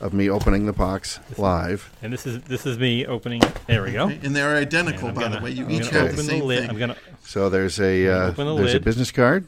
of 0.00 0.12
me 0.14 0.30
opening 0.30 0.66
the 0.66 0.72
box 0.72 1.18
live. 1.36 1.90
and 2.00 2.12
this 2.12 2.24
is 2.28 2.40
this 2.42 2.64
is 2.64 2.78
me 2.78 3.04
opening. 3.06 3.42
There 3.66 3.82
we 3.82 3.90
go. 3.90 4.06
And 4.08 4.36
they're 4.36 4.54
identical, 4.56 5.08
I'm 5.08 5.14
by 5.14 5.22
gonna, 5.22 5.38
the 5.40 5.44
way. 5.44 5.50
You 5.50 5.64
I'm 5.64 5.70
each 5.72 5.88
have 5.88 6.04
open 6.04 6.16
the 6.16 6.22
same 6.22 6.44
lid. 6.44 6.60
thing. 6.60 6.70
I'm 6.70 6.78
gonna. 6.78 6.96
So 7.24 7.50
there's 7.50 7.80
a 7.80 8.06
uh, 8.06 8.30
the 8.30 8.54
there's 8.54 8.74
a 8.74 8.80
business 8.80 9.10
card. 9.10 9.44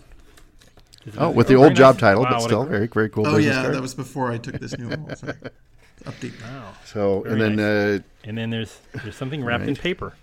Oh, 1.17 1.31
with 1.31 1.47
the 1.49 1.55
very 1.55 1.65
old 1.65 1.75
job 1.77 1.99
title, 1.99 2.23
Wow, 2.25 2.31
but 2.31 2.41
still 2.41 2.65
very 2.65 2.87
very 2.87 3.09
cool 3.09 3.27
oh 3.27 3.37
yeah, 3.39 3.63
card. 3.63 3.75
that 3.75 3.81
was 3.83 3.95
before 3.95 4.31
I 4.31 4.39
took 4.39 4.59
this 4.61 4.77
new 4.79 4.89
one. 4.89 5.17
Sorry. 5.17 5.33
update. 6.05 6.33
Wow. 6.43 6.73
so 6.85 7.25
and 7.25 7.39
very 7.39 7.57
then 7.57 7.61
uh, 7.61 7.99
And 8.25 8.37
then 8.39 8.51
there's 8.51 8.79
there's 9.03 9.17
something 9.17 9.45
wrapped 9.45 9.65
in 9.65 9.77
paper. 9.77 10.15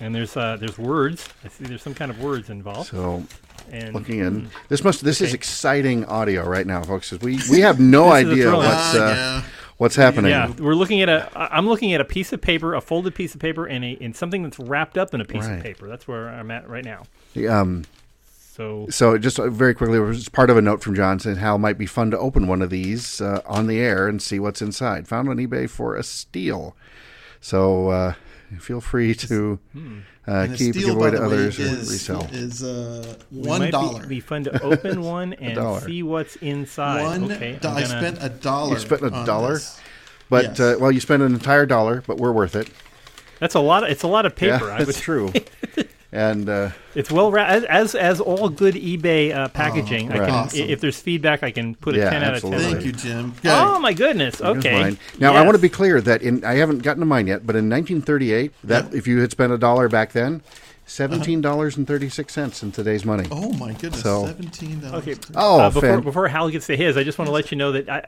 And 0.00 0.12
there's 0.14 0.36
uh, 0.36 0.56
there's 0.56 0.78
words. 0.78 1.28
I 1.44 1.48
see 1.48 1.64
there's 1.64 1.82
some 1.82 1.94
kind 1.94 2.10
of 2.10 2.20
words 2.20 2.50
involved. 2.50 2.88
so 2.90 3.22
and 3.70 3.94
looking 3.94 4.18
in, 4.18 4.50
this 4.68 4.82
must 4.82 5.04
this 5.04 5.20
is 5.20 5.32
exciting 5.34 6.04
audio 6.06 6.44
right 6.44 6.66
now, 6.66 6.82
folks. 6.82 7.10
'cause 7.10 7.20
we 7.20 7.38
we 7.50 7.60
have 7.60 7.78
no 7.78 8.12
This 8.12 8.24
is 8.24 8.28
a 8.28 8.32
idea 8.32 8.50
what's 8.56 8.66
Ah, 8.68 8.92
uh, 8.96 9.14
yeah. 9.14 9.42
what's 9.76 9.94
happening. 9.94 10.30
Yeah, 10.32 10.50
we're 10.58 10.74
looking 10.74 11.00
at 11.02 11.08
a. 11.08 11.28
I'm 11.36 11.68
looking 11.68 11.92
at 11.92 12.00
a 12.00 12.04
piece 12.04 12.32
of 12.32 12.40
paper, 12.40 12.74
a 12.74 12.80
folded 12.80 13.14
piece 13.14 13.34
of 13.34 13.40
paper, 13.40 13.66
and 13.66 13.84
a 13.84 13.96
and 14.00 14.16
something 14.16 14.42
that's 14.42 14.58
wrapped 14.58 14.98
up 14.98 15.14
in 15.14 15.20
a 15.20 15.24
piece 15.24 15.46
Right. 15.46 15.58
of 15.58 15.62
paper. 15.62 15.86
That's 15.88 16.08
where 16.08 16.28
I'm 16.28 16.50
at 16.50 16.68
right 16.68 16.84
now. 16.84 17.02
Um, 17.48 17.84
So 18.52 18.86
So 18.90 19.16
just 19.16 19.38
uh, 19.38 19.48
very 19.48 19.72
quickly, 19.72 19.96
it 19.96 20.02
was 20.02 20.28
part 20.28 20.50
of 20.50 20.58
a 20.58 20.62
note 20.62 20.82
from 20.82 20.94
John 20.94 21.18
saying 21.18 21.36
how 21.36 21.54
it 21.54 21.58
might 21.58 21.78
be 21.78 21.86
fun 21.86 22.10
to 22.10 22.18
open 22.18 22.46
one 22.46 22.60
of 22.60 22.68
these 22.68 23.18
uh, 23.22 23.40
on 23.46 23.66
the 23.66 23.80
air 23.80 24.06
and 24.06 24.20
see 24.20 24.38
what's 24.38 24.60
inside. 24.60 25.08
Found 25.08 25.30
on 25.30 25.38
eBay 25.38 25.70
for 25.70 25.96
a 25.96 26.02
steal. 26.02 26.76
So 27.40 27.88
uh, 27.88 28.14
feel 28.60 28.82
free 28.82 29.14
to 29.14 29.58
uh, 30.26 30.48
keep 30.48 30.74
steal, 30.74 30.88
give 30.88 30.96
away 30.96 31.12
to 31.12 31.18
way, 31.20 31.24
others 31.24 31.58
or 31.58 31.62
is, 31.62 31.90
resell. 31.90 32.28
is 32.30 32.62
uh, 32.62 33.16
it 33.16 33.24
one. 33.30 33.70
Be, 33.70 34.06
be 34.06 34.20
fun 34.20 34.44
to 34.44 34.62
open 34.62 35.00
one 35.16 35.32
and 35.32 35.82
see 35.84 36.02
what's 36.02 36.36
inside. 36.36 37.04
One 37.04 37.32
okay, 37.32 37.58
do- 37.58 37.68
I'm 37.68 37.76
I 37.78 37.84
spent 37.84 38.18
a 38.20 38.28
dollar. 38.28 38.74
You 38.74 38.80
spent 38.80 39.02
a 39.02 39.10
dollar? 39.24 39.54
this. 39.54 39.80
But 40.28 40.44
yes. 40.44 40.60
uh, 40.60 40.76
well, 40.78 40.92
you 40.92 41.00
spent 41.00 41.22
an 41.22 41.32
entire 41.32 41.64
dollar, 41.64 42.04
but 42.06 42.18
we're 42.18 42.32
worth 42.32 42.54
it. 42.54 42.68
That's 43.38 43.54
a 43.54 43.60
lot. 43.60 43.82
Of, 43.82 43.88
it's 43.88 44.02
a 44.02 44.08
lot 44.08 44.26
of 44.26 44.36
paper. 44.36 44.66
yeah, 44.66 44.74
I 44.74 44.78
would, 44.80 44.88
that's 44.88 45.00
true. 45.00 45.32
and 46.12 46.48
uh, 46.48 46.70
It's 46.94 47.10
well 47.10 47.32
ra- 47.32 47.46
as 47.46 47.64
as, 47.64 47.94
as 47.94 48.20
all 48.20 48.48
good 48.48 48.74
eBay 48.74 49.34
uh, 49.34 49.48
packaging. 49.48 50.12
I 50.12 50.18
right. 50.18 50.28
can, 50.28 50.34
Awesome. 50.34 50.60
If 50.60 50.80
there's 50.80 51.00
feedback, 51.00 51.42
I 51.42 51.50
can 51.50 51.74
put 51.74 51.94
a 51.94 51.98
Yeah, 51.98 52.10
ten 52.10 52.22
out 52.22 52.34
of 52.34 52.42
ten. 52.42 52.52
Thank 52.52 52.84
you, 52.84 52.92
Jim. 52.92 53.34
Oh 53.44 53.78
my 53.80 53.92
goodness! 53.94 54.40
Okay. 54.40 54.72
mine. 54.72 54.98
Now 55.18 55.34
I 55.34 55.42
want 55.42 55.56
to 55.56 55.62
be 55.62 55.68
clear 55.70 56.00
that 56.02 56.22
in 56.22 56.44
I 56.44 56.54
haven't 56.54 56.82
gotten 56.82 57.00
to 57.00 57.06
mine 57.06 57.26
yet, 57.26 57.46
but 57.46 57.56
in 57.56 57.68
1938, 57.70 58.52
that 58.64 58.94
if 58.94 59.06
you 59.06 59.20
had 59.20 59.30
spent 59.30 59.52
a 59.52 59.58
dollar 59.58 59.88
back 59.88 60.12
then, 60.12 60.42
seventeen 60.92 61.40
dollars 61.40 61.76
and 61.76 61.86
thirty 61.86 62.08
six 62.08 62.32
cents 62.34 62.62
in 62.62 62.70
today's 62.72 63.04
money. 63.04 63.26
Oh 63.30 63.52
my 63.54 63.72
goodness, 63.72 64.02
So- 64.02 64.26
seventeen 64.26 64.80
dollars. 64.80 65.06
Okay. 65.08 65.16
Oh, 65.34 65.60
uh, 65.60 65.70
before, 65.70 66.00
before 66.00 66.28
Hal 66.28 66.50
gets 66.50 66.66
to 66.66 66.76
his, 66.76 66.96
I 66.96 67.04
just 67.04 67.18
want 67.18 67.26
to 67.28 67.32
let 67.32 67.50
you 67.50 67.56
know 67.58 67.72
that 67.72 67.88
I, 67.88 67.98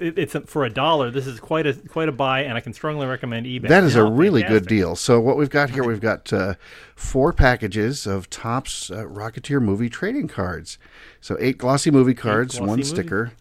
it, 0.00 0.18
it's 0.18 0.34
a, 0.34 0.40
for 0.42 0.64
a 0.64 0.70
dollar. 0.70 1.10
This 1.10 1.26
is 1.26 1.40
quite 1.40 1.66
a 1.66 1.74
quite 1.74 2.08
a 2.08 2.12
buy, 2.12 2.40
and 2.42 2.54
I 2.54 2.60
can 2.60 2.72
strongly 2.72 3.06
recommend 3.06 3.46
eBay. 3.46 3.68
That 3.68 3.84
is 3.84 3.96
a 3.96 4.04
really 4.04 4.42
good 4.42 4.66
deal. 4.66 4.96
So 4.96 5.20
what 5.20 5.36
we've 5.36 5.50
got 5.50 5.70
here, 5.70 5.84
we've 5.84 6.00
got 6.00 6.32
uh, 6.32 6.54
four 6.96 7.32
packages 7.32 8.06
of 8.06 8.28
Topps 8.30 8.90
uh, 8.90 9.04
Rocketeer 9.04 9.60
movie 9.62 9.88
trading 9.88 10.28
cards. 10.28 10.78
So 11.20 11.36
eight 11.40 11.58
glossy 11.58 11.90
movie 11.90 12.14
cards, 12.14 12.54
glossy 12.58 12.68
one 12.68 12.78
movie- 12.78 12.82
sticker, 12.88 13.32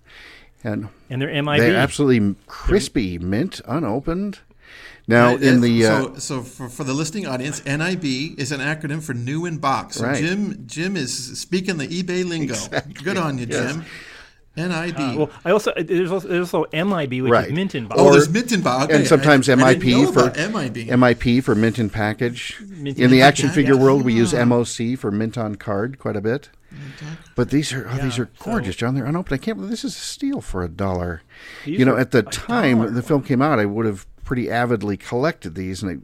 and 0.64 0.90
And 1.10 1.22
they're 1.22 1.42
MIB. 1.42 1.60
they're 1.60 1.76
absolutely 1.76 2.36
crispy, 2.48 3.18
mint, 3.18 3.62
unopened. 3.66 4.40
Now 5.08 5.32
Right, 5.34 5.42
in 5.44 5.58
uh, 5.58 5.62
the 5.62 5.86
uh, 5.86 5.90
so, 5.90 6.16
so 6.16 6.42
for, 6.44 6.70
for 6.70 6.84
the 6.84 6.94
listening 6.94 7.28
audience, 7.28 7.64
NIB 7.66 8.06
is 8.40 8.52
an 8.52 8.60
acronym 8.62 9.02
for 9.02 9.14
new 9.14 9.46
in 9.46 9.58
box. 9.58 9.96
So 9.98 10.06
Right. 10.06 10.18
Jim 10.24 10.64
Jim 10.68 10.96
is 10.96 11.40
speaking 11.40 11.78
the 11.78 11.88
eBay 11.88 12.24
lingo. 12.28 12.56
Good 13.04 13.18
on 13.18 13.38
you, 13.38 13.46
Jim. 13.46 13.84
NIB. 14.58 15.00
Uh, 15.00 15.14
well, 15.18 15.30
I 15.46 15.52
also 15.52 15.72
there's 15.78 16.12
also, 16.12 16.28
there's 16.28 16.54
also 16.54 16.68
MIB, 16.74 17.22
which 17.22 17.32
Right. 17.32 17.48
is 17.48 17.54
mint 17.54 17.74
in 17.74 17.88
box. 17.88 18.02
oh, 18.02 18.12
there's 18.12 18.30
mint 18.30 18.52
in 18.52 18.62
box. 18.62 18.94
and 18.94 19.08
sometimes 19.08 19.48
I, 19.48 19.54
I 19.54 19.76
MIP 19.76 19.82
didn't 19.82 20.14
for 20.14 20.26
MIB. 20.38 20.88
MIP 20.90 21.42
for 21.44 21.56
mint 21.56 21.80
in 21.80 21.90
package. 21.90 22.58
Mint 22.60 23.00
in 23.00 23.10
the 23.12 23.20
in 23.22 23.26
action 23.26 23.48
package. 23.48 23.56
figure 23.56 23.78
world, 23.78 24.04
we 24.04 24.14
use 24.14 24.34
Ah. 24.34 24.44
MOC 24.44 24.98
for 24.98 25.10
mint 25.10 25.38
on 25.38 25.56
card 25.56 26.00
quite 26.00 26.18
a 26.18 26.22
bit. 26.22 26.50
But 27.36 27.50
these 27.50 27.72
are 27.74 27.88
oh, 27.90 27.98
these 27.98 28.20
are 28.20 28.30
gorgeous, 28.40 28.76
John. 28.76 28.94
They're 28.94 29.06
unopened. 29.06 29.34
I 29.42 29.44
can't 29.44 29.58
believe 29.58 29.72
this 29.72 29.84
is 29.86 29.96
a 29.96 30.00
steal 30.00 30.42
for 30.42 30.64
a 30.64 30.70
dollar. 30.70 31.22
You 31.66 31.86
know, 31.86 31.96
at 31.98 32.12
the 32.12 32.22
time 32.24 32.80
dollar. 32.80 32.92
the 32.92 33.02
film 33.02 33.24
came 33.24 33.42
out, 33.42 33.58
I 33.60 33.66
would 33.66 33.86
have 33.86 34.06
pretty 34.32 34.50
avidly 34.50 34.96
collected 34.96 35.56
these, 35.56 35.84
and 35.84 35.92
I 35.92 35.98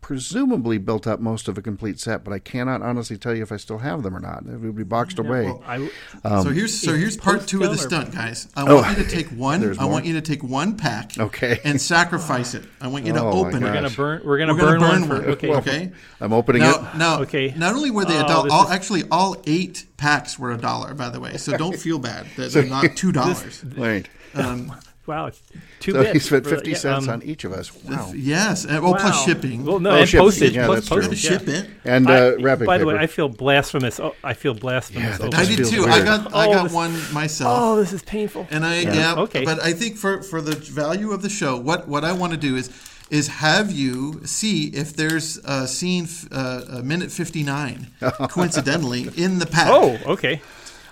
presumably 0.00 0.78
built 0.78 1.06
up 1.06 1.20
most 1.20 1.48
of 1.48 1.58
a 1.58 1.62
complete 1.62 2.00
set. 2.00 2.24
But 2.24 2.32
I 2.32 2.38
cannot 2.38 2.80
honestly 2.80 3.18
tell 3.18 3.34
you 3.36 3.42
if 3.42 3.52
I 3.52 3.58
still 3.58 3.76
have 3.76 4.02
them 4.02 4.16
or 4.16 4.20
not. 4.20 4.46
It 4.46 4.56
would 4.58 4.74
be 4.74 4.84
boxed 4.84 5.18
away. 5.18 5.44
well, 5.44 5.62
I, 5.66 5.90
Um, 6.24 6.42
so 6.44 6.48
here's 6.48 6.78
so 6.80 6.94
here's 6.94 7.18
part 7.18 7.46
two 7.46 7.62
of 7.62 7.70
the 7.70 7.76
stunt, 7.76 8.14
guys. 8.14 8.48
I 8.56 8.62
Oh, 8.66 8.76
want 8.76 8.96
you 8.96 9.04
to 9.04 9.10
take 9.10 9.26
one. 9.28 9.78
I 9.78 9.84
want 9.84 10.06
you 10.06 10.14
to 10.14 10.22
take 10.22 10.42
one 10.42 10.78
pack. 10.78 11.12
Okay. 11.18 11.60
And 11.62 11.78
sacrifice 11.78 12.54
it. 12.54 12.64
I 12.80 12.86
want 12.88 13.04
you 13.04 13.12
to 13.12 13.20
Oh, 13.22 13.44
open 13.46 13.62
it. 13.62 13.66
we're 13.66 13.74
gonna 13.74 13.90
burn. 13.90 14.22
We're 14.24 14.38
gonna 14.38 14.54
We're 14.54 14.60
gonna 14.60 14.70
burn, 14.78 14.80
burn 14.80 15.00
one. 15.00 15.08
For, 15.08 15.14
one. 15.26 15.30
okay. 15.32 15.48
Well, 15.50 15.58
Okay. 15.58 15.92
I'm 16.22 16.32
opening 16.32 16.62
Now, 16.62 16.74
it. 16.92 16.96
now, 16.96 17.20
Okay. 17.20 17.52
not 17.54 17.74
only 17.74 17.90
were 17.90 18.06
they 18.06 18.16
Oh, 18.16 18.24
a 18.24 18.28
dollar, 18.28 18.44
this 18.44 18.52
all, 18.54 18.64
is- 18.64 18.70
actually 18.70 19.02
all 19.10 19.36
eight 19.46 19.84
packs 19.98 20.38
were 20.38 20.52
a 20.52 20.56
dollar, 20.58 20.94
by 20.94 21.10
the 21.10 21.20
way. 21.20 21.36
So 21.36 21.54
don't 21.58 21.76
feel 21.86 21.98
bad 21.98 22.24
that 22.38 22.50
they're 22.50 22.64
not 22.64 22.96
two 22.96 23.12
dollars. 23.12 23.62
Right. 23.76 24.08
Um, 24.34 24.72
Wow, 25.06 25.26
it's 25.26 25.42
two 25.80 25.92
So 25.92 26.00
bits. 26.02 26.12
he 26.14 26.18
spent 26.18 26.46
fifty 26.46 26.70
yeah, 26.70 26.76
cents 26.78 27.08
um, 27.08 27.14
on 27.14 27.22
each 27.22 27.44
of 27.44 27.52
us. 27.52 27.70
Wow. 27.84 28.10
yes, 28.14 28.64
and, 28.64 28.82
well, 28.82 28.94
plus 28.94 29.24
shipping. 29.24 29.64
Well, 29.66 29.78
no, 29.78 29.90
Oh, 29.90 29.94
and 29.96 30.08
shipping. 30.08 30.24
postage. 30.26 30.54
Yeah, 30.56 30.64
plus 30.66 30.88
that's 30.88 30.90
You 30.90 30.96
true. 30.96 31.02
have 31.02 31.10
to 31.10 31.16
postage. 31.46 31.64
ship 31.64 31.66
it. 31.66 31.70
And 31.84 32.08
I- 32.10 32.18
uh, 32.28 32.36
wrapping 32.40 32.66
by 32.66 32.78
the 32.78 32.86
way, 32.86 32.96
I 32.96 33.06
feel 33.06 33.28
blasphemous. 33.28 34.00
Oh, 34.00 34.14
I 34.24 34.32
feel 34.32 34.54
blasphemous. 34.54 35.02
Yeah, 35.20 35.28
that 35.28 35.34
I 35.34 35.44
just 35.44 35.50
did 35.50 35.58
this. 35.58 35.70
feels 35.72 35.84
too. 35.86 35.90
I 35.90 35.94
weird. 35.96 36.06
got 36.06 36.34
I 36.34 36.46
Oh, 36.48 36.52
got 36.54 36.62
this- 36.64 36.72
one 36.72 37.12
myself. 37.12 37.58
Oh, 37.62 37.76
this 37.76 37.92
is 37.92 38.02
painful. 38.02 38.46
And 38.50 38.64
I 38.64 38.80
yeah, 38.80 39.14
Okay. 39.16 39.44
but 39.44 39.62
I 39.62 39.72
think 39.74 39.96
for 39.98 40.22
for 40.22 40.40
the 40.40 40.54
value 40.56 41.12
of 41.12 41.20
the 41.22 41.28
show, 41.28 41.58
what 41.58 41.86
what 41.86 42.02
I 42.04 42.12
want 42.12 42.32
to 42.32 42.38
do 42.38 42.56
is 42.56 42.70
is 43.10 43.28
have 43.28 43.70
you 43.70 44.22
see 44.24 44.68
if 44.68 44.96
there's 44.96 45.36
a 45.44 45.68
scene 45.68 46.08
uh, 46.32 46.62
a 46.70 46.82
minute 46.82 47.12
59 47.12 47.88
coincidentally 48.30 49.10
in 49.16 49.38
the 49.38 49.46
pack. 49.46 49.68
Oh, 49.70 49.98
okay. 50.06 50.40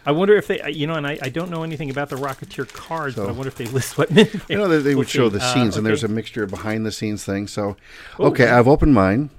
I 0.04 0.12
wonder 0.12 0.34
if 0.36 0.48
they, 0.48 0.70
you 0.72 0.86
know, 0.86 0.94
and 0.94 1.06
I, 1.06 1.18
I 1.22 1.28
don't 1.28 1.50
know 1.50 1.62
anything 1.62 1.88
about 1.90 2.08
the 2.08 2.16
Rocketeer 2.16 2.72
cards, 2.72 3.14
but 3.14 3.28
I 3.28 3.32
wonder 3.32 3.48
if 3.48 3.54
they 3.56 3.66
list 3.66 3.96
what 3.96 4.10
minute. 4.10 4.34
You 4.48 4.56
know, 4.56 4.66
they, 4.68 4.78
they 4.78 4.94
would 4.94 5.08
show 5.08 5.28
the 5.36 5.38
Uh, 5.40 5.54
scenes, 5.54 5.76
and 5.76 5.86
there's 5.86 6.02
a 6.02 6.08
mixture 6.08 6.42
of 6.42 6.50
behind 6.50 6.84
the 6.84 6.90
scenes 6.92 7.24
things. 7.24 7.52
So, 7.52 7.76
Oh, 8.18 8.26
okay, 8.26 8.44
okay. 8.44 8.52
I've 8.52 8.66
opened 8.68 8.94
mine. 8.94 9.30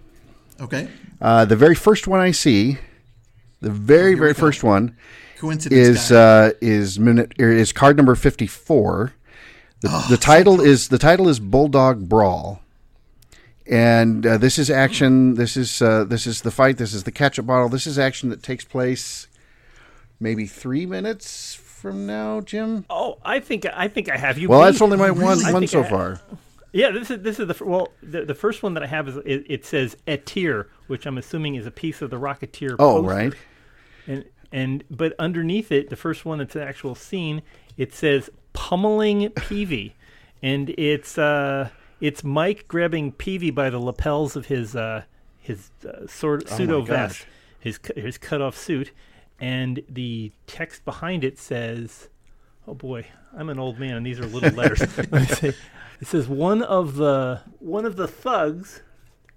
Okay. 0.61 0.87
Uh, 1.19 1.43
the 1.45 1.55
very 1.57 1.75
first 1.75 2.07
one 2.07 2.19
I 2.21 2.31
see, 2.31 2.77
the 3.61 3.69
very 3.71 4.13
very 4.15 4.33
go. 4.33 4.39
first 4.39 4.63
one 4.63 4.95
Coincidence 5.37 5.99
is 5.99 6.11
uh, 6.11 6.51
is 6.61 6.99
minute 6.99 7.33
er, 7.39 7.51
is 7.51 7.73
card 7.73 7.97
number 7.97 8.15
fifty 8.15 8.47
four. 8.47 9.13
The, 9.81 10.05
the 10.09 10.17
title 10.17 10.61
is 10.61 10.87
the 10.87 10.97
title 10.97 11.27
is 11.27 11.39
Bulldog 11.41 12.07
Brawl, 12.07 12.61
and 13.69 14.25
uh, 14.25 14.37
this 14.37 14.57
is 14.59 14.69
action. 14.69 15.33
This 15.35 15.57
is 15.57 15.81
uh, 15.81 16.03
this 16.05 16.25
is 16.27 16.41
the 16.41 16.51
fight. 16.51 16.77
This 16.77 16.93
is 16.93 17.03
the 17.03 17.11
ketchup 17.11 17.45
bottle. 17.45 17.67
This 17.69 17.87
is 17.87 17.97
action 17.99 18.29
that 18.29 18.41
takes 18.43 18.63
place 18.63 19.27
maybe 20.19 20.45
three 20.45 20.85
minutes 20.85 21.55
from 21.55 22.05
now, 22.05 22.41
Jim. 22.41 22.85
Oh, 22.89 23.17
I 23.23 23.39
think 23.39 23.65
I 23.65 23.87
think 23.87 24.09
I 24.09 24.17
have 24.17 24.37
you. 24.37 24.47
Well, 24.47 24.61
beat. 24.61 24.65
that's 24.65 24.81
only 24.81 24.97
my 24.97 25.11
one 25.11 25.37
Really? 25.37 25.53
One 25.53 25.67
so 25.67 25.83
far. 25.83 26.21
Yeah, 26.71 26.89
this 26.89 27.11
is 27.11 27.21
this 27.21 27.39
is 27.39 27.47
the 27.47 27.63
well 27.63 27.89
the, 28.01 28.25
the 28.25 28.33
first 28.33 28.63
one 28.63 28.73
that 28.73 28.83
I 28.83 28.87
have 28.87 29.07
is 29.07 29.17
it, 29.17 29.45
it 29.47 29.65
says 29.65 29.95
Etir, 30.07 30.67
which 30.87 31.05
I'm 31.05 31.17
assuming 31.17 31.55
is 31.55 31.67
a 31.67 31.71
piece 31.71 32.01
of 32.01 32.09
the 32.09 32.17
Rocketeer. 32.17 32.75
Oh, 32.79 33.01
poster. 33.01 33.15
right. 33.15 33.33
And 34.07 34.25
and 34.51 34.83
but 34.89 35.13
underneath 35.19 35.71
it, 35.71 35.89
the 35.89 35.95
first 35.95 36.25
one 36.25 36.39
that's 36.39 36.55
an 36.55 36.61
actual 36.61 36.95
scene, 36.95 37.43
it 37.77 37.93
says 37.93 38.29
pummeling 38.53 39.29
Peevy, 39.31 39.93
and 40.41 40.69
it's 40.71 41.17
uh 41.17 41.69
it's 41.99 42.23
Mike 42.23 42.67
grabbing 42.67 43.11
Peevy 43.11 43.53
by 43.53 43.69
the 43.69 43.79
lapels 43.79 44.35
of 44.35 44.47
his 44.47 44.75
uh 44.75 45.03
his 45.39 45.69
uh, 45.87 46.07
sort 46.07 46.47
pseudo 46.49 46.81
vest, 46.81 47.25
his 47.59 47.79
his 47.95 48.17
cut 48.17 48.41
off 48.41 48.57
suit, 48.57 48.91
and 49.43 49.83
the 49.89 50.31
text 50.47 50.85
behind 50.85 51.25
it 51.25 51.37
says, 51.37 52.07
"Oh 52.65 52.73
boy, 52.73 53.05
I'm 53.37 53.49
an 53.49 53.59
old 53.59 53.77
man, 53.77 53.97
and 53.97 54.05
these 54.05 54.17
are 54.19 54.25
little 54.25 54.51
letters." 54.51 54.79
Let 54.97 55.11
me 55.11 55.25
see. 55.25 55.47
It 55.99 56.07
says 56.07 56.29
one 56.29 56.61
of 56.63 56.95
the 56.95 57.41
one 57.59 57.85
of 57.85 57.97
the 57.97 58.07
thugs 58.07 58.81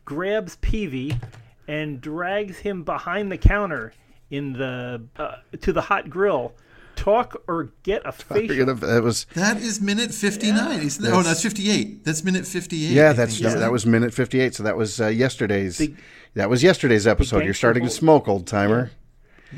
grabs 0.05 0.57
Peevy 0.59 1.21
and 1.66 2.01
drags 2.01 2.59
him 2.59 2.85
behind 2.85 3.33
the 3.33 3.37
counter 3.37 3.95
in 4.31 4.53
the 4.53 5.03
uh, 5.16 5.37
to 5.61 5.73
the 5.73 5.83
hot 5.83 6.09
grill. 6.09 6.55
Talk 6.95 7.42
or 7.47 7.73
get 7.83 8.03
a 8.07 8.12
facial. 8.12 8.75
That 8.75 9.03
was 9.03 9.27
that 9.35 9.59
is 9.59 9.83
minute 9.83 10.14
59. 10.14 10.81
Isn't 10.81 11.05
that? 11.05 11.09
Oh, 11.11 11.16
That's- 11.16 11.27
that's 11.27 11.42
58. 11.42 12.05
That's 12.05 12.25
minute 12.25 12.47
58. 12.47 12.90
Yeah, 12.90 13.11
I 13.11 13.12
that's 13.12 13.33
think, 13.33 13.42
that, 13.42 13.49
isn't 13.49 13.61
that 13.61 13.73
was 13.73 13.85
minute 13.85 14.14
fifty 14.14 14.40
eight. 14.40 14.55
So 14.55 14.62
that 14.62 14.77
was 14.79 14.99
uh, 15.01 15.09
yesterday's. 15.09 15.77
Big- 15.77 15.99
that 16.35 16.49
was 16.49 16.62
yesterday's 16.62 17.07
episode. 17.07 17.45
You're 17.45 17.55
starting 17.55 17.85
to 17.85 17.90
smoke, 17.90 18.29
old 18.29 18.47
timer. 18.47 18.92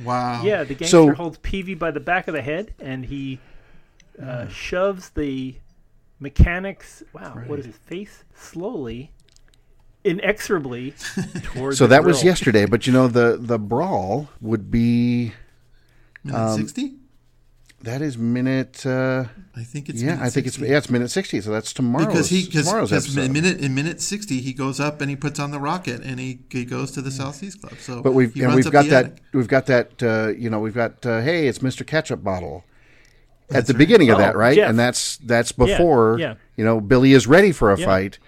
Wow. 0.05 0.43
Yeah, 0.45 0.65
the 0.65 0.75
gangster 0.75 0.89
So- 0.89 1.15
holds 1.15 1.39
Peevy 1.39 1.79
by 1.79 1.91
the 1.91 2.01
back 2.01 2.29
of 2.29 2.35
the 2.35 2.43
head 2.43 2.75
and 2.79 3.05
he 3.07 3.41
uh, 4.23 4.45
Hmm. 4.45 4.51
shoves 4.51 5.11
the 5.11 5.55
mechanics. 6.21 7.03
Wow, 7.13 7.43
what 7.47 7.59
is 7.61 7.67
his 7.67 7.77
face? 7.77 8.25
Slowly, 8.35 9.13
inexorably 10.05 10.95
towards. 11.43 11.79
So 11.79 11.85
the 11.87 11.91
that 11.91 12.05
was 12.05 12.25
yesterday, 12.25 12.67
but 12.67 12.87
you 12.87 12.93
know 12.93 13.09
the 13.09 13.37
the 13.41 13.59
brawl 13.59 14.29
would 14.41 14.71
be 14.71 15.33
Minute 16.25 16.39
Um, 16.39 16.57
60? 16.59 16.95
That 17.83 18.03
is 18.03 18.19
minute. 18.19 18.85
Uh, 18.85 19.25
I 19.55 19.63
think 19.63 19.89
it's 19.89 20.03
yeah, 20.03 20.13
minute 20.15 20.25
I 20.25 20.31
think 20.31 20.47
it's 20.47 20.57
60. 20.57 20.71
yeah, 20.71 20.79
it's 20.79 20.91
minute 20.91 21.11
sixty. 21.11 21.41
So 21.41 21.51
that's 21.51 21.73
tomorrow. 21.73 22.07
because 22.07 22.29
he 22.29 22.45
because 22.47 23.17
in 23.17 23.33
minute 23.33 23.61
in 23.61 23.75
minute 23.75 24.01
60 24.01 24.41
he 24.41 24.53
goes 24.53 24.81
up 24.81 25.01
and 25.01 25.09
he 25.11 25.17
puts 25.17 25.39
on 25.39 25.51
the 25.51 25.61
rocket 25.61 26.03
and 26.03 26.19
he, 26.19 26.41
he 26.51 26.65
goes 26.65 26.91
to 26.93 27.03
the 27.03 27.11
South 27.11 27.37
Seas 27.37 27.55
Club. 27.55 27.75
So 27.79 28.03
but 28.03 28.13
we've 28.15 28.35
and 28.37 28.55
we've 28.55 28.71
got 28.71 28.87
that 28.87 29.05
attic. 29.07 29.23
we've 29.33 29.49
got 29.49 29.67
that 29.67 30.03
uh, 30.03 30.29
you 30.37 30.51
know 30.51 30.59
we've 30.61 30.75
got 30.75 31.05
uh, 31.07 31.21
hey 31.21 31.47
it's 31.49 31.61
Mr. 31.61 31.87
Ketchup 31.87 32.23
Bottle 32.25 32.65
at 33.51 33.67
the 33.67 33.75
beginning 33.75 34.11
of 34.11 34.17
Oh, 34.17 34.21
that 34.21 34.37
right 34.37 34.57
Jeff. 34.57 34.69
and 34.69 34.79
that's 34.79 35.17
that's 35.19 35.53
before 35.53 36.19
yeah. 36.19 36.35
you 36.57 36.65
know 36.65 36.81
Billy 36.81 37.13
is 37.13 37.27
ready 37.27 37.53
for 37.53 37.73
a 37.73 37.79
Yeah. 37.79 37.87
fight. 37.87 38.19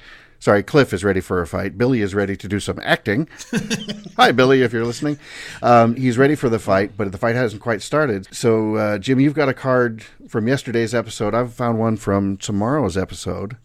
Sorry, 0.41 0.63
Cliff 0.63 0.95
is 0.95 1.05
ready 1.05 1.21
for 1.21 1.43
a 1.43 1.47
fight. 1.47 1.77
Billy 1.77 2.01
is 2.01 2.15
ready 2.15 2.35
to 2.35 2.49
do 2.49 2.61
some 2.61 2.81
acting. 2.83 3.29
Hi, 4.17 4.33
Billy, 4.33 4.63
if 4.63 4.73
you're 4.73 4.87
listening. 4.87 5.19
Um, 5.63 5.95
he's 5.97 6.17
ready 6.17 6.35
for 6.35 6.49
the 6.49 6.59
fight, 6.59 6.93
but 6.97 7.13
the 7.13 7.19
fight 7.19 7.37
hasn't 7.37 7.61
quite 7.61 7.83
started. 7.83 8.27
So, 8.35 8.77
uh, 8.77 8.99
Jim, 8.99 9.21
you've 9.21 9.35
got 9.35 9.51
a 9.51 9.55
card 9.55 10.03
from 10.29 10.49
yesterday's 10.49 10.95
episode. 10.95 11.35
I've 11.35 11.53
found 11.53 11.79
one 11.79 11.99
from 11.99 12.39
tomorrow's 12.39 12.97
episode, 12.97 13.59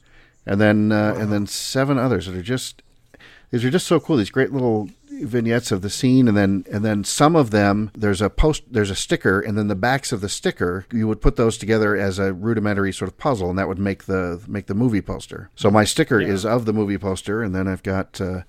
and 0.45 0.59
then 0.59 0.91
uh, 0.91 1.15
and 1.17 1.31
then 1.31 1.47
seven 1.47 1.97
others 1.97 2.25
that 2.25 2.35
are 2.35 2.41
just 2.41 2.81
these 3.51 3.63
are 3.63 3.69
just 3.69 3.87
so 3.87 4.01
cool. 4.01 4.17
These 4.17 4.29
great 4.29 4.51
little 4.51 4.89
vignettes 5.23 5.71
of 5.71 5.81
the 5.81 5.89
scene, 5.89 6.27
and 6.27 6.35
then 6.35 6.65
and 6.71 6.83
then 6.83 7.03
some 7.03 7.35
of 7.35 7.51
them 7.51 7.91
there's 7.95 8.21
a 8.21 8.29
post, 8.29 8.63
there's 8.69 8.89
a 8.89 8.95
sticker, 8.95 9.39
and 9.39 9.57
then 9.57 9.67
the 9.67 9.75
backs 9.75 10.11
of 10.11 10.21
the 10.21 10.29
sticker 10.29 10.85
you 10.91 11.07
would 11.07 11.21
put 11.21 11.35
those 11.35 11.57
together 11.57 11.95
as 11.95 12.19
a 12.19 12.33
rudimentary 12.33 12.91
sort 12.91 13.09
of 13.09 13.17
puzzle, 13.17 13.49
and 13.49 13.59
that 13.59 13.67
would 13.67 13.79
make 13.79 14.05
the 14.05 14.41
make 14.47 14.67
the 14.67 14.73
movie 14.73 15.01
poster. 15.01 15.49
So 15.55 15.71
my 15.71 15.83
sticker 15.83 16.19
is 16.19 16.45
of 16.45 16.65
the 16.65 16.73
movie 16.73 16.97
poster, 16.97 17.41
and 17.41 17.55
then 17.55 17.67
I've 17.67 17.83
got 17.83 18.19
uh, 18.19 18.41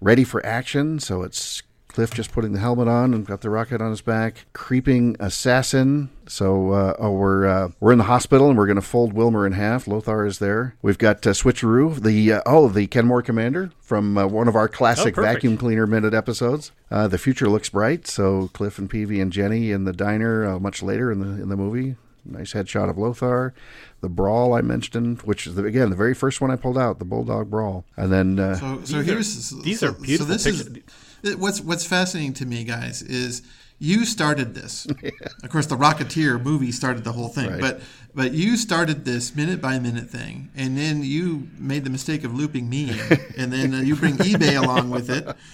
ready 0.00 0.24
for 0.24 0.44
action. 0.44 0.98
So 0.98 1.22
it's 1.22 1.62
Cliff 1.94 2.12
just 2.12 2.32
putting 2.32 2.52
the 2.52 2.58
helmet 2.58 2.88
on 2.88 3.14
and 3.14 3.24
got 3.24 3.40
the 3.40 3.48
rocket 3.48 3.80
on 3.80 3.90
his 3.90 4.00
back. 4.00 4.46
Creeping 4.52 5.14
assassin. 5.20 6.10
So 6.26 6.72
uh, 6.72 6.96
oh, 6.98 7.12
we're 7.12 7.46
uh, 7.46 7.68
we're 7.78 7.92
in 7.92 7.98
the 7.98 8.04
hospital 8.04 8.48
and 8.48 8.58
we're 8.58 8.66
going 8.66 8.74
to 8.74 8.82
fold 8.82 9.12
Wilmer 9.12 9.46
in 9.46 9.52
half. 9.52 9.86
Lothar 9.86 10.26
is 10.26 10.40
there. 10.40 10.74
We've 10.82 10.98
got 10.98 11.24
uh, 11.24 11.30
Switcheroo, 11.30 12.02
the 12.02 12.32
uh, 12.32 12.42
oh 12.46 12.68
the 12.68 12.88
Kenmore 12.88 13.22
commander 13.22 13.70
from 13.80 14.18
uh, 14.18 14.26
one 14.26 14.48
of 14.48 14.56
our 14.56 14.66
classic 14.68 15.16
Oh, 15.16 15.22
vacuum 15.22 15.56
cleaner 15.56 15.86
minute 15.86 16.14
episodes. 16.14 16.72
Uh, 16.90 17.06
the 17.06 17.16
future 17.18 17.48
looks 17.48 17.68
bright. 17.68 18.08
So 18.08 18.50
Cliff 18.54 18.76
and 18.78 18.90
Peevy 18.90 19.22
and 19.22 19.32
Jenny 19.32 19.70
in 19.70 19.84
the 19.84 19.92
diner 19.92 20.44
uh, 20.44 20.58
much 20.58 20.82
later 20.82 21.12
in 21.12 21.20
the 21.20 21.40
in 21.42 21.48
the 21.48 21.56
movie. 21.56 21.94
Nice 22.26 22.54
headshot 22.54 22.90
of 22.90 22.98
Lothar. 22.98 23.54
The 24.00 24.08
brawl 24.08 24.54
I 24.54 24.62
mentioned, 24.62 25.22
which 25.22 25.46
is 25.46 25.54
the, 25.54 25.64
again 25.64 25.90
the 25.90 25.96
very 25.96 26.14
first 26.14 26.40
one 26.40 26.50
I 26.50 26.56
pulled 26.56 26.78
out, 26.78 26.98
the 26.98 27.04
bulldog 27.04 27.50
brawl, 27.50 27.84
and 27.96 28.10
then 28.12 28.40
uh, 28.40 28.54
So, 28.56 28.60
so 28.60 28.76
These 28.80 28.94
are- 28.94 29.02
here's 29.04 29.50
these 29.62 29.82
are 29.84 29.92
beautiful 29.92 30.26
So 30.26 30.32
this 30.32 30.44
pictures. 30.44 30.66
is 30.66 30.82
what's 31.38 31.60
what's 31.60 31.86
fascinating 31.86 32.34
to 32.34 32.46
me, 32.46 32.64
guys, 32.64 33.02
is 33.02 33.42
you 33.78 34.04
started 34.04 34.54
this. 34.54 34.86
Of 35.42 35.50
course, 35.50 35.66
the 35.66 35.76
Rocketeer 35.76 36.42
movie 36.42 36.72
started 36.72 37.04
the 37.04 37.12
whole 37.12 37.28
thing, 37.28 37.50
Right. 37.50 37.60
but 37.60 37.80
but 38.14 38.32
you 38.32 38.56
started 38.56 39.04
this 39.04 39.34
minute 39.36 39.60
by 39.60 39.78
minute 39.78 40.08
thing, 40.08 40.48
and 40.56 40.76
then 40.78 41.02
you 41.02 41.48
made 41.58 41.84
the 41.84 41.90
mistake 41.90 42.24
of 42.24 42.34
looping 42.34 42.68
me 42.68 42.90
in, 42.90 43.18
and 43.36 43.52
then 43.52 43.74
uh, 43.74 43.80
you 43.80 43.94
bring 43.96 44.16
eBay 44.18 44.56
along 44.62 44.90
with 44.90 45.10
it. 45.10 45.26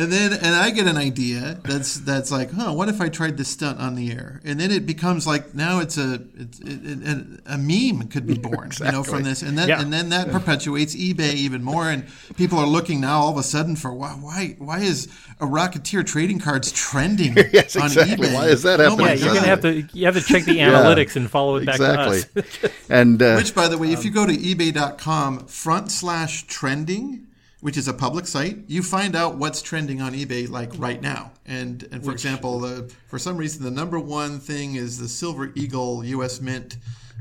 And 0.00 0.10
then, 0.10 0.32
and 0.32 0.54
I 0.54 0.70
get 0.70 0.86
an 0.86 0.96
idea 0.96 1.60
that's 1.62 1.96
that's 2.00 2.30
like, 2.32 2.50
huh? 2.52 2.72
What 2.72 2.88
if 2.88 3.02
I 3.02 3.10
tried 3.10 3.36
this 3.36 3.48
stunt 3.48 3.78
on 3.80 3.96
the 3.96 4.10
air? 4.12 4.40
And 4.44 4.58
then 4.58 4.70
it 4.70 4.86
becomes 4.86 5.26
like 5.26 5.54
now 5.54 5.80
it's 5.80 5.98
a 5.98 6.22
it's, 6.38 6.58
it, 6.60 6.80
it, 6.84 7.40
a 7.44 7.58
meme 7.58 8.08
could 8.08 8.26
be 8.26 8.38
born, 8.38 8.70
you 8.80 8.90
know, 8.92 9.02
from 9.02 9.24
this, 9.24 9.42
and 9.42 9.58
then 9.58 9.68
Yeah. 9.68 9.78
and 9.82 9.92
then 9.92 10.08
that 10.08 10.30
perpetuates 10.30 10.96
eBay 10.96 11.34
even 11.34 11.62
more, 11.62 11.90
and 11.90 12.06
people 12.36 12.58
are 12.58 12.66
looking 12.66 12.98
now 13.02 13.20
all 13.20 13.32
of 13.32 13.36
a 13.36 13.42
sudden 13.42 13.76
for 13.76 13.92
why 13.92 14.12
why 14.12 14.54
why 14.58 14.78
is 14.80 15.06
a 15.38 15.44
Rocketeer 15.44 16.06
trading 16.06 16.38
cards 16.38 16.72
trending 16.72 17.36
Yes, 17.52 17.76
on 17.76 17.84
exactly. 17.86 18.28
eBay? 18.28 18.34
Why 18.34 18.46
is 18.46 18.62
that 18.62 18.80
Oh 18.80 18.96
happening? 18.96 19.06
my 19.06 19.12
Yeah, 19.12 19.24
you're 19.26 19.34
gonna 19.34 19.46
have 19.48 19.60
to 19.62 19.82
you 19.92 20.06
have 20.06 20.14
to 20.14 20.22
check 20.22 20.44
the 20.44 20.58
analytics 20.68 21.14
and 21.16 21.30
follow 21.30 21.56
it 21.56 21.66
back 21.66 21.74
exactly. 21.76 22.20
to 22.22 22.40
us. 22.66 22.72
and 22.88 23.22
uh, 23.22 23.34
Which, 23.34 23.54
by 23.54 23.68
the 23.68 23.76
way, 23.76 23.92
if 23.92 24.04
you 24.06 24.10
go 24.10 24.24
to 24.26 24.32
eBay.com 24.34 25.46
front 25.46 25.90
slash 25.90 26.46
trending, 26.46 27.26
which 27.60 27.76
is 27.76 27.88
a 27.88 27.92
public 27.92 28.26
site, 28.26 28.58
you 28.68 28.82
find 28.82 29.14
out 29.14 29.36
what's 29.36 29.60
trending 29.60 30.00
on 30.00 30.12
eBay 30.14 30.48
like 30.48 30.70
right 30.78 31.00
now. 31.02 31.32
And 31.46 31.86
and 31.92 32.04
for 32.04 32.12
example, 32.12 32.60
the, 32.60 32.92
for 33.08 33.18
some 33.18 33.36
reason, 33.36 33.62
the 33.64 33.70
number 33.70 33.98
one 34.00 34.40
thing 34.40 34.76
is 34.76 34.98
the 34.98 35.08
Silver 35.08 35.52
Eagle 35.54 36.04
U.S. 36.04 36.40
Mint 36.40 36.78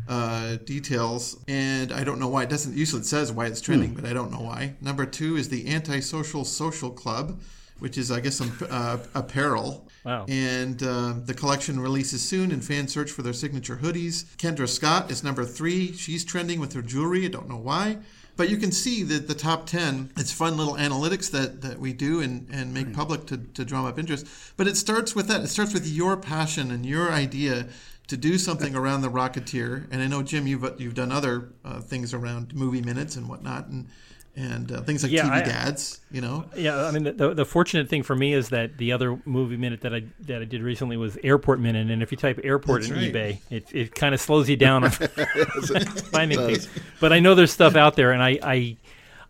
uh, 0.08 0.56
details, 0.66 1.38
and 1.48 1.92
I 1.92 2.04
don't 2.04 2.20
know 2.20 2.30
why 2.30 2.44
it 2.44 2.50
doesn't. 2.50 2.76
Usually, 2.76 3.02
it 3.02 3.06
says 3.06 3.32
why 3.32 3.46
it's 3.48 3.62
trending, 3.62 3.94
but 3.94 4.06
I 4.06 4.14
don't 4.14 4.32
know 4.32 4.42
why. 4.42 4.76
Number 4.82 5.06
two 5.06 5.36
is 5.36 5.50
the 5.50 5.70
Antisocial 5.70 6.46
Social 6.46 6.90
Club. 6.90 7.40
Which 7.80 7.98
is, 7.98 8.12
I 8.12 8.20
guess, 8.20 8.36
some 8.36 8.52
uh, 8.70 8.98
apparel. 9.16 9.88
Wow. 10.04 10.26
And 10.28 10.84
uh, 10.84 11.14
the 11.24 11.34
collection 11.34 11.80
releases 11.80 12.22
soon, 12.22 12.52
and 12.52 12.62
fans 12.62 12.94
search 12.94 13.10
for 13.10 13.22
their 13.22 13.32
signature 13.32 13.78
hoodies. 13.78 14.26
Kendra 14.36 14.68
Scott 14.68 15.10
is 15.10 15.24
number 15.24 15.46
three. 15.46 15.94
She's 15.94 16.26
trending 16.26 16.60
with 16.60 16.74
her 16.74 16.82
jewelry. 16.82 17.24
I 17.24 17.30
don't 17.30 17.48
know 17.48 17.56
why. 17.56 18.00
But 18.40 18.50
you 18.50 18.56
can 18.56 18.72
see 18.72 19.04
that 19.04 19.28
the 19.28 19.36
top 19.36 19.66
10, 19.66 20.14
it's 20.16 20.32
fun 20.32 20.56
little 20.56 20.76
analytics 20.76 21.30
that, 21.32 21.60
that 21.60 21.78
we 21.78 21.92
do 21.92 22.22
and, 22.22 22.48
and 22.50 22.74
make 22.74 22.94
public 22.94 23.26
to, 23.26 23.38
to 23.38 23.66
drum 23.66 23.84
up 23.84 24.00
interest. 24.00 24.26
But 24.56 24.66
it 24.66 24.78
starts 24.78 25.14
with 25.14 25.28
that. 25.28 25.42
It 25.42 25.50
starts 25.50 25.74
with 25.74 25.86
your 25.86 26.16
passion 26.16 26.72
and 26.72 26.86
your 26.86 27.12
idea 27.12 27.68
to 28.08 28.16
do 28.16 28.38
something 28.38 28.76
around 28.76 29.02
the 29.02 29.10
Rocketeer. 29.10 29.90
And 29.92 30.02
I 30.02 30.08
know, 30.08 30.24
Jim, 30.24 30.48
you've, 30.48 30.64
you've 30.80 30.94
done 30.94 31.12
other 31.12 31.50
uh, 31.66 31.82
things 31.82 32.14
around 32.14 32.56
movie 32.56 32.82
minutes 32.82 33.18
and 33.18 33.28
whatnot 33.28 33.68
and, 33.68 33.90
and 34.36 34.72
uh, 34.72 34.82
things 34.82 35.04
like 35.04 35.12
Yeah, 35.12 35.24
TV 35.24 35.32
I- 35.32 35.42
Dads, 35.42 36.00
you 36.12 36.22
know? 36.22 36.46
Yeah, 36.56 36.86
I 36.86 36.92
mean 36.92 37.04
the, 37.04 37.34
the 37.34 37.46
fortunate 37.46 37.90
thing 37.90 38.04
for 38.04 38.16
me 38.16 38.34
is 38.34 38.50
that 38.50 38.78
the 38.78 38.92
other 38.94 39.20
movie 39.26 39.58
minute 39.58 39.82
that 39.82 39.94
I 39.94 40.04
that 40.22 40.42
I 40.42 40.46
did 40.46 40.62
recently 40.62 40.98
was 40.98 41.18
Airport 41.24 41.60
Minute, 41.60 41.90
and 41.92 42.02
if 42.04 42.12
you 42.12 42.18
type 42.18 42.40
airport 42.44 42.82
That's 42.82 42.92
in 42.92 42.98
right. 42.98 43.14
eBay, 43.14 43.40
it 43.50 43.68
it 43.74 43.96
kind 43.96 44.14
of 44.14 44.22
slows 44.22 44.50
you 44.50 44.56
down 44.58 44.84
on 44.86 44.92
finding 46.12 46.38
things. 46.40 46.68
But 47.00 47.14
I 47.14 47.20
know 47.20 47.36
there's 47.36 47.52
stuff 47.52 47.76
out 47.76 47.96
there, 47.96 48.12
and 48.12 48.22
I 48.24 48.40
I, 48.42 48.78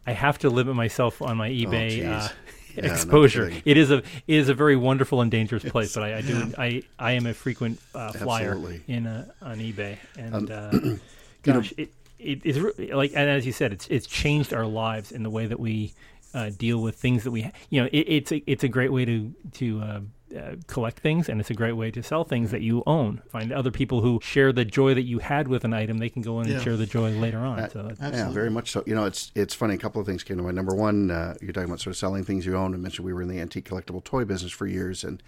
I 0.05 0.11
have 0.13 0.37
to 0.39 0.49
limit 0.49 0.75
myself 0.75 1.21
on 1.21 1.37
my 1.37 1.49
eBay. 1.49 1.89
geez. 1.89 2.05
uh, 2.05 2.29
Yeah, 2.75 2.93
exposure. 2.93 3.47
kidding. 3.49 3.63
it 3.65 3.77
is 3.77 3.91
a 3.91 3.97
it 3.97 4.03
is 4.27 4.47
a 4.47 4.53
very 4.53 4.75
wonderful 4.75 5.21
and 5.21 5.31
dangerous 5.31 5.63
place, 5.63 5.93
but 5.93 6.03
I, 6.03 6.17
I 6.17 6.21
do 6.21 6.53
I 6.57 6.83
I 6.99 7.11
am 7.13 7.25
a 7.25 7.33
frequent 7.33 7.79
uh, 7.95 8.11
flyer 8.13 8.51
Absolutely. 8.51 8.81
in 8.87 9.07
uh, 9.07 9.25
on 9.41 9.57
eBay, 9.57 9.97
and 10.17 10.49
uh, 10.51 10.71
know- 11.45 11.63
it, 11.77 11.91
it 12.19 12.45
is 12.45 12.57
like 12.93 13.11
and 13.15 13.29
as 13.29 13.45
you 13.45 13.51
said, 13.51 13.71
it's 13.73 13.87
it's 13.87 14.07
changed 14.07 14.53
our 14.53 14.65
lives 14.67 15.11
in 15.11 15.23
the 15.23 15.29
way 15.29 15.45
that 15.47 15.59
we 15.59 15.93
uh, 16.33 16.49
deal 16.57 16.79
with 16.81 16.95
things 16.95 17.23
that 17.23 17.31
we 17.31 17.41
ha- 17.43 17.51
you 17.69 17.81
know 17.81 17.89
it, 17.91 18.05
it's 18.07 18.31
a, 18.31 18.43
it's 18.45 18.63
a 18.63 18.67
great 18.67 18.91
way 18.91 19.03
to 19.05 19.33
to 19.53 19.81
uh, 19.81 19.99
uh, 20.37 20.55
collect 20.67 20.99
things 20.99 21.27
and 21.27 21.39
it's 21.41 21.49
a 21.49 21.55
great 21.55 21.71
way 21.73 21.89
to 21.89 22.03
sell 22.03 22.23
things 22.23 22.51
that 22.51 22.61
you 22.61 22.83
own. 22.85 23.19
Find 23.31 23.51
other 23.51 23.71
people 23.71 24.01
who 24.01 24.19
share 24.21 24.51
the 24.53 24.63
joy 24.63 24.93
that 24.93 25.01
you 25.03 25.17
had 25.17 25.47
with 25.47 25.63
an 25.63 25.73
item, 25.73 25.97
they 25.97 26.09
can 26.09 26.21
go 26.21 26.39
in 26.41 26.47
and 26.47 26.61
share 26.63 26.77
the 26.77 26.85
joy 26.85 27.09
later 27.13 27.39
on. 27.39 27.57
so 27.71 27.79
it's- 27.79 27.97
Yeah, 28.13 28.29
very 28.33 28.51
much 28.51 28.69
so. 28.69 28.83
You 28.85 28.93
know, 28.93 29.05
it's 29.05 29.31
it's 29.33 29.55
funny. 29.55 29.73
A 29.73 29.77
couple 29.79 29.99
of 29.99 30.05
things 30.05 30.23
came 30.23 30.37
to 30.37 30.43
mind. 30.43 30.55
Number 30.55 30.75
one, 30.75 31.09
uh, 31.09 31.33
you're 31.41 31.51
talking 31.51 31.69
about 31.69 31.79
sort 31.79 31.93
of 31.93 31.97
selling 31.97 32.23
things 32.25 32.45
you 32.45 32.55
own. 32.55 32.75
I 32.75 32.77
mentioned 32.77 33.05
we 33.07 33.13
were 33.13 33.23
in 33.23 33.27
the 33.29 33.39
antique 33.39 33.67
collectible 33.67 34.03
toy 34.03 34.23
business 34.23 34.51
for 34.51 34.67
years, 34.67 35.03
and 35.03 35.23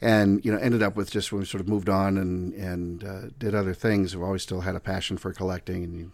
and 0.00 0.44
you 0.44 0.50
know 0.50 0.58
ended 0.58 0.82
up 0.82 0.96
with 0.96 1.12
just 1.12 1.30
when 1.30 1.38
we 1.38 1.46
sort 1.46 1.60
of 1.60 1.68
moved 1.68 1.88
on 1.88 2.18
and 2.18 2.52
and 2.54 3.04
uh, 3.04 3.20
did 3.38 3.54
other 3.54 3.74
things. 3.74 4.16
We've 4.16 4.24
always 4.24 4.42
still 4.42 4.62
had 4.62 4.74
a 4.74 4.80
passion 4.80 5.18
for 5.18 5.32
collecting, 5.32 5.84
and 5.84 5.94
you 5.96 6.12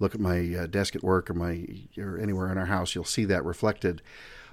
look 0.00 0.14
at 0.14 0.20
my 0.20 0.54
uh, 0.54 0.66
desk 0.66 0.96
at 0.96 1.04
work 1.04 1.30
or 1.30 1.34
my 1.34 1.66
or 1.96 2.18
anywhere 2.18 2.50
in 2.50 2.58
our 2.58 2.66
house, 2.66 2.94
you'll 2.94 3.04
see 3.04 3.24
that 3.26 3.44
reflected. 3.44 4.02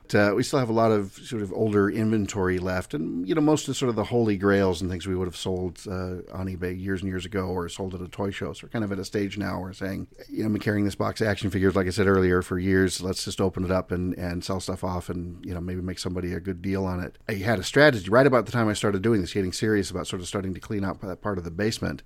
But, 0.08 0.32
uh, 0.32 0.36
we 0.36 0.44
still 0.44 0.60
have 0.60 0.70
a 0.70 0.74
lot 0.74 0.92
of 0.92 1.12
sort 1.14 1.42
of 1.42 1.52
older 1.52 1.90
inventory 1.90 2.60
left, 2.60 2.94
and 2.94 3.28
you 3.28 3.36
know 3.36 3.42
most 3.42 3.68
of 3.68 3.76
sort 3.76 3.90
of 3.90 3.96
the 3.96 4.06
holy 4.06 4.38
grails 4.38 4.82
and 4.82 4.90
things 4.90 5.06
we 5.06 5.16
would 5.16 5.28
have 5.28 5.36
sold 5.36 5.82
uh, 5.86 6.22
on 6.32 6.48
eBay 6.48 6.80
years 6.80 7.02
and 7.02 7.10
years 7.10 7.26
ago, 7.26 7.48
or 7.48 7.68
sold 7.68 7.94
at 7.94 8.00
a 8.00 8.08
toy 8.08 8.30
show. 8.30 8.54
So 8.54 8.66
we're 8.66 8.70
kind 8.70 8.86
of 8.86 8.92
at 8.94 9.00
a 9.00 9.06
stage 9.06 9.38
now 9.38 9.58
where 9.58 9.68
we're 9.68 9.74
saying, 9.74 10.08
you 10.30 10.44
know, 10.44 10.50
been 10.50 10.60
carrying 10.60 10.86
this 10.86 10.96
box 10.96 11.20
of 11.20 11.28
action 11.28 11.50
figures, 11.50 11.76
like 11.76 11.88
I 11.88 11.90
said 11.90 12.08
earlier, 12.08 12.42
for 12.42 12.58
years. 12.58 13.02
Let's 13.02 13.26
just 13.26 13.42
open 13.42 13.66
it 13.66 13.72
up 13.72 13.92
and, 13.92 14.14
and 14.18 14.44
sell 14.46 14.62
stuff 14.62 14.82
off, 14.82 15.10
and 15.10 15.46
you 15.46 15.54
know 15.54 15.60
maybe 15.60 15.82
make 15.82 16.00
somebody 16.00 16.32
a 16.32 16.40
good 16.40 16.62
deal 16.62 16.86
on 16.86 17.02
it. 17.02 17.18
I 17.28 17.34
had 17.34 17.60
a 17.60 17.64
strategy 17.64 18.10
right 18.10 18.28
about 18.28 18.46
the 18.46 18.52
time 18.54 18.70
I 18.70 18.74
started 18.74 19.02
doing 19.02 19.20
this, 19.20 19.34
getting 19.34 19.52
serious 19.52 19.92
about 19.92 20.08
sort 20.08 20.22
of 20.22 20.28
starting 20.28 20.54
to 20.54 20.60
clean 20.62 20.86
out 20.86 21.02
that 21.02 21.22
part 21.22 21.38
of 21.38 21.44
the 21.44 21.52
basement 21.52 22.02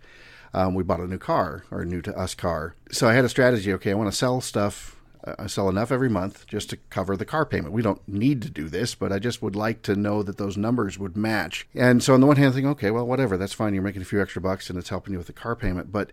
um, 0.53 0.73
we 0.73 0.83
bought 0.83 0.99
a 0.99 1.07
new 1.07 1.17
car 1.17 1.63
or 1.71 1.81
a 1.81 1.85
new 1.85 2.01
to 2.01 2.17
us 2.17 2.35
car. 2.35 2.75
So 2.91 3.07
I 3.07 3.13
had 3.13 3.25
a 3.25 3.29
strategy. 3.29 3.71
Okay, 3.73 3.91
I 3.91 3.95
want 3.95 4.11
to 4.11 4.17
sell 4.17 4.41
stuff. 4.41 4.97
uh, 5.23 5.35
I 5.39 5.47
sell 5.47 5.69
enough 5.69 5.91
every 5.91 6.09
month 6.09 6.45
just 6.47 6.69
to 6.71 6.77
cover 6.89 7.15
the 7.15 7.25
car 7.25 7.45
payment. 7.45 7.73
We 7.73 7.81
don't 7.81 8.05
need 8.07 8.41
to 8.41 8.49
do 8.49 8.67
this, 8.67 8.95
but 8.95 9.11
I 9.11 9.19
just 9.19 9.41
would 9.41 9.55
like 9.55 9.81
to 9.83 9.95
know 9.95 10.23
that 10.23 10.37
those 10.37 10.57
numbers 10.57 10.97
would 10.99 11.15
match. 11.15 11.67
And 11.75 12.03
so 12.03 12.13
on 12.13 12.21
the 12.21 12.27
one 12.27 12.37
hand, 12.37 12.51
I 12.51 12.55
think, 12.55 12.67
okay, 12.67 12.91
well, 12.91 13.05
whatever, 13.07 13.37
that's 13.37 13.53
fine. 13.53 13.73
You're 13.73 13.83
making 13.83 14.01
a 14.01 14.05
few 14.05 14.21
extra 14.21 14.41
bucks 14.41 14.69
and 14.69 14.77
it's 14.79 14.89
helping 14.89 15.13
you 15.13 15.17
with 15.17 15.27
the 15.27 15.33
car 15.33 15.55
payment. 15.55 15.91
But 15.91 16.11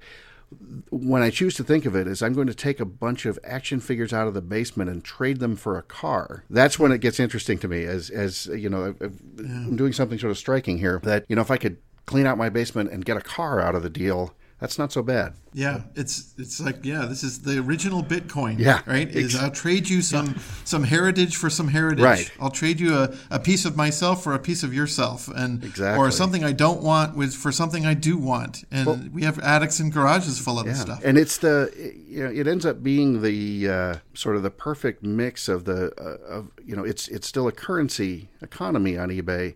when 0.89 1.20
I 1.20 1.28
choose 1.28 1.55
to 1.57 1.64
think 1.64 1.84
of 1.84 1.95
it 1.95 2.07
is 2.07 2.22
I'm 2.22 2.32
going 2.32 2.47
to 2.47 2.55
take 2.55 2.80
a 2.80 2.86
bunch 2.86 3.26
of 3.26 3.39
action 3.45 3.80
figures 3.80 4.14
out 4.14 4.26
of 4.28 4.32
the 4.32 4.41
basement 4.41 4.89
and 4.89 5.05
trade 5.05 5.41
them 5.41 5.57
for 5.57 5.76
a 5.76 5.82
car. 5.82 6.43
That's 6.49 6.78
when 6.78 6.91
it 6.91 7.03
gets 7.03 7.20
interesting 7.20 7.59
to 7.59 7.68
me 7.68 7.84
as 7.84 8.09
as 8.09 8.47
you 8.47 8.70
know 8.70 8.95
I'm 9.39 9.76
doing 9.76 9.93
something 9.93 10.18
sort 10.18 10.30
of 10.30 10.39
striking 10.39 10.78
here 10.78 11.01
that 11.03 11.26
you 11.28 11.36
know 11.36 11.43
if 11.43 11.51
I 11.51 11.59
could 11.59 11.76
clean 12.09 12.27
out 12.27 12.39
my 12.39 12.49
basement 12.49 12.91
and 12.91 13.05
get 13.05 13.17
a 13.19 13.21
car 13.21 13.61
out 13.61 13.75
of 13.75 13.83
the 13.83 13.91
deal, 13.91 14.35
that's 14.61 14.79
not 14.79 14.91
so 14.91 15.03
bad. 15.03 15.35
Yeah, 15.53 15.83
it's 15.95 16.35
it's 16.39 16.59
like 16.59 16.85
yeah, 16.85 17.05
this 17.05 17.23
is 17.23 17.43
the 17.43 17.59
original 17.59 18.03
Bitcoin. 18.03 18.59
Yeah, 18.59 18.81
right. 18.87 19.09
Is 19.09 19.37
I'll 19.37 19.51
trade 19.53 19.89
you 19.89 20.01
some 20.03 20.41
some 20.65 20.85
heritage 20.85 21.37
for 21.37 21.51
some 21.51 21.69
heritage. 21.69 22.05
Right. 22.05 22.31
I'll 22.41 22.51
trade 22.51 22.81
you 22.81 22.97
a, 22.97 23.15
a 23.31 23.39
piece 23.39 23.65
of 23.67 23.77
myself 23.77 24.23
for 24.25 24.33
a 24.35 24.39
piece 24.39 24.63
of 24.65 24.73
yourself, 24.73 25.29
and 25.29 25.63
Exactly. 25.63 26.03
or 26.05 26.11
something 26.11 26.43
I 26.43 26.53
don't 26.53 26.83
want 26.83 27.15
with 27.15 27.35
for 27.35 27.53
something 27.53 27.87
I 27.87 27.95
do 27.95 28.17
want. 28.17 28.65
And 28.73 29.13
we 29.13 29.23
have 29.23 29.39
attics 29.39 29.79
and 29.79 29.93
garages 29.93 30.39
full 30.41 30.59
of 30.59 30.67
this 30.67 30.81
stuff. 30.81 31.03
And 31.05 31.19
it's 31.19 31.37
the 31.39 31.71
you 32.09 32.25
know 32.25 32.31
it 32.31 32.47
ends 32.49 32.65
up 32.67 32.83
being 32.83 33.23
the 33.23 33.69
uh, 33.69 33.95
sort 34.15 34.35
of 34.37 34.43
the 34.43 34.51
perfect 34.51 35.03
mix 35.05 35.49
of 35.49 35.67
the 35.67 35.93
uh, 36.01 36.37
of 36.37 36.51
you 36.65 36.75
know 36.75 36.85
it's 36.85 37.07
it's 37.09 37.29
still 37.29 37.47
a 37.47 37.53
currency 37.53 38.29
economy 38.43 38.97
on 38.99 39.11
eBay, 39.11 39.55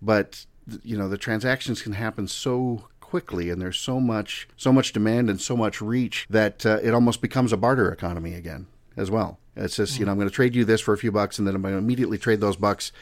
but 0.00 0.46
you 0.82 0.96
know 0.96 1.08
the 1.08 1.18
transactions 1.18 1.82
can 1.82 1.92
happen 1.92 2.28
so 2.28 2.88
quickly 3.00 3.50
and 3.50 3.60
there's 3.60 3.78
so 3.78 4.00
much 4.00 4.48
so 4.56 4.72
much 4.72 4.92
demand 4.92 5.28
and 5.28 5.40
so 5.40 5.56
much 5.56 5.82
reach 5.82 6.26
that 6.30 6.64
uh, 6.64 6.78
it 6.82 6.94
almost 6.94 7.20
becomes 7.20 7.52
a 7.52 7.56
barter 7.56 7.92
economy 7.92 8.34
again 8.34 8.66
as 8.96 9.10
well. 9.10 9.38
It's 9.56 9.76
just 9.76 9.98
you 9.98 10.06
know 10.06 10.12
I'm 10.12 10.18
going 10.18 10.28
to 10.28 10.34
trade 10.34 10.54
you 10.54 10.64
this 10.64 10.80
for 10.80 10.94
a 10.94 10.98
few 10.98 11.12
bucks 11.12 11.38
and 11.38 11.46
then 11.46 11.54
I'm 11.54 11.62
going 11.62 11.74
to 11.74 11.78
immediately 11.78 12.18
trade 12.18 12.40
those 12.40 12.56
bucks 12.56 12.92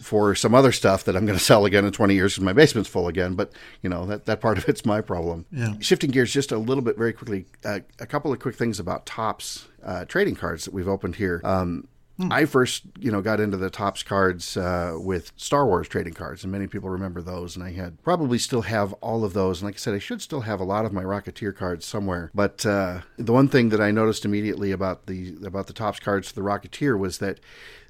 for 0.00 0.34
some 0.34 0.54
other 0.54 0.72
stuff 0.72 1.04
that 1.04 1.16
I'm 1.16 1.24
going 1.24 1.38
to 1.38 1.44
sell 1.44 1.64
again 1.64 1.84
in 1.84 1.92
20 1.92 2.14
years 2.14 2.34
because 2.34 2.44
my 2.44 2.52
basement's 2.52 2.90
full 2.90 3.08
again. 3.08 3.34
But 3.34 3.52
you 3.82 3.88
know 3.88 4.04
that 4.06 4.26
that 4.26 4.40
part 4.40 4.58
of 4.58 4.68
it's 4.68 4.84
my 4.84 5.00
problem. 5.00 5.46
Yeah. 5.50 5.74
Shifting 5.80 6.10
gears 6.10 6.32
just 6.32 6.52
a 6.52 6.58
little 6.58 6.82
bit 6.82 6.98
very 6.98 7.12
quickly, 7.12 7.46
uh, 7.64 7.80
a 7.98 8.06
couple 8.06 8.32
of 8.32 8.38
quick 8.40 8.56
things 8.56 8.78
about 8.78 9.06
Topps 9.06 9.66
uh, 9.82 10.04
trading 10.04 10.34
cards 10.34 10.64
that 10.64 10.74
we've 10.74 10.88
opened 10.88 11.16
here. 11.16 11.40
Um, 11.44 11.88
I 12.18 12.44
first, 12.44 12.84
you 12.98 13.10
know, 13.10 13.20
got 13.20 13.40
into 13.40 13.56
the 13.56 13.70
Topps 13.70 14.02
cards 14.02 14.56
uh, 14.56 14.96
with 14.96 15.32
Star 15.36 15.66
Wars 15.66 15.88
trading 15.88 16.14
cards, 16.14 16.44
and 16.44 16.52
many 16.52 16.66
people 16.66 16.88
remember 16.88 17.20
those. 17.20 17.56
And 17.56 17.64
I 17.64 17.72
had 17.72 18.02
probably 18.02 18.38
still 18.38 18.62
have 18.62 18.92
all 18.94 19.24
of 19.24 19.32
those. 19.32 19.60
And 19.60 19.66
like 19.66 19.74
I 19.74 19.78
said, 19.78 19.94
I 19.94 19.98
should 19.98 20.22
still 20.22 20.42
have 20.42 20.60
a 20.60 20.64
lot 20.64 20.84
of 20.84 20.92
my 20.92 21.02
Rocketeer 21.02 21.54
cards 21.56 21.86
somewhere. 21.86 22.30
But 22.34 22.64
uh, 22.64 23.00
the 23.16 23.32
one 23.32 23.48
thing 23.48 23.70
that 23.70 23.80
I 23.80 23.90
noticed 23.90 24.24
immediately 24.24 24.70
about 24.70 25.06
the 25.06 25.34
about 25.44 25.66
the 25.66 25.72
Topps 25.72 25.98
cards 25.98 26.32
the 26.32 26.42
Rocketeer 26.42 26.98
was 26.98 27.18
that 27.18 27.40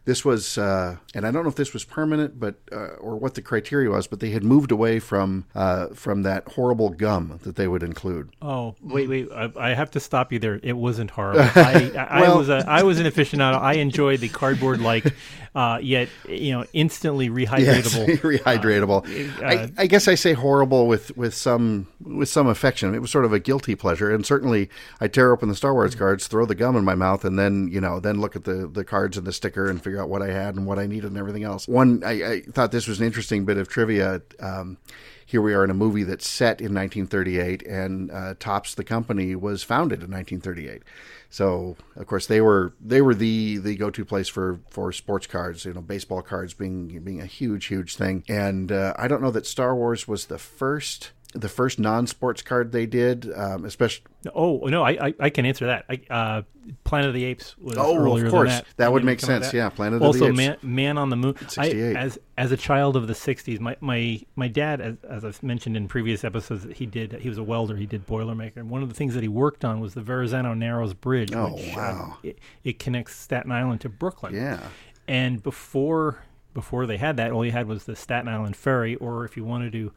this 0.07 0.25
was, 0.25 0.59
uh, 0.59 0.97
and 1.15 1.27
I 1.27 1.31
don't 1.31 1.45
know 1.45 1.49
if 1.49 1.55
this 1.55 1.73
was 1.73 1.85
permanent, 1.85 2.39
but 2.39 2.57
uh, 2.71 2.97
or 3.01 3.17
what 3.17 3.35
the 3.35 3.43
criteria 3.43 3.89
was, 3.91 4.07
but 4.07 4.21
they 4.21 4.31
had 4.31 4.45
moved 4.45 4.71
away 4.71 4.99
from 4.99 5.47
uh, 5.55 5.89
from 5.95 6.23
that 6.25 6.47
horrible 6.49 6.91
gum 6.91 7.41
that 7.45 7.57
they 7.57 7.67
would 7.69 7.83
include. 7.83 8.31
Oh 8.43 8.75
wait, 8.83 9.09
wait! 9.09 9.29
I, 9.35 9.51
I 9.57 9.75
have 9.75 9.91
to 9.93 10.01
stop 10.01 10.33
you 10.33 10.39
there. 10.39 10.61
It 10.63 10.77
wasn't 10.77 11.11
horrible. 11.11 11.41
I, 11.55 11.91
I, 11.97 12.21
Well- 12.21 12.35
I 12.35 12.37
was 12.37 12.49
a 12.49 12.65
I 12.69 12.83
was 12.83 13.01
an 13.01 13.07
aficionado. 13.07 13.59
I 13.59 13.75
enjoyed 13.75 14.21
the 14.21 14.29
cardboard 14.29 14.81
like, 14.81 15.07
uh, 15.55 15.79
yet 15.81 16.09
you 16.29 16.53
know 16.53 16.65
instantly 16.75 17.31
rehydratable. 17.31 18.09
Yes, 18.09 18.19
rehydratable. 18.21 19.43
uh, 19.43 19.47
I, 19.47 19.73
I 19.79 19.87
guess 19.87 20.07
I 20.09 20.15
say 20.17 20.33
horrible 20.35 20.87
with, 20.87 21.17
with 21.17 21.35
some 21.35 21.87
with 22.01 22.29
some 22.29 22.47
affection. 22.47 22.95
It 22.95 23.01
was 23.01 23.11
sort 23.11 23.25
of 23.25 23.33
a 23.33 23.39
guilty 23.41 23.75
pleasure, 23.75 24.15
and 24.15 24.27
certainly 24.27 24.69
I 25.01 25.09
tear 25.09 25.33
open 25.33 25.49
the 25.49 25.55
Star 25.55 25.73
Wars 25.73 25.95
cards, 25.95 26.27
throw 26.27 26.45
the 26.47 26.55
gum 26.55 26.77
in 26.77 26.85
my 26.85 26.95
mouth, 26.95 27.25
and 27.25 27.39
then 27.39 27.69
you 27.73 27.81
know 27.81 28.01
then 28.01 28.21
look 28.21 28.37
at 28.37 28.45
the, 28.45 28.69
the 28.71 28.85
cards 28.85 29.17
and 29.17 29.27
the 29.27 29.33
sticker 29.33 29.67
and 29.71 29.83
figure 29.83 29.94
out 30.01 30.09
what 30.09 30.23
I 30.23 30.31
had 30.31 30.55
and 30.55 30.67
what 30.67 30.79
I 30.79 30.87
needed 30.87 31.11
and 31.11 31.19
everything 31.19 31.45
else. 31.45 31.69
One, 31.69 32.03
I, 32.05 32.33
I 32.33 32.41
thought 32.43 32.73
this 32.73 32.87
was 32.87 33.01
an 33.01 33.07
interesting 33.07 33.45
bit 33.45 33.57
of 33.57 33.69
trivia. 33.69 34.23
Um, 34.41 34.79
here 35.27 35.41
we 35.41 35.55
are 35.55 35.65
in 35.65 35.71
a 35.71 35.75
movie 35.75 36.05
that's 36.05 36.29
set 36.29 36.61
in 36.61 36.75
1938, 36.75 37.63
and 37.63 38.11
uh, 38.11 38.35
Topps 38.39 38.75
the 38.75 38.85
company 38.85 39.35
was 39.35 39.63
founded 39.63 40.03
in 40.03 40.11
1938. 40.11 40.83
So 41.31 41.77
of 41.97 42.07
course 42.07 42.27
they 42.27 42.41
were 42.41 42.75
they 42.81 43.03
were 43.03 43.15
the 43.15 43.57
the 43.57 43.75
go 43.75 43.91
to 43.91 44.05
place 44.05 44.29
for 44.29 44.61
for 44.71 44.93
sports 44.93 45.27
cards. 45.27 45.65
You 45.65 45.73
know, 45.73 45.81
baseball 45.81 46.23
cards 46.23 46.55
being 46.55 47.01
being 47.01 47.21
a 47.21 47.27
huge 47.27 47.67
huge 47.67 47.97
thing. 47.97 48.23
And 48.29 48.71
uh, 48.71 48.95
I 48.97 49.09
don't 49.09 49.21
know 49.21 49.33
that 49.33 49.47
Star 49.47 49.75
Wars 49.75 50.07
was 50.07 50.27
the 50.27 50.39
first 50.39 51.11
the 51.35 51.49
first 51.49 51.79
non 51.79 52.07
sports 52.07 52.43
card 52.43 52.73
they 52.73 52.87
did, 52.87 53.31
um, 53.35 53.65
especially. 53.65 54.07
Oh 54.35 54.59
no, 54.67 54.83
I, 54.83 55.09
I 55.09 55.15
I 55.21 55.31
can 55.31 55.45
answer 55.45 55.67
that. 55.67 55.85
I, 55.89 56.01
uh, 56.09 56.43
Planet 56.85 57.09
of 57.09 57.15
the 57.15 57.25
Apes 57.25 57.57
was 57.59 57.77
Oh, 57.77 57.97
earlier 57.97 58.27
of 58.27 58.31
course, 58.31 58.51
that. 58.51 58.67
that 58.77 58.93
would 58.93 59.05
make 59.05 59.21
come 59.21 59.31
out 59.31 59.37
of 59.39 59.43
sense. 59.45 59.55
Yeah, 59.55 59.69
Planet 59.69 59.95
of 59.95 60.01
the 60.01 60.07
also, 60.07 60.29
Apes. 60.29 60.37
Man, 60.37 60.57
Man 60.63 60.97
on 60.97 61.11
the 61.11 61.17
Moon. 61.17 61.35
I, 61.59 61.69
68. 61.69 61.97
as 61.97 62.19
as 62.39 62.53
a 62.53 62.57
child 62.57 62.97
of 62.97 63.07
the 63.09 63.13
'60s, 63.13 63.59
my 63.61 63.77
my 63.81 64.23
my 64.37 64.49
dad, 64.49 64.81
as, 64.81 64.97
as 65.09 65.25
I've 65.25 65.43
mentioned 65.43 65.77
in 65.77 65.89
previous 65.89 66.25
episodes, 66.25 66.67
he 66.75 66.87
did 66.87 67.13
he 67.15 67.29
was 67.29 67.39
a 67.39 67.43
welder. 67.43 67.77
He 67.77 67.87
did 67.87 68.07
Boilermaker, 68.07 68.57
and 68.57 68.71
one 68.71 68.83
of 68.83 68.89
the 68.89 68.95
things 68.95 69.15
that 69.15 69.23
he 69.23 69.29
worked 69.29 69.65
on 69.65 69.81
was 69.81 69.95
the 69.95 70.03
Verrazano 70.03 70.55
Narrows 70.55 70.95
Bridge. 70.95 71.33
Oh, 71.35 71.55
which, 71.55 71.73
uh, 71.73 71.77
wow. 71.77 72.19
it, 72.23 72.39
it 72.63 72.79
connects 72.79 73.17
Staten 73.17 73.51
Island 73.51 73.81
to 73.83 73.89
Brooklyn. 73.89 74.35
Yeah. 74.35 74.61
And 75.09 75.43
before 75.43 76.23
before 76.55 76.87
they 76.87 76.97
had 76.97 77.17
that, 77.17 77.33
all 77.33 77.45
you 77.45 77.53
had 77.53 77.67
was 77.67 77.85
the 77.85 77.97
Staten 77.97 78.29
Island 78.29 78.57
ferry, 78.57 78.95
or 78.95 79.25
if 79.25 79.37
you 79.37 79.45
wanted 79.45 79.73
to 79.73 79.93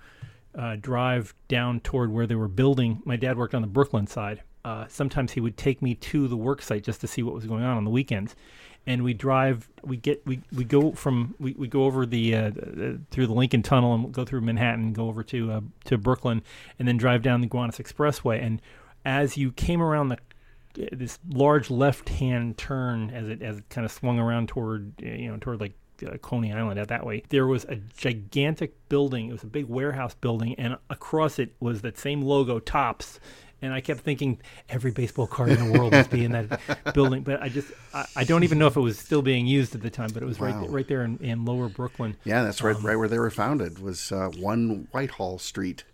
uh, 0.58 0.76
drive 0.80 1.34
down 1.48 1.80
toward 1.82 2.12
where 2.12 2.26
they 2.26 2.36
were 2.36 2.48
building, 2.48 3.02
my 3.06 3.16
dad 3.16 3.38
worked 3.38 3.54
on 3.54 3.62
the 3.62 3.68
Brooklyn 3.68 4.08
side. 4.08 4.42
Uh, 4.66 4.86
sometimes 4.90 5.32
he 5.32 5.40
would 5.40 5.56
take 5.56 5.82
me 5.82 5.96
to 5.96 6.28
the 6.28 6.36
work 6.36 6.62
site 6.62 6.84
just 6.84 7.00
to 7.00 7.08
see 7.08 7.24
what 7.24 7.34
was 7.34 7.46
going 7.46 7.64
on 7.64 7.78
on 7.78 7.84
the 7.86 7.90
weekends, 7.90 8.36
and 8.86 9.04
we 9.04 9.14
drive. 9.14 9.70
We 9.84 9.96
get 9.96 10.26
we, 10.26 10.42
we 10.52 10.66
go 10.66 10.92
from 10.92 11.36
we, 11.40 11.54
we 11.54 11.68
go 11.68 11.86
over 11.86 12.06
the 12.06 12.36
uh, 12.36 12.52
through 13.12 13.28
the 13.28 13.34
Lincoln 13.34 13.62
Tunnel 13.62 13.94
and 13.94 14.12
go 14.12 14.26
through 14.26 14.42
Manhattan, 14.42 14.92
go 14.92 15.08
over 15.08 15.24
to 15.24 15.52
uh, 15.52 15.62
to 15.86 15.98
Brooklyn, 15.98 16.42
and 16.80 16.88
then 16.88 16.98
drive 16.98 17.22
down 17.22 17.40
the 17.40 17.48
Gowanus 17.48 17.78
Expressway. 17.78 18.44
And 18.44 18.62
as 19.06 19.38
you 19.38 19.54
came 19.54 19.82
around 19.82 20.10
the 20.10 20.18
this 20.92 21.18
large 21.30 21.72
left-hand 21.72 22.58
turn 22.58 23.10
as 23.10 23.30
it 23.30 23.42
as 23.42 23.60
it 23.60 23.70
kind 23.70 23.86
of 23.86 23.92
swung 23.92 24.20
around 24.20 24.48
toward 24.50 24.94
you 25.02 25.30
know 25.32 25.38
toward 25.38 25.62
like 25.62 25.74
uh, 26.04 26.18
Coney 26.18 26.54
Island 26.54 26.80
out 26.80 26.88
that 26.90 27.06
way. 27.06 27.24
There 27.30 27.48
was 27.48 27.64
a 27.66 27.76
gigantic 27.98 28.74
building. 28.90 29.30
It 29.30 29.34
was 29.34 29.44
a 29.44 29.48
big 29.48 29.66
warehouse 29.66 30.14
building, 30.16 30.56
and 30.56 30.78
across 30.90 31.40
it 31.40 31.54
was 31.60 31.82
that 31.82 31.98
same 31.98 32.22
logo, 32.22 32.60
Topps. 32.60 33.20
And 33.60 33.74
I 33.74 33.82
kept 33.82 34.02
thinking 34.02 34.40
every 34.70 34.92
baseball 34.92 35.26
card 35.26 35.50
in 35.50 35.58
the 35.72 35.78
world 35.78 35.92
must 35.92 36.12
be 36.12 36.24
in 36.24 36.32
that 36.34 36.60
building, 36.94 37.24
but 37.24 37.42
I 37.42 37.50
just 37.50 37.72
I, 37.92 38.06
I 38.18 38.24
don't 38.24 38.44
even 38.44 38.60
know 38.60 38.68
if 38.68 38.76
it 38.78 38.82
was 38.82 39.00
still 39.00 39.24
being 39.24 39.48
used 39.48 39.74
at 39.74 39.82
the 39.82 39.90
time. 39.90 40.12
But 40.14 40.22
it 40.22 40.28
was 40.28 40.40
Wow. 40.40 40.60
right 40.62 40.70
right 40.70 40.88
there 40.88 41.04
in, 41.04 41.18
in 41.18 41.44
Lower 41.44 41.68
Brooklyn. 41.68 42.16
Yeah, 42.24 42.44
that's 42.44 42.62
Um, 42.62 42.68
right. 42.68 42.84
right 42.84 42.96
where 42.96 43.08
they 43.08 43.18
were 43.18 43.32
founded 43.32 43.80
was 43.80 44.12
uh, 44.12 44.30
one 44.38 44.88
Whitehall 44.92 45.40
Street. 45.40 45.86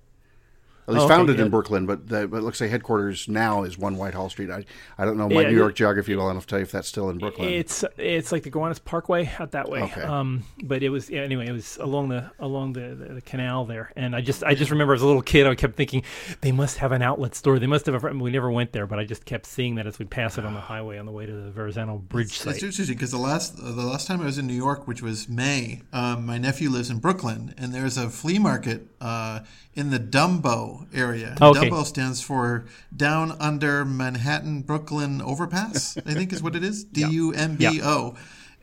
At 0.87 0.93
least 0.93 1.03
Oh, 1.03 1.05
okay, 1.05 1.15
founded 1.15 1.37
yeah. 1.37 1.45
in 1.45 1.49
Brooklyn, 1.51 1.85
but, 1.85 2.07
the, 2.09 2.27
but 2.27 2.37
it 2.37 2.43
looks 2.43 2.59
like 2.59 2.69
headquarters 2.69 3.27
now 3.29 3.63
is 3.63 3.77
one 3.77 3.95
Whitehall 3.97 4.29
Street. 4.29 4.49
I 4.49 4.65
I 4.97 5.05
don't 5.05 5.17
know 5.17 5.29
my 5.29 5.41
Yeah, 5.41 5.49
New 5.49 5.55
York 5.57 5.75
geography 5.75 6.15
well 6.15 6.29
enough 6.29 6.45
to 6.45 6.49
tell 6.49 6.59
you 6.59 6.63
if 6.63 6.71
that's 6.71 6.87
still 6.87 7.09
in 7.09 7.17
Brooklyn. 7.19 7.49
It's 7.49 7.83
it's 7.97 8.31
like 8.31 8.43
the 8.43 8.49
Gowanus 8.49 8.79
Parkway 8.79 9.29
out 9.39 9.51
that 9.51 9.69
way. 9.69 9.83
Okay. 9.83 10.01
Um, 10.01 10.43
but 10.63 10.83
it 10.83 10.89
was 10.89 11.09
yeah, 11.09 11.21
anyway. 11.21 11.47
It 11.47 11.51
was 11.53 11.77
along 11.77 12.09
the 12.09 12.31
along 12.39 12.73
the, 12.73 12.95
the, 12.95 13.13
the 13.15 13.21
canal 13.21 13.65
there, 13.65 13.91
and 13.95 14.15
I 14.15 14.21
just 14.21 14.43
I 14.43 14.55
just 14.55 14.71
remember 14.71 14.93
as 14.93 15.01
a 15.01 15.05
little 15.05 15.21
kid, 15.21 15.47
I 15.47 15.55
kept 15.55 15.75
thinking 15.75 16.03
they 16.41 16.51
must 16.51 16.77
have 16.79 16.91
an 16.91 17.01
outlet 17.01 17.35
store. 17.35 17.59
They 17.59 17.67
must 17.67 17.85
have. 17.85 18.03
A, 18.03 18.09
we 18.13 18.31
never 18.31 18.51
went 18.51 18.71
there, 18.73 18.85
but 18.87 18.99
I 18.99 19.05
just 19.05 19.25
kept 19.25 19.45
seeing 19.45 19.75
that 19.75 19.87
as 19.87 19.99
we 19.99 20.05
pass 20.05 20.37
it 20.37 20.45
on 20.45 20.53
the 20.53 20.59
highway 20.73 20.97
on 20.97 21.05
the 21.05 21.11
way 21.11 21.25
to 21.25 21.31
the 21.31 21.51
Verrazano 21.51 21.97
Bridge 21.97 22.27
It's 22.27 22.37
site. 22.37 22.61
interesting 22.61 22.95
because 22.95 23.11
the 23.11 23.17
last 23.17 23.57
uh, 23.57 23.71
the 23.71 23.83
last 23.85 24.07
time 24.07 24.21
I 24.21 24.25
was 24.25 24.37
in 24.37 24.47
New 24.47 24.53
York, 24.53 24.87
which 24.87 25.01
was 25.01 25.29
May, 25.29 25.81
um, 25.93 26.25
my 26.25 26.37
nephew 26.37 26.69
lives 26.69 26.89
in 26.89 26.99
Brooklyn, 26.99 27.53
and 27.57 27.73
there's 27.73 27.97
a 27.97 28.09
flea 28.09 28.39
market 28.39 28.87
uh, 28.99 29.41
in 29.73 29.89
the 29.89 29.99
Dumbo 29.99 30.72
area. 30.93 31.35
Okay. 31.41 31.69
Dumbo 31.69 31.85
stands 31.85 32.21
for 32.21 32.65
Down 32.95 33.35
Under 33.39 33.85
Manhattan 33.85 34.61
Brooklyn 34.61 35.21
Overpass. 35.21 35.97
I 35.97 36.13
think 36.13 36.33
is 36.33 36.43
what 36.43 36.55
it 36.55 36.63
is. 36.63 36.83
D 36.97 37.05
U 37.05 37.33
M 37.33 37.55
B 37.55 37.81
O. 37.83 38.15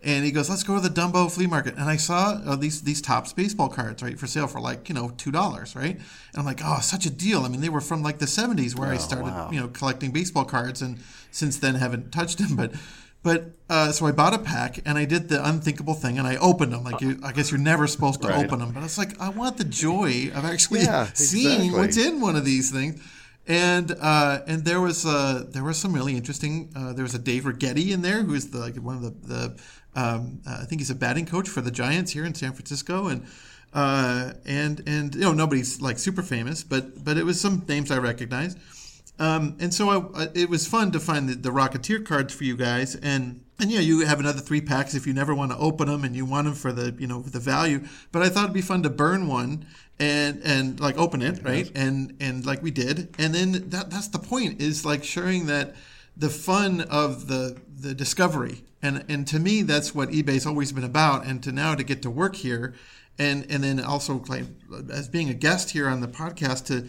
And 0.02 0.24
he 0.24 0.30
goes, 0.30 0.48
"Let's 0.48 0.62
go 0.62 0.76
to 0.76 0.80
the 0.80 0.88
Dumbo 0.88 1.30
flea 1.30 1.46
market." 1.46 1.74
And 1.74 1.84
I 1.84 1.96
saw 1.96 2.40
uh, 2.44 2.56
these 2.56 2.82
these 2.82 3.02
Topps 3.02 3.34
baseball 3.34 3.68
cards 3.68 4.02
right 4.02 4.18
for 4.18 4.26
sale 4.26 4.46
for 4.46 4.60
like 4.60 4.88
you 4.88 4.94
know 4.94 5.10
two 5.18 5.30
dollars, 5.30 5.76
right? 5.76 5.94
And 5.94 6.36
I'm 6.36 6.46
like, 6.46 6.60
"Oh, 6.64 6.80
such 6.80 7.04
a 7.04 7.10
deal!" 7.10 7.42
I 7.42 7.48
mean, 7.48 7.60
they 7.60 7.68
were 7.68 7.82
from 7.82 8.02
like 8.02 8.18
the 8.18 8.26
'70s 8.26 8.78
where 8.78 8.88
I 8.88 8.96
started, 8.96 9.26
wow. 9.26 9.50
you 9.52 9.60
know, 9.60 9.68
collecting 9.68 10.10
baseball 10.10 10.46
cards, 10.46 10.80
and 10.80 10.98
since 11.30 11.58
then 11.58 11.74
haven't 11.74 12.12
touched 12.12 12.38
them. 12.38 12.56
But 12.56 12.72
but 13.22 13.50
uh, 13.68 13.92
so 13.92 14.06
I 14.06 14.12
bought 14.12 14.34
a 14.34 14.38
pack 14.38 14.80
and 14.86 14.96
I 14.98 15.04
did 15.04 15.28
the 15.28 15.46
unthinkable 15.46 15.94
thing 15.94 16.18
and 16.18 16.26
I 16.26 16.36
opened 16.36 16.72
them. 16.72 16.82
Like 16.84 17.00
you, 17.00 17.18
I 17.22 17.32
guess 17.32 17.50
you're 17.50 17.60
never 17.60 17.86
supposed 17.86 18.22
to 18.22 18.28
Right. 18.28 18.44
open 18.44 18.58
them, 18.60 18.72
but 18.72 18.82
it's 18.82 18.98
like 18.98 19.20
I 19.20 19.28
want 19.28 19.58
the 19.58 19.64
joy 19.64 20.30
of 20.34 20.44
actually 20.44 20.80
Yeah, 20.82 21.06
seeing 21.14 21.52
exactly. 21.66 21.78
what's 21.80 21.96
in 21.96 22.20
one 22.20 22.36
of 22.36 22.44
these 22.44 22.70
things. 22.70 23.00
And 23.46 23.92
uh, 24.00 24.40
and 24.46 24.64
there 24.64 24.80
was 24.80 25.04
uh, 25.04 25.44
there 25.48 25.64
was 25.64 25.76
some 25.78 25.92
really 25.92 26.14
interesting. 26.16 26.70
Uh, 26.76 26.92
there 26.92 27.02
was 27.02 27.14
a 27.14 27.18
Dave 27.18 27.44
Righetti 27.44 27.90
in 27.90 28.02
there 28.02 28.22
who 28.22 28.34
is 28.34 28.50
the 28.50 28.58
like 28.58 28.76
one 28.76 28.96
of 28.96 29.02
the 29.02 29.10
the 29.26 29.44
um, 29.96 30.40
uh, 30.46 30.58
I 30.62 30.64
think 30.66 30.80
he's 30.80 30.90
a 30.90 30.94
batting 30.94 31.26
coach 31.26 31.48
for 31.48 31.60
the 31.60 31.70
Giants 31.70 32.12
here 32.12 32.24
in 32.24 32.34
San 32.34 32.52
Francisco 32.52 33.08
and. 33.08 33.26
Uh, 33.72 34.32
and 34.46 34.82
and 34.88 35.14
you 35.14 35.20
know 35.20 35.32
nobody's 35.32 35.80
like 35.80 35.96
super 35.96 36.22
famous, 36.22 36.64
but 36.64 37.04
but 37.04 37.16
it 37.16 37.24
was 37.24 37.40
some 37.40 37.64
names 37.68 37.92
I 37.92 37.98
recognized. 37.98 38.58
Um, 39.20 39.56
and 39.60 39.72
so 39.72 40.10
I, 40.14 40.28
it 40.34 40.48
was 40.48 40.66
fun 40.66 40.92
to 40.92 40.98
find 40.98 41.28
the, 41.28 41.34
the 41.34 41.50
Rocketeer 41.50 42.04
cards 42.06 42.34
for 42.34 42.44
you 42.44 42.56
guys, 42.56 42.96
and 42.96 43.44
and 43.60 43.70
yeah, 43.70 43.80
you 43.80 44.00
have 44.06 44.18
another 44.18 44.40
three 44.40 44.62
packs 44.62 44.94
if 44.94 45.06
you 45.06 45.12
never 45.12 45.34
want 45.34 45.52
to 45.52 45.58
open 45.58 45.88
them 45.88 46.04
and 46.04 46.16
you 46.16 46.24
want 46.24 46.46
them 46.46 46.54
for 46.54 46.72
the 46.72 46.96
you 46.98 47.06
know 47.06 47.20
the 47.20 47.38
value. 47.38 47.84
But 48.12 48.22
I 48.22 48.30
thought 48.30 48.44
it'd 48.44 48.54
be 48.54 48.62
fun 48.62 48.82
to 48.84 48.90
burn 48.90 49.28
one 49.28 49.66
and 49.98 50.40
and 50.42 50.80
like 50.80 50.96
open 50.96 51.20
it 51.20 51.44
right, 51.44 51.70
and 51.74 52.16
and 52.18 52.46
like 52.46 52.62
we 52.62 52.70
did, 52.70 53.14
and 53.18 53.34
then 53.34 53.68
that 53.68 53.90
that's 53.90 54.08
the 54.08 54.18
point 54.18 54.62
is 54.62 54.86
like 54.86 55.04
sharing 55.04 55.46
that 55.46 55.74
the 56.16 56.30
fun 56.30 56.80
of 56.80 57.28
the 57.28 57.60
the 57.68 57.94
discovery, 57.94 58.64
and 58.80 59.04
and 59.10 59.26
to 59.28 59.38
me 59.38 59.60
that's 59.60 59.94
what 59.94 60.08
eBay's 60.08 60.46
always 60.46 60.72
been 60.72 60.82
about, 60.82 61.26
and 61.26 61.42
to 61.42 61.52
now 61.52 61.74
to 61.74 61.84
get 61.84 62.00
to 62.00 62.10
work 62.10 62.36
here, 62.36 62.74
and 63.18 63.44
and 63.50 63.64
then 63.64 63.80
also 63.80 64.24
like 64.28 64.44
as 64.90 65.08
being 65.08 65.28
a 65.28 65.34
guest 65.34 65.72
here 65.72 65.88
on 65.88 66.00
the 66.00 66.08
podcast 66.08 66.64
to 66.68 66.88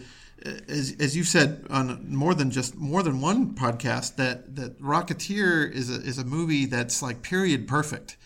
as, 0.68 0.94
as 0.98 1.16
you 1.16 1.24
said 1.24 1.66
on 1.70 2.04
more 2.08 2.34
than 2.34 2.50
just 2.50 2.76
more 2.76 3.02
than 3.02 3.20
one 3.20 3.54
podcast 3.54 4.16
that 4.16 4.56
that 4.56 4.80
Rocketeer 4.80 5.70
is 5.70 5.90
a, 5.90 6.00
is 6.00 6.18
a 6.18 6.24
movie 6.24 6.66
that's 6.66 7.02
like 7.02 7.22
period 7.22 7.68
perfect, 7.68 8.16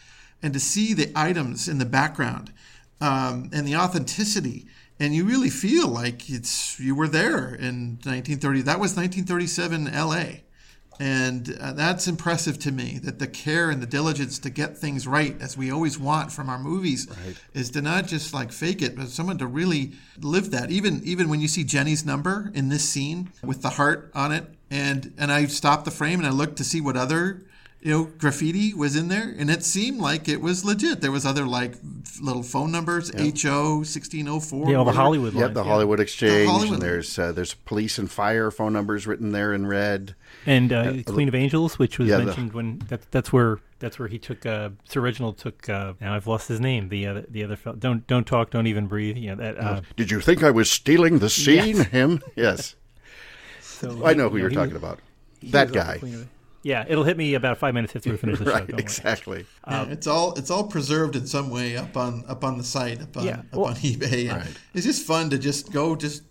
and 0.42 0.52
to 0.52 0.60
see 0.60 0.94
the 0.94 1.12
items 1.14 1.68
in 1.68 1.78
the 1.78 1.84
background 1.84 2.52
um, 3.00 3.50
and 3.52 3.66
the 3.66 3.76
authenticity, 3.76 4.66
and 4.98 5.14
you 5.14 5.24
really 5.24 5.50
feel 5.50 5.88
like 5.88 6.30
it's 6.30 6.80
you 6.80 6.94
were 6.94 7.08
there 7.08 7.54
in 7.54 7.98
1930. 8.04 8.62
That 8.62 8.80
was 8.80 8.96
1937 8.96 9.88
L.A. 9.88 10.45
And 10.99 11.57
uh, 11.61 11.72
that's 11.72 12.09
impressive 12.09 12.59
to 12.61 12.72
me 12.72 12.99
that 13.05 13.18
the 13.18 13.26
care 13.26 13.70
and 13.70 13.82
the 13.82 13.86
diligence 13.86 14.38
to 14.40 14.51
get 14.51 14.76
things 14.78 15.07
right, 15.07 15.36
as 15.40 15.57
we 15.57 15.70
always 15.70 15.99
want 15.99 16.32
from 16.32 16.49
our 16.49 16.59
movies, 16.59 17.07
is 17.55 17.70
to 17.70 17.82
not 17.82 18.07
just 18.07 18.32
like 18.32 18.51
fake 18.53 18.80
it, 18.82 18.97
but 18.97 19.09
someone 19.09 19.38
to 19.38 19.47
really 19.47 19.92
live 20.20 20.51
that. 20.53 20.70
Even 20.70 21.03
even 21.05 21.28
when 21.28 21.40
you 21.40 21.49
see 21.49 21.64
Jenny's 21.64 22.05
number 22.07 22.51
in 22.55 22.68
this 22.68 22.88
scene 22.88 23.30
with 23.44 23.62
the 23.62 23.70
heart 23.70 24.11
on 24.14 24.32
it, 24.32 24.47
and 24.70 25.12
and 25.18 25.30
I 25.30 25.47
stopped 25.47 25.84
the 25.84 25.90
frame 25.90 26.18
and 26.18 26.26
I 26.26 26.30
looked 26.30 26.57
to 26.57 26.64
see 26.64 26.80
what 26.80 26.97
other 26.97 27.42
you 27.82 27.90
know 27.92 28.05
graffiti 28.05 28.72
was 28.74 28.97
in 28.97 29.09
there, 29.09 29.34
and 29.38 29.51
it 29.51 29.62
seemed 29.62 30.01
like 30.01 30.28
it 30.28 30.40
was 30.40 30.64
legit. 30.64 31.03
There 31.03 31.12
was 31.12 31.26
other 31.26 31.47
like 31.47 31.74
little 32.22 32.42
phone 32.42 32.72
numbers, 32.72 33.12
HO 33.42 33.82
sixteen 33.82 34.26
oh 34.28 34.40
four. 34.40 34.70
Yeah, 34.70 34.76
all 34.78 34.84
the 34.86 34.92
Hollywood 34.92 35.34
Yep, 35.34 35.42
lines. 35.42 35.55
the 35.55 35.62
yeah. 35.62 35.68
Hollywood 35.68 36.01
Exchange. 36.01 36.47
The 36.47 36.51
Hollywood- 36.53 36.72
And 36.74 36.82
there's 36.82 37.18
uh, 37.18 37.32
there's 37.32 37.53
police 37.55 37.99
and 37.99 38.11
fire 38.11 38.51
phone 38.51 38.72
numbers 38.72 39.07
written 39.07 39.32
there 39.32 39.53
in 39.53 39.66
red. 39.66 40.14
And 40.47 40.72
uh, 40.72 40.94
Queen 41.07 41.28
of 41.28 41.34
Angels, 41.34 41.78
which 41.78 41.99
was 41.99 42.09
Yeah, 42.09 42.18
the- 42.18 42.24
mentioned 42.26 42.53
when 42.53 42.78
that, 42.88 43.11
that's 43.11 43.32
where 43.32 43.59
that's 43.78 43.99
where 43.99 44.09
he 44.09 44.18
took 44.18 44.47
uh, 44.47 44.70
Sir 44.88 45.01
Reginald 45.01 45.38
took. 45.38 45.68
Uh, 45.68 45.92
now 46.01 46.14
I've 46.14 46.26
lost 46.26 46.49
his 46.49 46.61
name. 46.61 46.88
The 46.88 47.07
other 47.07 47.24
the 47.28 47.44
other 47.44 47.57
fellow. 47.57 47.76
Don't 47.76 48.07
don't 48.07 48.26
talk. 48.26 48.51
Don't 48.51 48.66
even 48.66 48.86
breathe. 48.86 49.16
You 49.16 49.34
know 49.34 49.42
that. 49.42 49.59
Uh, 49.59 49.80
Did 49.97 50.11
you 50.11 50.20
think 50.20 50.42
I 50.42 50.51
was 50.51 50.70
stealing 50.70 51.18
the 51.18 51.28
scene? 51.30 51.76
Yes. 51.76 51.86
Him? 51.88 52.22
Yes. 52.36 52.74
so 53.61 54.05
I 54.07 54.14
know 54.14 54.24
he- 54.28 54.32
who 54.32 54.36
you 54.36 54.40
you're 54.42 54.51
he 54.51 54.57
talking 54.57 54.74
was- 54.74 54.82
about. 54.82 55.01
he 55.40 55.51
That 55.51 55.70
was 55.70 55.76
on 55.76 55.86
the 56.01 56.01
guy. 56.16 56.24
Yeah, 56.62 56.84
it'll 56.88 57.05
hit 57.05 57.16
me 57.16 57.34
about 57.34 57.59
five 57.59 57.74
minutes 57.74 57.94
after 57.94 58.11
we 58.11 58.16
finish 58.24 58.40
the 58.40 58.44
show. 58.47 58.51
Right, 58.51 58.66
don't 58.66 58.72
worry. 58.72 58.82
exactly. 58.82 59.47
Yeah, 59.68 59.84
it's 59.84 60.09
all 60.09 60.34
it's 60.34 60.51
all 60.51 60.64
preserved 60.66 61.14
in 61.14 61.24
some 61.26 61.49
way 61.51 61.76
up 61.76 61.97
on 61.97 62.24
up 62.26 62.42
on 62.42 62.59
the 62.59 62.64
site 62.64 63.01
up 63.01 63.16
on 63.16 63.24
Yeah, 63.24 63.38
up 63.38 63.44
well- 63.53 63.64
on 63.66 63.74
eBay. 63.76 64.32
Right. 64.32 64.47
It's 64.74 64.84
just 64.84 65.07
fun 65.07 65.30
to 65.30 65.38
just 65.38 65.70
go 65.72 65.94
just 65.94 66.22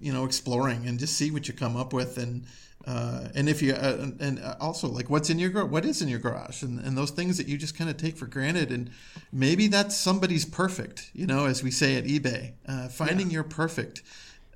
you 0.00 0.12
know 0.12 0.24
exploring 0.24 0.88
and 0.88 0.98
just 0.98 1.14
see 1.16 1.30
what 1.30 1.46
you 1.46 1.54
come 1.54 1.76
up 1.76 1.92
with 1.92 2.18
and 2.18 2.44
uh, 2.86 3.28
and 3.34 3.48
if 3.48 3.62
you 3.62 3.72
uh, 3.72 3.96
and- 4.00 4.20
and 4.20 4.44
also 4.60 4.88
like 4.88 5.08
what's 5.10 5.30
in 5.30 5.38
your 5.38 5.50
gar- 5.50 5.64
what 5.66 5.84
is 5.84 6.02
in 6.02 6.08
your 6.08 6.18
garage? 6.18 6.62
And, 6.62 6.78
and 6.80 6.96
those 6.96 7.10
things 7.10 7.36
that 7.38 7.48
you 7.48 7.56
just 7.56 7.76
kind 7.76 7.88
of 7.88 7.96
take 7.96 8.16
for 8.16 8.26
granted 8.26 8.70
and 8.70 8.90
maybe 9.32 9.68
that's 9.68 9.96
somebody's 9.96 10.44
perfect 10.44 11.10
you 11.14 11.26
know 11.26 11.46
as 11.46 11.62
we 11.62 11.70
say 11.70 11.96
at 11.96 12.04
eBay 12.04 12.52
uh, 12.68 12.88
finding 12.88 13.30
your 13.30 13.44
perfect. 13.44 14.02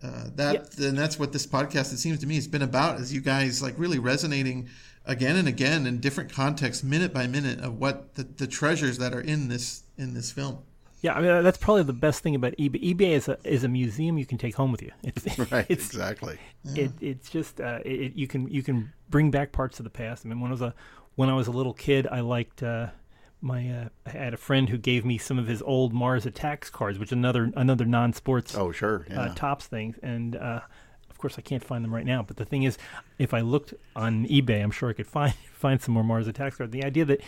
Uh, 0.00 0.26
that 0.36 0.78
and 0.78 0.96
that's 0.96 1.18
what 1.18 1.32
this 1.32 1.44
podcast 1.46 1.92
it 1.92 1.98
seems 1.98 2.20
to 2.20 2.26
me 2.26 2.36
has 2.36 2.46
been 2.46 2.62
about 2.62 3.00
is 3.00 3.12
you 3.12 3.20
guys 3.20 3.60
like 3.60 3.74
really 3.78 3.98
resonating 3.98 4.68
again 5.06 5.34
and 5.36 5.48
again 5.48 5.86
in 5.86 5.98
different 5.98 6.30
contexts 6.32 6.84
minute 6.84 7.12
by 7.12 7.26
minute 7.26 7.58
of 7.60 7.78
what 7.80 8.14
the, 8.14 8.22
the 8.22 8.46
treasures 8.46 8.98
that 8.98 9.12
are 9.12 9.20
in 9.20 9.48
this 9.48 9.82
in 9.96 10.14
this 10.14 10.30
film 10.30 10.58
Yeah, 11.00 11.14
I 11.14 11.20
mean 11.20 11.44
that's 11.44 11.58
probably 11.58 11.84
the 11.84 11.92
best 11.92 12.22
thing 12.22 12.34
about 12.34 12.54
eBay. 12.56 12.82
eBay 12.94 13.10
is 13.10 13.28
a 13.28 13.38
is 13.44 13.62
a 13.64 13.68
museum 13.68 14.18
you 14.18 14.26
can 14.26 14.38
take 14.38 14.56
home 14.56 14.72
with 14.72 14.82
you. 14.82 14.90
It's 15.04 15.38
Right, 15.52 15.66
it's 15.68 15.86
exactly. 15.86 16.38
it, 16.74 16.90
it's 17.00 17.30
just 17.30 17.60
uh, 17.60 17.78
it, 17.84 18.14
you 18.14 18.26
can 18.26 18.48
you 18.48 18.62
can 18.62 18.92
bring 19.08 19.30
back 19.30 19.52
parts 19.52 19.78
of 19.80 19.84
the 19.84 19.90
past. 19.90 20.26
I 20.26 20.28
mean, 20.28 20.40
when 20.40 20.50
I 20.50 20.54
was 20.54 20.62
a 20.62 20.74
when 21.14 21.28
I 21.28 21.34
was 21.34 21.46
a 21.46 21.52
little 21.52 21.74
kid, 21.74 22.06
I 22.10 22.20
liked 22.20 22.62
uh, 22.62 22.88
my 23.40 23.70
uh, 23.70 23.88
I 24.06 24.10
had 24.10 24.34
a 24.34 24.36
friend 24.36 24.68
who 24.68 24.76
gave 24.78 25.04
me 25.04 25.18
some 25.18 25.38
of 25.38 25.46
his 25.46 25.62
old 25.62 25.92
Mars 25.92 26.26
Attacks 26.26 26.68
cards, 26.70 26.98
which 26.98 27.08
is 27.10 27.12
another 27.12 27.52
another 27.54 27.84
non 27.84 28.12
sports 28.12 28.56
Oh, 28.56 28.72
sure. 28.72 29.06
Yeah. 29.08 29.20
uh, 29.22 29.34
Topps 29.34 29.66
things, 29.66 29.96
and 30.02 30.34
uh, 30.34 30.60
of 31.10 31.18
course 31.18 31.36
I 31.38 31.42
can't 31.42 31.62
find 31.64 31.84
them 31.84 31.94
right 31.94 32.06
now. 32.06 32.22
But 32.24 32.36
the 32.38 32.44
thing 32.44 32.64
is, 32.64 32.76
if 33.18 33.32
I 33.32 33.40
looked 33.40 33.72
on 33.94 34.26
eBay, 34.26 34.62
I'm 34.62 34.72
sure 34.72 34.90
I 34.90 34.92
could 34.94 35.06
find 35.06 35.32
find 35.52 35.80
some 35.80 35.94
more 35.94 36.02
Mars 36.04 36.26
Attacks 36.26 36.56
cards. 36.56 36.72
The 36.72 36.84
idea 36.84 37.04
that 37.04 37.20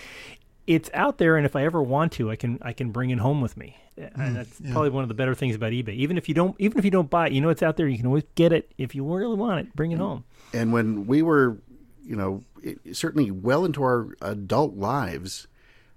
it's 0.66 0.90
out 0.94 1.18
there, 1.18 1.36
and 1.36 1.46
if 1.46 1.56
I 1.56 1.64
ever 1.64 1.82
want 1.82 2.12
to, 2.12 2.30
I 2.30 2.36
can 2.36 2.58
I 2.62 2.72
can 2.72 2.90
bring 2.90 3.10
it 3.10 3.18
home 3.18 3.40
with 3.40 3.56
me, 3.56 3.76
uh, 3.98 4.06
hmm, 4.06 4.20
and 4.20 4.36
that's 4.36 4.60
probably 4.70 4.90
one 4.90 5.02
of 5.02 5.08
the 5.08 5.14
better 5.14 5.34
things 5.34 5.56
about 5.56 5.72
eBay. 5.72 5.94
Even 5.94 6.18
if 6.18 6.28
you 6.28 6.34
don't 6.34 6.54
even 6.58 6.78
if 6.78 6.84
you 6.84 6.90
don't 6.90 7.10
buy 7.10 7.28
it, 7.28 7.32
you 7.32 7.40
know 7.40 7.48
it's 7.48 7.62
out 7.62 7.76
there. 7.76 7.88
You 7.88 7.96
can 7.96 8.06
always 8.06 8.24
get 8.34 8.52
it 8.52 8.72
if 8.78 8.94
you 8.94 9.04
really 9.04 9.36
want 9.36 9.60
it. 9.60 9.74
Bring 9.74 9.92
it 9.92 9.96
hmm. 9.96 10.02
home. 10.02 10.24
And 10.52 10.72
when 10.72 11.06
we 11.06 11.22
were, 11.22 11.58
you 12.04 12.16
know, 12.16 12.42
it, 12.62 12.96
certainly 12.96 13.30
well 13.30 13.64
into 13.64 13.82
our 13.82 14.14
adult 14.20 14.76
lives, 14.76 15.46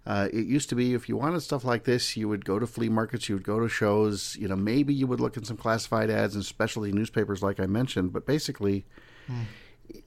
uh, 0.05 0.27
it 0.33 0.45
used 0.45 0.69
to 0.69 0.75
be 0.75 0.93
if 0.93 1.07
you 1.07 1.17
wanted 1.17 1.41
stuff 1.41 1.63
like 1.63 1.85
this, 1.85 2.17
you 2.17 2.27
would 2.27 2.45
go 2.45 2.59
to 2.59 2.67
flea 2.67 2.89
markets, 2.89 3.29
you 3.29 3.35
would 3.35 3.43
go 3.43 3.59
to 3.59 3.69
shows, 3.69 4.35
you 4.37 4.47
know, 4.47 4.55
maybe 4.55 4.93
you 4.93 5.07
would 5.07 5.19
look 5.19 5.37
at 5.37 5.45
some 5.45 5.57
classified 5.57 6.09
ads 6.09 6.35
and 6.35 6.45
specialty 6.45 6.91
newspapers, 6.91 7.41
like 7.41 7.59
I 7.59 7.65
mentioned. 7.65 8.11
But 8.11 8.25
basically, 8.25 8.85
hmm. 9.27 9.43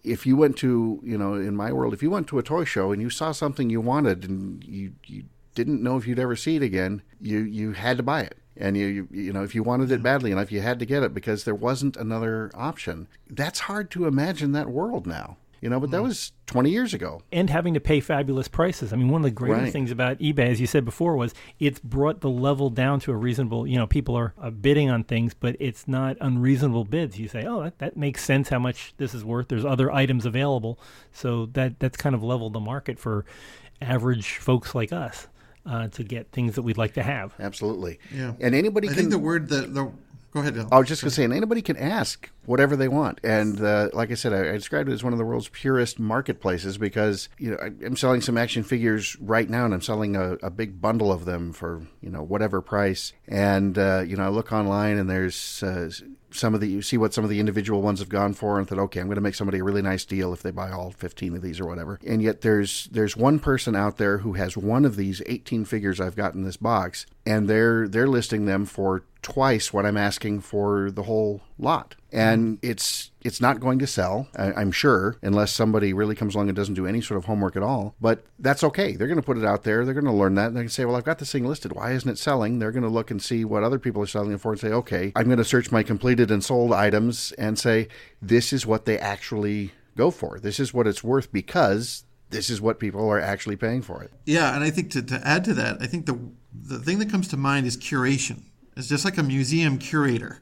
If 0.03 0.27
you 0.27 0.37
went 0.37 0.57
to, 0.59 1.01
you 1.03 1.19
know, 1.19 1.35
in 1.35 1.57
my 1.57 1.73
world, 1.73 1.95
if 1.95 2.03
you 2.03 2.11
went 2.11 2.27
to 2.29 2.39
a 2.39 2.43
toy 2.43 2.65
show 2.65 2.93
and 2.93 3.03
you 3.03 3.11
saw 3.11 3.33
something 3.33 3.71
you 3.71 3.81
wanted 3.81 4.25
and 4.29 4.63
you, 4.65 4.93
you 5.05 5.25
didn't 5.55 5.83
know 5.83 5.97
if 5.97 6.07
you'd 6.07 6.19
ever 6.19 6.37
see 6.37 6.57
it 6.57 6.63
again, 6.63 7.03
you, 7.21 7.39
you 7.41 7.73
had 7.73 7.97
to 7.97 8.03
buy 8.03 8.23
it. 8.23 8.39
And 8.57 8.77
you, 8.77 8.87
you, 8.87 9.09
you 9.11 9.33
know, 9.33 9.43
if 9.43 9.55
you 9.55 9.63
wanted 9.63 9.91
it 9.91 10.03
badly 10.03 10.33
enough, 10.33 10.51
you 10.51 10.61
had 10.61 10.79
to 10.79 10.87
get 10.87 11.03
it 11.03 11.13
because 11.13 11.45
there 11.45 11.55
wasn't 11.55 11.97
another 11.97 12.51
option. 12.55 13.07
That's 13.29 13.61
hard 13.61 13.91
to 13.93 14.07
imagine 14.07 14.53
that 14.53 14.71
world 14.71 15.07
now, 15.07 15.37
you 15.61 15.69
know, 15.71 15.81
but 15.81 15.91
that 15.91 16.03
was 16.03 16.33
20 16.47 16.71
years 16.71 16.93
ago. 16.95 17.23
and 17.33 17.49
having 17.51 17.75
to 17.75 17.81
pay 17.81 18.01
fabulous 18.01 18.47
prices. 18.49 18.93
I 18.93 18.97
mean, 18.97 19.09
one 19.09 19.21
of 19.21 19.25
the 19.25 19.31
greatest 19.31 19.63
Right. 19.65 19.73
things 19.73 19.91
about 19.91 20.19
eBay, 20.19 20.49
as 20.51 20.61
you 20.61 20.67
said 20.67 20.85
before, 20.85 21.17
was 21.17 21.35
it's 21.59 21.79
brought 21.81 22.21
the 22.21 22.29
level 22.31 22.71
down 22.71 23.01
to 23.01 23.13
a 23.13 23.17
reasonable. 23.17 23.67
You 23.67 23.77
know, 23.79 23.87
people 23.87 24.15
are 24.17 24.35
uh, 24.41 24.51
bidding 24.51 24.91
on 24.91 25.05
things, 25.05 25.35
but 25.35 25.57
it's 25.59 25.89
not 25.89 26.17
unreasonable 26.21 26.85
bids. 26.85 27.19
You 27.19 27.29
say, 27.29 27.45
"Oh, 27.47 27.63
that, 27.63 27.79
that 27.79 27.97
makes 27.97 28.23
sense. 28.25 28.49
How 28.51 28.59
much 28.59 28.95
this 28.99 29.15
is 29.15 29.25
worth?" 29.25 29.49
There's 29.49 29.65
other 29.65 29.91
items 29.93 30.27
available, 30.27 30.79
so 31.13 31.47
that 31.55 31.81
that's 31.81 31.97
kind 31.97 32.15
of 32.15 32.23
leveled 32.23 32.53
the 32.53 32.61
market 32.61 32.99
for 32.99 33.25
average 33.81 34.37
folks 34.39 34.75
like 34.75 34.93
us 34.93 35.29
uh, 35.65 35.89
to 35.89 36.05
get 36.05 36.31
things 36.33 36.55
that 36.55 36.63
we'd 36.63 36.79
like 36.79 36.95
to 36.95 37.03
have. 37.03 37.35
Absolutely. 37.41 37.99
Yeah. 38.15 38.33
And 38.41 38.55
anybody 38.55 38.89
i 38.89 38.91
can. 38.93 38.99
think 38.99 39.11
the 39.11 39.19
word 39.19 39.49
that 39.49 39.75
the 39.75 39.91
go 40.37 40.43
ahead 40.43 40.57
Al. 40.59 40.69
I 40.71 40.79
was 40.79 40.89
just 40.89 41.03
going 41.03 41.11
to 41.11 41.15
say, 41.15 41.25
and 41.25 41.33
anybody 41.33 41.63
can 41.63 41.77
ask 41.77 42.31
whatever 42.45 42.77
they 42.77 42.89
want. 42.89 43.21
And 43.25 43.61
uh, 43.61 43.89
like 43.93 44.11
I 44.11 44.15
said, 44.15 44.33
I, 44.33 44.51
I 44.51 44.53
described 44.53 44.89
it 44.89 44.93
as 44.93 45.03
one 45.03 45.13
of 45.13 45.19
the 45.19 45.25
world's 45.25 45.49
purest 45.49 45.99
marketplaces 45.99 46.79
because 46.79 47.29
you 47.39 47.51
know 47.51 47.57
I, 47.61 47.67
I'm 47.85 47.97
selling 47.97 48.21
some 48.21 48.37
action 48.37 48.63
figures 48.63 49.17
right 49.21 49.49
now, 49.49 49.65
and 49.65 49.75
I'm 49.75 49.81
selling 49.81 50.15
a, 50.15 50.35
a 50.43 50.51
big 50.51 50.81
bundle 50.81 51.11
of 51.11 51.25
them 51.25 51.53
for 51.53 51.87
you 52.01 52.11
know 52.11 52.23
whatever 52.23 52.61
price. 52.61 53.13
And 53.27 53.79
uh, 53.79 54.05
you 54.07 54.17
know 54.17 54.25
I 54.25 54.29
look 54.29 54.53
online, 54.53 54.99
and 54.99 55.09
there's 55.09 55.63
uh, 55.63 55.91
some 56.31 56.55
of 56.55 56.61
the 56.61 56.69
you 56.69 56.83
see 56.83 56.99
what 56.99 57.15
some 57.15 57.25
of 57.25 57.31
the 57.31 57.41
individual 57.41 57.83
ones 57.83 58.01
have 58.01 58.09
gone 58.09 58.35
for, 58.35 58.59
and 58.59 58.69
thought, 58.69 58.79
okay, 58.79 59.01
I'm 59.01 59.07
going 59.07 59.17
to 59.17 59.23
make 59.23 59.35
somebody 59.35 59.59
a 59.59 59.65
really 59.65 59.83
nice 59.83 60.05
deal 60.05 60.33
if 60.33 60.43
they 60.43 60.51
buy 60.51 60.71
all 60.71 60.91
15 60.91 61.37
of 61.37 61.43
these 61.43 61.61
or 61.61 61.67
whatever. 61.67 61.99
And 62.07 62.23
yet 62.23 62.43
there's 62.43 62.89
there's 62.93 63.17
one 63.17 63.39
person 63.39 63.75
out 63.75 63.97
there 63.97 64.19
who 64.19 64.35
has 64.35 64.57
one 64.57 64.85
of 64.85 64.97
these 64.97 65.23
18 65.27 65.65
figures 65.65 66.01
I've 66.01 66.17
got 66.17 66.35
in 66.35 66.43
this 66.43 66.57
box, 66.57 67.07
and 67.25 67.49
they're 67.49 67.89
they're 67.89 68.07
listing 68.07 68.45
them 68.45 68.67
for 68.67 69.05
twice 69.27 69.73
what 69.73 69.85
I'm 69.85 69.97
asking 69.97 70.41
for 70.43 70.89
the 70.93 71.03
whole 71.03 71.41
lot. 71.59 71.97
And 72.13 72.61
it's 72.63 73.11
it's 73.23 73.41
not 73.41 73.59
going 73.59 73.81
to 73.81 73.87
sell, 73.87 74.29
I'm 74.37 74.71
sure, 74.71 75.17
unless 75.21 75.53
somebody 75.53 75.93
really 75.93 76.15
comes 76.15 76.37
along 76.37 76.49
and 76.49 76.55
doesn't 76.55 76.77
do 76.77 76.87
any 76.87 77.01
sort 77.01 77.19
of 77.19 77.25
homework 77.25 77.57
at 77.57 77.63
all. 77.65 77.97
But 78.01 78.25
that's 78.39 78.63
okay. 78.63 78.95
They're 78.95 79.09
going 79.09 79.21
to 79.21 79.27
put 79.27 79.37
it 79.37 79.45
out 79.45 79.65
there. 79.65 79.85
They're 79.85 79.95
going 79.95 80.05
to 80.07 80.13
learn 80.13 80.37
that. 80.37 80.47
And 80.47 80.57
they 80.57 80.61
can 80.61 80.69
say, 80.69 80.85
well, 80.85 80.95
I've 80.95 81.03
got 81.03 81.19
this 81.19 81.33
thing 81.33 81.45
listed. 81.45 81.73
Why 81.73 81.91
isn't 81.91 82.09
it 82.09 82.19
selling? 82.19 82.61
They're 82.61 82.71
going 82.71 82.85
to 82.85 82.89
look 82.89 83.11
and 83.11 83.21
see 83.21 83.45
what 83.45 83.65
other 83.65 83.81
people 83.81 84.01
are 84.01 84.07
selling 84.07 84.31
it 84.31 84.41
for 84.41 84.53
and 84.53 84.61
say, 84.61 84.71
okay, 84.71 85.13
I'm 85.17 85.27
going 85.27 85.39
to 85.39 85.45
search 85.45 85.73
my 85.73 85.83
completed 85.83 86.31
and 86.31 86.45
sold 86.45 86.73
items 86.73 87.33
and 87.33 87.59
say, 87.59 87.89
this 88.23 88.53
is 88.53 88.65
what 88.65 88.85
they 88.85 88.97
actually 88.97 89.73
go 89.97 90.13
for. 90.13 90.39
This 90.39 90.61
is 90.61 90.73
what 90.73 90.87
it's 90.87 91.03
worth 91.03 91.33
because 91.33 92.05
this 92.31 92.49
is 92.49 92.61
what 92.61 92.79
people 92.79 93.11
are 93.11 93.21
actually 93.21 93.57
paying 93.57 93.83
for 93.83 94.05
it. 94.05 94.13
Yeah, 94.25 94.55
and 94.55 94.63
I 94.63 94.71
think 94.71 94.93
to, 94.93 95.03
to 95.03 95.21
add 95.27 95.45
to 95.47 95.55
that, 95.55 95.79
I 95.81 95.87
think 95.89 96.07
the 96.07 96.17
the 96.53 96.79
thing 96.79 97.01
that 97.01 97.11
comes 97.11 97.29
to 97.29 97.37
mind 97.37 97.67
is 97.67 97.77
curation. 97.77 98.45
It's 98.77 98.89
just 98.89 99.05
like 99.05 99.19
a 99.19 99.23
museum 99.23 99.79
curator. 99.79 100.41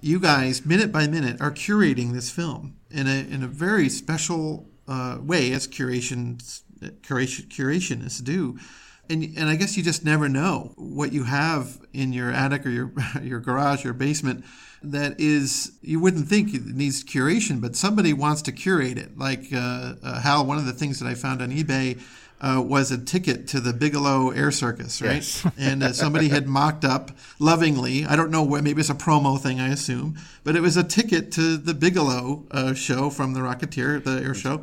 You 0.00 0.20
guys, 0.20 0.64
minute 0.66 0.92
by 0.92 1.06
minute, 1.06 1.40
are 1.40 1.50
curating 1.50 2.12
this 2.12 2.30
film 2.30 2.76
in 2.90 3.06
a 3.06 3.20
in 3.20 3.42
a 3.42 3.48
very 3.48 3.88
special 3.88 4.68
uh, 4.86 5.18
way, 5.20 5.52
as 5.52 5.66
curations 5.66 6.62
curation 6.80 7.48
curationists 7.48 8.22
do. 8.22 8.58
And, 9.10 9.24
and 9.38 9.48
I 9.48 9.56
guess 9.56 9.76
you 9.76 9.82
just 9.82 10.04
never 10.04 10.28
know 10.28 10.74
what 10.76 11.12
you 11.12 11.24
have 11.24 11.80
in 11.94 12.12
your 12.12 12.30
attic 12.30 12.66
or 12.66 12.70
your 12.70 12.92
your 13.22 13.40
garage 13.40 13.84
or 13.86 13.92
basement 13.92 14.44
that 14.82 15.18
is 15.18 15.72
you 15.80 15.98
wouldn't 15.98 16.28
think 16.28 16.54
it 16.54 16.64
needs 16.66 17.02
curation, 17.04 17.60
but 17.60 17.74
somebody 17.74 18.12
wants 18.12 18.42
to 18.42 18.52
curate 18.52 18.98
it. 18.98 19.18
Like 19.18 19.52
uh, 19.52 19.94
uh, 20.02 20.20
Hal, 20.20 20.46
one 20.46 20.58
of 20.58 20.66
the 20.66 20.72
things 20.72 21.00
that 21.00 21.08
I 21.08 21.14
found 21.14 21.42
on 21.42 21.50
eBay 21.50 22.00
uh, 22.40 22.62
was 22.64 22.90
a 22.90 22.98
ticket 22.98 23.48
to 23.48 23.60
the 23.60 23.72
Bigelow 23.72 24.30
Air 24.30 24.50
Circus, 24.50 25.02
right? 25.02 25.14
Yes. 25.16 25.46
and 25.58 25.82
uh, 25.82 25.92
somebody 25.92 26.28
had 26.28 26.46
mocked 26.46 26.84
up 26.84 27.10
lovingly. 27.38 28.04
I 28.04 28.16
don't 28.16 28.30
know 28.30 28.42
what, 28.42 28.62
maybe 28.62 28.80
it's 28.80 28.90
a 28.90 28.94
promo 28.94 29.40
thing, 29.40 29.60
I 29.60 29.68
assume, 29.68 30.16
but 30.44 30.56
it 30.56 30.60
was 30.60 30.76
a 30.76 30.84
ticket 30.84 31.32
to 31.32 31.56
the 31.56 31.74
Bigelow 31.74 32.46
uh, 32.50 32.74
show 32.74 33.10
from 33.10 33.34
the 33.34 33.40
Rocketeer, 33.40 34.02
the 34.02 34.22
air 34.22 34.34
show. 34.34 34.62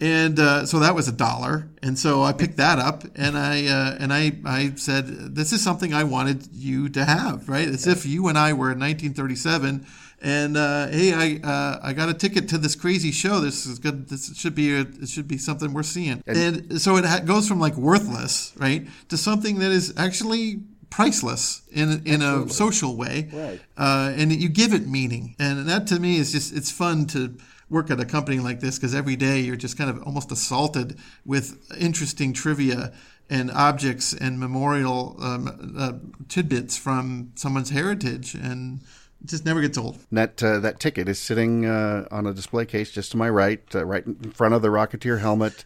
And 0.00 0.38
uh, 0.38 0.64
so 0.64 0.78
that 0.78 0.94
was 0.94 1.08
a 1.08 1.12
dollar, 1.12 1.68
and 1.82 1.98
so 1.98 2.22
I 2.22 2.32
picked 2.32 2.58
that 2.58 2.78
up, 2.78 3.02
and 3.16 3.36
I 3.36 3.66
uh, 3.66 3.96
and 3.98 4.12
I 4.12 4.30
I 4.44 4.74
said, 4.76 5.34
"This 5.34 5.52
is 5.52 5.60
something 5.60 5.92
I 5.92 6.04
wanted 6.04 6.46
you 6.52 6.88
to 6.90 7.04
have, 7.04 7.48
right? 7.48 7.66
As 7.66 7.88
if 7.88 8.06
you 8.06 8.28
and 8.28 8.38
I 8.38 8.52
were 8.52 8.70
in 8.70 8.78
1937, 8.78 9.84
and 10.20 10.56
uh, 10.56 10.88
hey, 10.88 11.12
I 11.12 11.46
uh, 11.46 11.78
I 11.82 11.92
got 11.92 12.08
a 12.08 12.14
ticket 12.14 12.48
to 12.50 12.58
this 12.58 12.74
crazy 12.74 13.12
show. 13.12 13.40
This 13.40 13.66
is 13.66 13.78
good. 13.78 14.08
This 14.08 14.36
should 14.36 14.54
be 14.54 14.74
a, 14.74 14.80
it 14.80 15.08
should 15.08 15.28
be 15.28 15.38
something 15.38 15.72
worth 15.72 15.86
seeing. 15.86 16.22
And, 16.26 16.80
so 16.80 16.96
it 16.96 17.04
ha- 17.04 17.20
goes 17.20 17.46
from 17.46 17.60
like 17.60 17.76
worthless, 17.76 18.52
right, 18.56 18.86
to 19.08 19.16
something 19.16 19.58
that 19.60 19.70
is 19.70 19.94
actually 19.96 20.60
priceless 20.90 21.62
in 21.70 22.02
in 22.06 22.22
a 22.22 22.48
social 22.48 22.96
way, 22.96 23.28
Right. 23.32 23.60
uh, 23.76 24.12
and 24.16 24.32
you 24.32 24.48
give 24.48 24.72
it 24.72 24.86
meaning. 24.88 25.36
And 25.38 25.68
that 25.68 25.86
to 25.88 26.00
me 26.00 26.16
is 26.16 26.32
just 26.32 26.56
it's 26.56 26.70
fun 26.70 27.06
to 27.08 27.36
work 27.70 27.90
at 27.90 28.00
a 28.00 28.04
company 28.06 28.38
like 28.38 28.60
this 28.60 28.78
because 28.78 28.94
every 28.94 29.14
day 29.16 29.40
you're 29.40 29.54
just 29.56 29.76
kind 29.76 29.90
of 29.90 30.02
almost 30.04 30.32
assaulted 30.32 30.98
with 31.26 31.70
interesting 31.78 32.32
trivia 32.32 32.92
and 33.30 33.50
objects 33.50 34.14
and 34.14 34.40
memorial 34.40 35.14
um, 35.20 35.74
uh, 35.78 35.92
tidbits 36.28 36.78
from 36.78 37.30
someone's 37.34 37.68
heritage 37.68 38.34
and 38.34 38.80
It 39.20 39.28
just 39.28 39.44
never 39.44 39.60
gets 39.60 39.76
old. 39.76 39.98
That 40.12 40.42
uh, 40.42 40.60
that 40.60 40.78
ticket 40.78 41.08
is 41.08 41.18
sitting 41.18 41.66
uh, 41.66 42.06
on 42.10 42.26
a 42.26 42.32
display 42.32 42.66
case 42.66 42.90
just 42.90 43.10
to 43.12 43.16
my 43.16 43.28
right, 43.28 43.62
uh, 43.74 43.84
right 43.84 44.06
in 44.06 44.32
front 44.32 44.54
of 44.54 44.62
the 44.62 44.68
Rocketeer 44.68 45.20
helmet, 45.20 45.64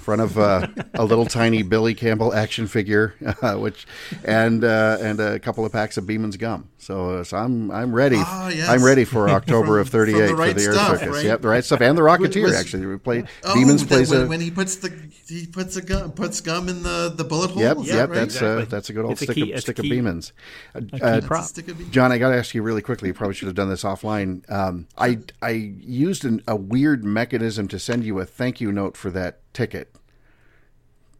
front 0.00 0.20
of 0.22 0.36
uh, 0.36 0.66
a 0.94 1.04
little 1.04 1.26
tiny 1.26 1.62
Billy 1.62 1.94
Campbell 1.94 2.34
action 2.34 2.66
figure, 2.66 3.14
uh, 3.42 3.54
which 3.54 3.86
and 4.24 4.64
uh, 4.64 4.98
and 5.00 5.20
a 5.20 5.38
couple 5.38 5.64
of 5.64 5.70
packs 5.70 5.96
of 5.96 6.06
Beeman's 6.06 6.36
gum. 6.36 6.68
So, 6.78 7.22
so 7.22 7.36
I'm 7.36 7.70
I'm 7.70 7.94
ready. 7.94 8.16
Ah, 8.18 8.48
yes. 8.48 8.68
I'm 8.68 8.82
ready 8.82 9.04
for 9.04 9.28
October 9.38 9.66
From- 9.74 9.80
of 9.80 9.88
'38 9.90 10.26
the 10.26 10.34
right 10.34 10.52
for 10.54 10.58
the 10.58 10.64
Air 10.66 10.72
stuff, 10.72 10.98
Circus. 10.98 11.14
right? 11.14 11.24
Yep, 11.26 11.42
the 11.42 11.48
right 11.48 11.64
stuff 11.64 11.80
and 11.80 11.96
the 11.96 12.02
Rocketeer. 12.02 12.42
Was- 12.44 12.54
actually, 12.54 12.86
we 12.86 12.96
play 12.98 13.24
Oh, 13.44 13.54
Beeman's 13.54 13.84
plays 13.84 14.10
when, 14.10 14.22
a. 14.22 14.26
when 14.26 14.40
he 14.40 14.50
puts 14.50 14.76
the 14.76 14.90
he 15.28 15.46
puts 15.46 15.76
a 15.76 15.82
gum 15.82 16.10
puts 16.12 16.40
gum 16.40 16.68
in 16.68 16.82
the 16.82 17.12
the 17.14 17.22
bullet 17.24 17.50
hole. 17.52 17.62
Yep, 17.62 17.76
is 17.78 17.86
yep, 17.88 18.08
right? 18.08 18.14
that's 18.16 18.34
Exactly. 18.36 18.62
uh, 18.62 18.64
that's 18.66 18.90
a 18.90 18.92
good 18.94 19.04
old 19.04 19.12
It's 19.12 19.22
stick 19.22 19.34
key- 19.36 19.42
of 19.42 19.48
it's 19.50 19.58
a 19.58 19.62
stick 19.62 19.78
of 19.78 19.84
Beeman's. 19.84 20.32
Uh, 20.74 20.80
uh, 21.00 21.20
prop. 21.20 21.44
Stick 21.44 21.68
of 21.68 21.78
beans. 21.78 21.90
John, 21.90 22.10
I 22.12 22.18
got 22.18 22.30
to 22.30 22.36
ask 22.36 22.54
you 22.54 22.62
really 22.62 22.82
quickly. 22.82 23.08
You 23.08 23.14
probably 23.14 23.34
should 23.34 23.46
have 23.46 23.54
done 23.54 23.68
this 23.68 23.82
offline. 23.84 24.50
Um, 24.50 24.86
I 24.96 25.18
I 25.42 25.50
used 25.50 26.24
an, 26.24 26.42
a 26.48 26.56
weird 26.56 27.04
mechanism 27.04 27.68
to 27.68 27.78
send 27.78 28.04
you 28.04 28.18
a 28.20 28.24
thank 28.24 28.60
you 28.60 28.72
note 28.72 28.96
for 28.96 29.10
that 29.10 29.39
ticket. 29.52 29.94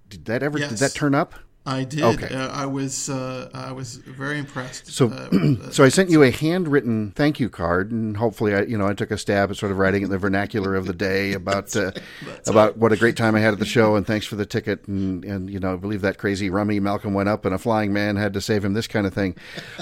Did 0.09 0.24
that 0.26 0.43
ever? 0.43 0.59
Did 0.59 0.70
that 0.70 0.95
turn 0.95 1.14
up? 1.14 1.35
I 1.66 1.84
did. 1.84 2.02
Okay. 2.02 2.34
Uh, 2.34 2.48
I 2.48 2.64
was 2.64 3.11
uh, 3.11 3.50
I 3.52 3.72
was 3.72 3.96
very 3.96 4.38
impressed. 4.38 4.86
So, 4.86 5.08
uh, 5.08 5.70
so 5.70 5.84
I 5.84 5.90
sent 5.90 6.08
you 6.08 6.22
a 6.22 6.30
handwritten 6.30 7.11
thank 7.11 7.38
you 7.38 7.50
card, 7.50 7.90
and 7.92 8.16
hopefully, 8.16 8.54
I 8.54 8.62
you 8.62 8.78
know 8.78 8.86
I 8.86 8.94
took 8.94 9.11
a 9.11 9.18
stab 9.18 9.50
at 9.50 9.58
sort 9.58 9.70
of 9.70 9.76
writing 9.76 10.02
in 10.02 10.08
the 10.08 10.16
vernacular 10.16 10.74
of 10.74 10.86
the 10.86 10.94
day 10.94 11.32
about 11.34 11.76
uh, 11.76 11.92
about 12.46 12.78
what 12.78 12.92
a 12.92 12.96
great 12.96 13.16
time 13.16 13.34
I 13.34 13.40
had 13.40 13.52
at 13.52 13.58
the 13.58 13.66
show, 13.66 13.94
and 13.94 14.06
thanks 14.06 14.24
for 14.24 14.36
the 14.36 14.46
ticket, 14.46 14.88
and 14.88 15.22
and 15.24 15.50
you 15.50 15.61
know 15.61 15.74
I 15.74 15.76
believe 15.76 16.00
that 16.00 16.16
crazy 16.16 16.48
rummy 16.48 16.80
Malcolm 16.80 17.12
went 17.12 17.28
up, 17.28 17.44
and 17.44 17.54
a 17.54 17.58
flying 17.58 17.92
man 17.92 18.16
had 18.16 18.32
to 18.34 18.40
save 18.40 18.64
him, 18.64 18.72
this 18.72 18.86
kind 18.86 19.06
of 19.06 19.12
thing. 19.12 19.36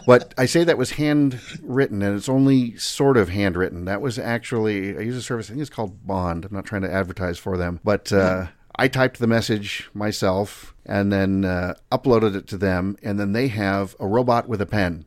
But 0.04 0.34
I 0.36 0.46
say 0.46 0.64
that 0.64 0.78
was 0.78 0.92
handwritten, 0.92 2.02
and 2.02 2.16
it's 2.16 2.28
only 2.28 2.76
sort 2.76 3.16
of 3.16 3.28
handwritten. 3.28 3.84
That 3.84 4.00
was 4.00 4.18
actually 4.18 4.98
I 4.98 5.02
use 5.02 5.16
a 5.16 5.22
service 5.22 5.46
I 5.46 5.50
think 5.50 5.60
it's 5.60 5.70
called 5.70 6.04
Bond. 6.04 6.44
I'm 6.44 6.52
not 6.52 6.64
trying 6.64 6.82
to 6.82 6.92
advertise 6.92 7.38
for 7.38 7.56
them, 7.56 7.78
but. 7.84 8.12
Uh, 8.12 8.48
I 8.78 8.88
typed 8.88 9.18
the 9.18 9.26
message 9.26 9.90
myself 9.92 10.74
and 10.86 11.12
then 11.12 11.44
uh, 11.44 11.74
uploaded 11.90 12.34
it 12.36 12.46
to 12.48 12.56
them, 12.56 12.96
and 13.02 13.18
then 13.18 13.32
they 13.32 13.48
have 13.48 13.96
a 14.00 14.06
robot 14.06 14.48
with 14.48 14.60
a 14.60 14.66
pen 14.66 15.04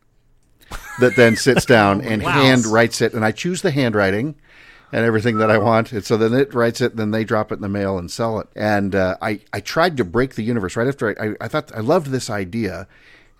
that 0.99 1.15
then 1.15 1.35
sits 1.35 1.65
down 1.77 2.01
and 2.01 2.21
Wow. 2.21 2.31
hand 2.31 2.65
writes 2.65 3.01
it, 3.01 3.13
and 3.13 3.23
I 3.25 3.31
choose 3.31 3.61
the 3.61 3.71
handwriting 3.71 4.35
and 4.93 5.05
everything 5.05 5.37
that 5.37 5.49
I 5.49 5.57
want. 5.57 5.91
And 5.93 6.03
so 6.03 6.17
then 6.17 6.33
it 6.33 6.53
writes 6.53 6.81
it, 6.81 6.97
then 6.97 7.11
they 7.11 7.23
drop 7.23 7.51
it 7.51 7.55
in 7.55 7.61
the 7.61 7.69
mail 7.69 7.97
and 7.97 8.11
sell 8.11 8.39
it. 8.39 8.47
And 8.55 8.93
uh, 8.93 9.15
I 9.21 9.39
I 9.53 9.61
tried 9.61 9.95
to 9.97 10.03
break 10.05 10.35
the 10.35 10.43
universe 10.43 10.75
right 10.75 10.87
after 10.87 11.09
I, 11.19 11.27
I, 11.29 11.35
I 11.41 11.47
thought 11.47 11.71
I 11.75 11.79
loved 11.79 12.07
this 12.07 12.29
idea. 12.29 12.87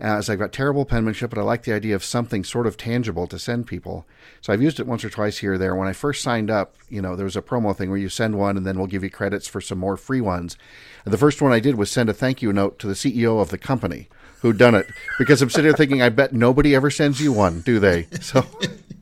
As 0.01 0.31
I've 0.31 0.39
got 0.39 0.51
terrible 0.51 0.83
penmanship, 0.83 1.29
but 1.29 1.37
I 1.37 1.43
like 1.43 1.61
the 1.61 1.73
idea 1.73 1.93
of 1.93 2.03
something 2.03 2.43
sort 2.43 2.65
of 2.65 2.75
tangible 2.75 3.27
to 3.27 3.37
send 3.37 3.67
people. 3.67 4.07
So 4.41 4.51
I've 4.51 4.61
used 4.61 4.79
it 4.79 4.87
once 4.87 5.05
or 5.05 5.11
twice 5.11 5.37
here 5.37 5.53
or 5.53 5.57
there. 5.59 5.75
When 5.75 5.87
I 5.87 5.93
first 5.93 6.23
signed 6.23 6.49
up, 6.49 6.75
you 6.89 7.03
know, 7.03 7.15
there 7.15 7.23
was 7.23 7.35
a 7.35 7.41
promo 7.41 7.75
thing 7.75 7.89
where 7.89 7.99
you 7.99 8.09
send 8.09 8.39
one 8.39 8.57
and 8.57 8.65
then 8.65 8.79
we'll 8.79 8.87
give 8.87 9.03
you 9.03 9.11
credits 9.11 9.47
for 9.47 9.61
some 9.61 9.77
more 9.77 9.97
free 9.97 10.19
ones. 10.19 10.57
And 11.05 11.13
the 11.13 11.19
first 11.19 11.39
one 11.39 11.51
I 11.51 11.59
did 11.59 11.75
was 11.75 11.91
send 11.91 12.09
a 12.09 12.15
thank 12.15 12.41
you 12.41 12.51
note 12.51 12.79
to 12.79 12.87
the 12.87 12.95
CEO 12.95 13.39
of 13.39 13.49
the 13.51 13.59
company 13.59 14.09
who'd 14.41 14.57
done 14.57 14.73
it 14.73 14.87
because 15.19 15.39
I'm 15.43 15.51
sitting 15.51 15.69
there 15.69 15.77
thinking, 15.77 16.01
I 16.01 16.09
bet 16.09 16.33
nobody 16.33 16.73
ever 16.73 16.89
sends 16.89 17.21
you 17.21 17.31
one, 17.31 17.61
do 17.61 17.79
they? 17.79 18.07
So 18.21 18.43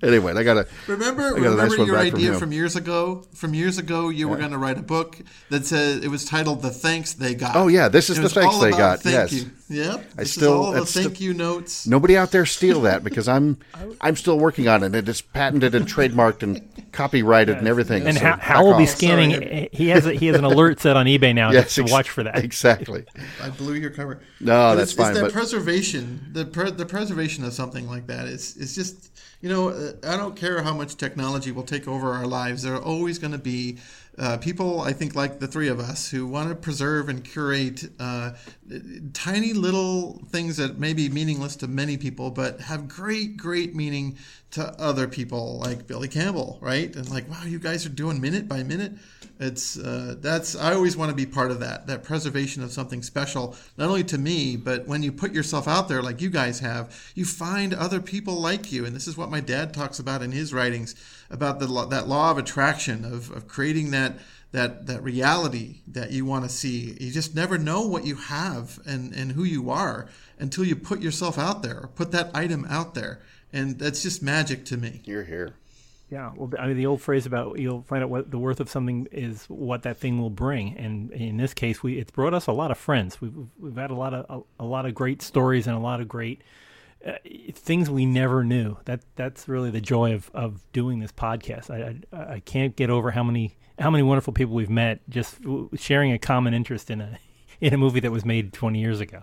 anyway, 0.03 0.33
I 0.33 0.43
got 0.43 0.53
to 0.55 0.67
Remember, 0.87 1.29
got 1.31 1.37
a 1.37 1.41
remember 1.41 1.61
nice 1.63 1.77
one 1.77 1.87
your 1.87 1.95
back 1.95 2.09
from 2.11 2.17
idea 2.19 2.33
from, 2.35 2.51
years 2.51 2.75
ago? 2.75 3.25
From 3.33 3.53
years 3.53 3.77
ago, 3.77 4.09
you 4.09 4.27
were 4.27 4.37
going 4.37 4.51
to 4.51 4.57
write 4.57 4.77
a 4.77 4.81
book 4.83 5.17
that 5.49 5.65
said 5.65 6.03
it 6.03 6.07
was 6.09 6.25
titled 6.25 6.61
"The 6.61 6.71
Thanks 6.71 7.13
They 7.13 7.35
Got." 7.35 7.55
Oh, 7.55 7.67
yeah, 7.67 7.87
this 7.89 8.09
is 8.09 8.17
It 8.19 8.21
the 8.23 8.29
thanks 8.29 8.55
all 8.55 8.61
they 8.61 8.69
about 8.69 8.77
got, 8.77 8.99
Thank 9.01 9.13
yes. 9.31 9.33
you. 9.33 9.51
Yep. 9.71 10.05
I 10.17 10.21
this 10.21 10.31
still- 10.31 10.43
is 10.43 10.47
all 10.65 10.71
the 10.71 10.79
that's 10.79 10.89
still- 10.89 11.03
thank 11.03 11.21
you 11.21 11.33
notes. 11.33 11.85
Nobody 11.85 12.17
out 12.17 12.31
there 12.31 12.45
steal 12.45 12.81
that 12.81 13.03
because 13.03 13.27
I'm 13.27 13.57
I'm 14.01 14.15
still 14.15 14.39
working 14.39 14.67
on 14.67 14.83
it. 14.83 14.95
It 14.95 15.07
is 15.07 15.21
patented 15.21 15.75
and 15.75 15.85
trademarked 15.87 16.41
and 16.43 16.61
copyrighted 16.91 17.57
and 17.57 17.67
everything. 17.67 18.07
And 18.07 18.17
so 18.17 18.23
Hal, 18.25 18.37
Hal 18.37 18.65
will 18.67 18.77
be 18.77 18.87
scanning. 18.87 19.31
Sorry. 19.31 19.45
Eh, 19.45 19.67
he 19.71 19.89
has 19.89 20.05
a, 20.07 20.13
he 20.13 20.25
has 20.27 20.37
an 20.37 20.43
alert 20.43 20.79
set 20.79 20.97
on 20.97 21.05
eBay 21.05 21.35
now 21.35 21.51
Yes, 21.59 21.75
to 21.75 21.83
ex- 21.83 21.91
watch 21.91 22.09
for 22.09 22.23
that. 22.23 22.43
Exactly. 22.43 23.05
I 23.43 23.49
blew 23.49 23.75
your 23.75 23.91
cover. 23.91 24.21
No, 24.39 24.53
But 24.71 24.75
that's 24.75 24.91
it's, 24.91 24.97
fine, 24.99 25.11
It's 25.11 25.19
that 25.19 25.25
but- 25.27 25.33
preservation, 25.33 26.29
the 26.31 26.45
pre- 26.45 26.71
the 26.71 26.85
preservation 26.85 27.43
of 27.43 27.53
something 27.53 27.87
like 27.87 28.07
that 28.07 28.25
is 28.27 28.57
is 28.57 28.73
just 28.73 29.11
you 29.41 29.49
know 29.49 29.69
uh, 29.69 29.93
I 30.03 30.17
don't 30.17 30.35
care 30.35 30.61
how 30.63 30.73
much 30.73 30.97
technology 30.97 31.51
will 31.51 31.63
take 31.63 31.87
over 31.87 32.13
our 32.13 32.27
lives. 32.27 32.63
There 32.63 32.75
are 32.75 32.81
always 32.81 33.19
going 33.19 33.33
to 33.33 33.37
be 33.37 33.77
uh, 34.19 34.37
people 34.37 34.81
I 34.81 34.91
think 34.91 35.15
like 35.15 35.39
the 35.39 35.47
three 35.47 35.69
of 35.69 35.79
us 35.79 36.09
who 36.09 36.27
want 36.27 36.49
to 36.49 36.55
preserve 36.55 37.07
and 37.07 37.23
curate 37.23 37.89
uh, 37.99 38.31
tiny 39.13 39.53
little 39.53 40.21
things 40.27 40.57
that 40.57 40.77
may 40.77 40.93
be 40.93 41.07
meaningless 41.07 41.55
to 41.57 41.67
many 41.67 41.97
people, 41.97 42.29
but 42.29 42.59
have 42.61 42.87
great 42.87 43.37
great 43.37 43.75
meaning 43.75 44.17
to 44.51 44.63
other 44.81 45.07
people, 45.07 45.59
like 45.59 45.87
Billy 45.87 46.07
Campbell, 46.07 46.57
right? 46.59 46.93
And 46.95 47.09
like, 47.09 47.29
wow, 47.29 47.43
you 47.45 47.59
guys 47.59 47.85
are 47.85 47.89
doing 47.89 48.19
minute 48.19 48.47
by 48.47 48.63
minute. 48.63 48.93
It's 49.39 49.79
uh, 49.79 50.15
that's 50.19 50.55
I 50.55 50.73
always 50.73 50.97
want 50.97 51.11
to 51.11 51.15
be 51.15 51.25
part 51.25 51.51
of 51.51 51.61
that 51.61 51.87
that 51.87 52.03
preservation 52.03 52.61
of 52.61 52.71
something 52.73 53.01
special, 53.01 53.55
not 53.77 53.87
only 53.87 54.03
to 54.05 54.17
me, 54.17 54.57
but 54.57 54.85
when 54.85 55.01
you 55.01 55.13
put 55.13 55.31
yourself 55.31 55.65
out 55.65 55.87
there 55.87 56.01
like 56.01 56.19
you 56.19 56.29
guys 56.29 56.59
have, 56.59 56.93
you 57.15 57.23
find 57.23 57.73
other 57.73 58.01
people 58.01 58.35
like 58.35 58.69
you, 58.71 58.85
and 58.85 58.93
this 58.93 59.07
is 59.07 59.15
what 59.15 59.31
my 59.31 59.39
dad 59.39 59.73
talks 59.73 59.97
about 59.97 60.21
in 60.21 60.33
his 60.33 60.53
writings 60.53 60.95
about 61.29 61.59
the 61.59 61.67
law, 61.67 61.85
that 61.85 62.07
law 62.07 62.31
of 62.31 62.37
attraction 62.37 63.05
of, 63.05 63.31
of 63.31 63.47
creating 63.47 63.91
that 63.91 64.17
that 64.51 64.87
that 64.87 65.03
reality 65.03 65.81
that 65.87 66.11
you 66.11 66.25
want 66.25 66.43
to 66.43 66.49
see. 66.49 66.97
You 66.99 67.11
just 67.11 67.35
never 67.35 67.57
know 67.57 67.85
what 67.87 68.05
you 68.05 68.15
have 68.15 68.79
and 68.85 69.13
and 69.13 69.33
who 69.33 69.43
you 69.43 69.69
are 69.69 70.07
until 70.39 70.65
you 70.65 70.75
put 70.75 71.01
yourself 71.01 71.37
out 71.37 71.61
there, 71.61 71.81
or 71.81 71.87
put 71.87 72.11
that 72.11 72.31
item 72.33 72.65
out 72.69 72.93
there, 72.95 73.21
and 73.53 73.77
that's 73.77 74.01
just 74.01 74.23
magic 74.23 74.65
to 74.65 74.77
me. 74.77 75.01
You're 75.05 75.23
here. 75.23 75.55
Yeah, 76.09 76.31
well, 76.35 76.49
I 76.57 76.65
mean, 76.65 76.77
the 76.77 76.87
old 76.87 77.01
phrase 77.03 77.27
about 77.27 77.59
you'll 77.59 77.83
find 77.83 78.03
out 78.03 78.09
what 78.09 78.31
the 78.31 78.39
worth 78.39 78.59
of 78.59 78.67
something 78.67 79.07
is 79.11 79.45
what 79.47 79.83
that 79.83 79.97
thing 79.97 80.19
will 80.19 80.31
bring, 80.31 80.75
and 80.77 81.11
in 81.11 81.37
this 81.37 81.53
case, 81.53 81.83
we 81.83 81.99
it's 81.99 82.09
brought 82.09 82.33
us 82.33 82.47
a 82.47 82.51
lot 82.51 82.71
of 82.71 82.79
friends. 82.79 83.21
We've 83.21 83.35
we've 83.59 83.75
had 83.75 83.91
a 83.91 83.95
lot 83.95 84.15
of 84.15 84.45
a, 84.59 84.63
a 84.63 84.65
lot 84.65 84.87
of 84.87 84.95
great 84.95 85.21
stories 85.21 85.67
and 85.67 85.75
a 85.75 85.79
lot 85.79 86.01
of 86.01 86.07
great 86.07 86.41
uh, 87.05 87.13
things 87.53 87.89
we 87.89 88.05
never 88.05 88.43
knew. 88.43 88.77
That 88.85 89.01
that's 89.15 89.47
really 89.47 89.71
the 89.71 89.81
joy 89.81 90.13
of, 90.13 90.29
of 90.33 90.61
doing 90.73 90.99
this 90.99 91.11
podcast. 91.11 91.69
I, 91.69 92.01
I 92.15 92.33
I 92.35 92.39
can't 92.41 92.75
get 92.75 92.89
over 92.89 93.11
how 93.11 93.23
many 93.23 93.57
how 93.79 93.89
many 93.89 94.03
wonderful 94.03 94.33
people 94.33 94.55
we've 94.55 94.69
met 94.69 94.99
just 95.09 95.39
sharing 95.75 96.11
a 96.11 96.19
common 96.19 96.53
interest 96.53 96.89
in 96.89 97.01
a 97.01 97.17
in 97.61 97.73
a 97.73 97.77
movie 97.77 98.01
that 98.01 98.11
was 98.11 98.25
made 98.25 98.51
twenty 98.53 98.79
years 98.79 98.99
ago, 98.99 99.21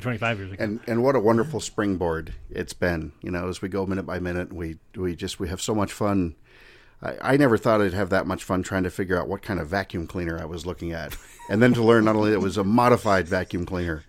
twenty 0.00 0.18
five 0.18 0.38
years 0.38 0.52
ago. 0.52 0.62
And 0.62 0.80
and 0.86 1.02
what 1.02 1.14
a 1.14 1.20
wonderful 1.20 1.60
springboard 1.60 2.34
it's 2.50 2.72
been. 2.72 3.12
You 3.20 3.30
know, 3.30 3.48
as 3.48 3.60
we 3.60 3.68
go 3.68 3.84
minute 3.86 4.06
by 4.06 4.18
minute, 4.18 4.52
we 4.52 4.78
we 4.96 5.14
just 5.14 5.38
we 5.38 5.48
have 5.48 5.60
so 5.60 5.74
much 5.74 5.92
fun. 5.92 6.36
I, 7.02 7.16
I 7.20 7.36
never 7.36 7.58
thought 7.58 7.82
I'd 7.82 7.94
have 7.94 8.10
that 8.10 8.26
much 8.26 8.44
fun 8.44 8.62
trying 8.62 8.84
to 8.84 8.90
figure 8.90 9.18
out 9.18 9.28
what 9.28 9.42
kind 9.42 9.60
of 9.60 9.68
vacuum 9.68 10.06
cleaner 10.06 10.38
I 10.38 10.46
was 10.46 10.64
looking 10.64 10.92
at, 10.92 11.16
and 11.50 11.62
then 11.62 11.74
to 11.74 11.82
learn 11.82 12.06
not 12.06 12.16
only 12.16 12.30
that 12.30 12.36
it 12.36 12.42
was 12.42 12.56
a 12.56 12.64
modified 12.64 13.28
vacuum 13.28 13.66
cleaner. 13.66 14.04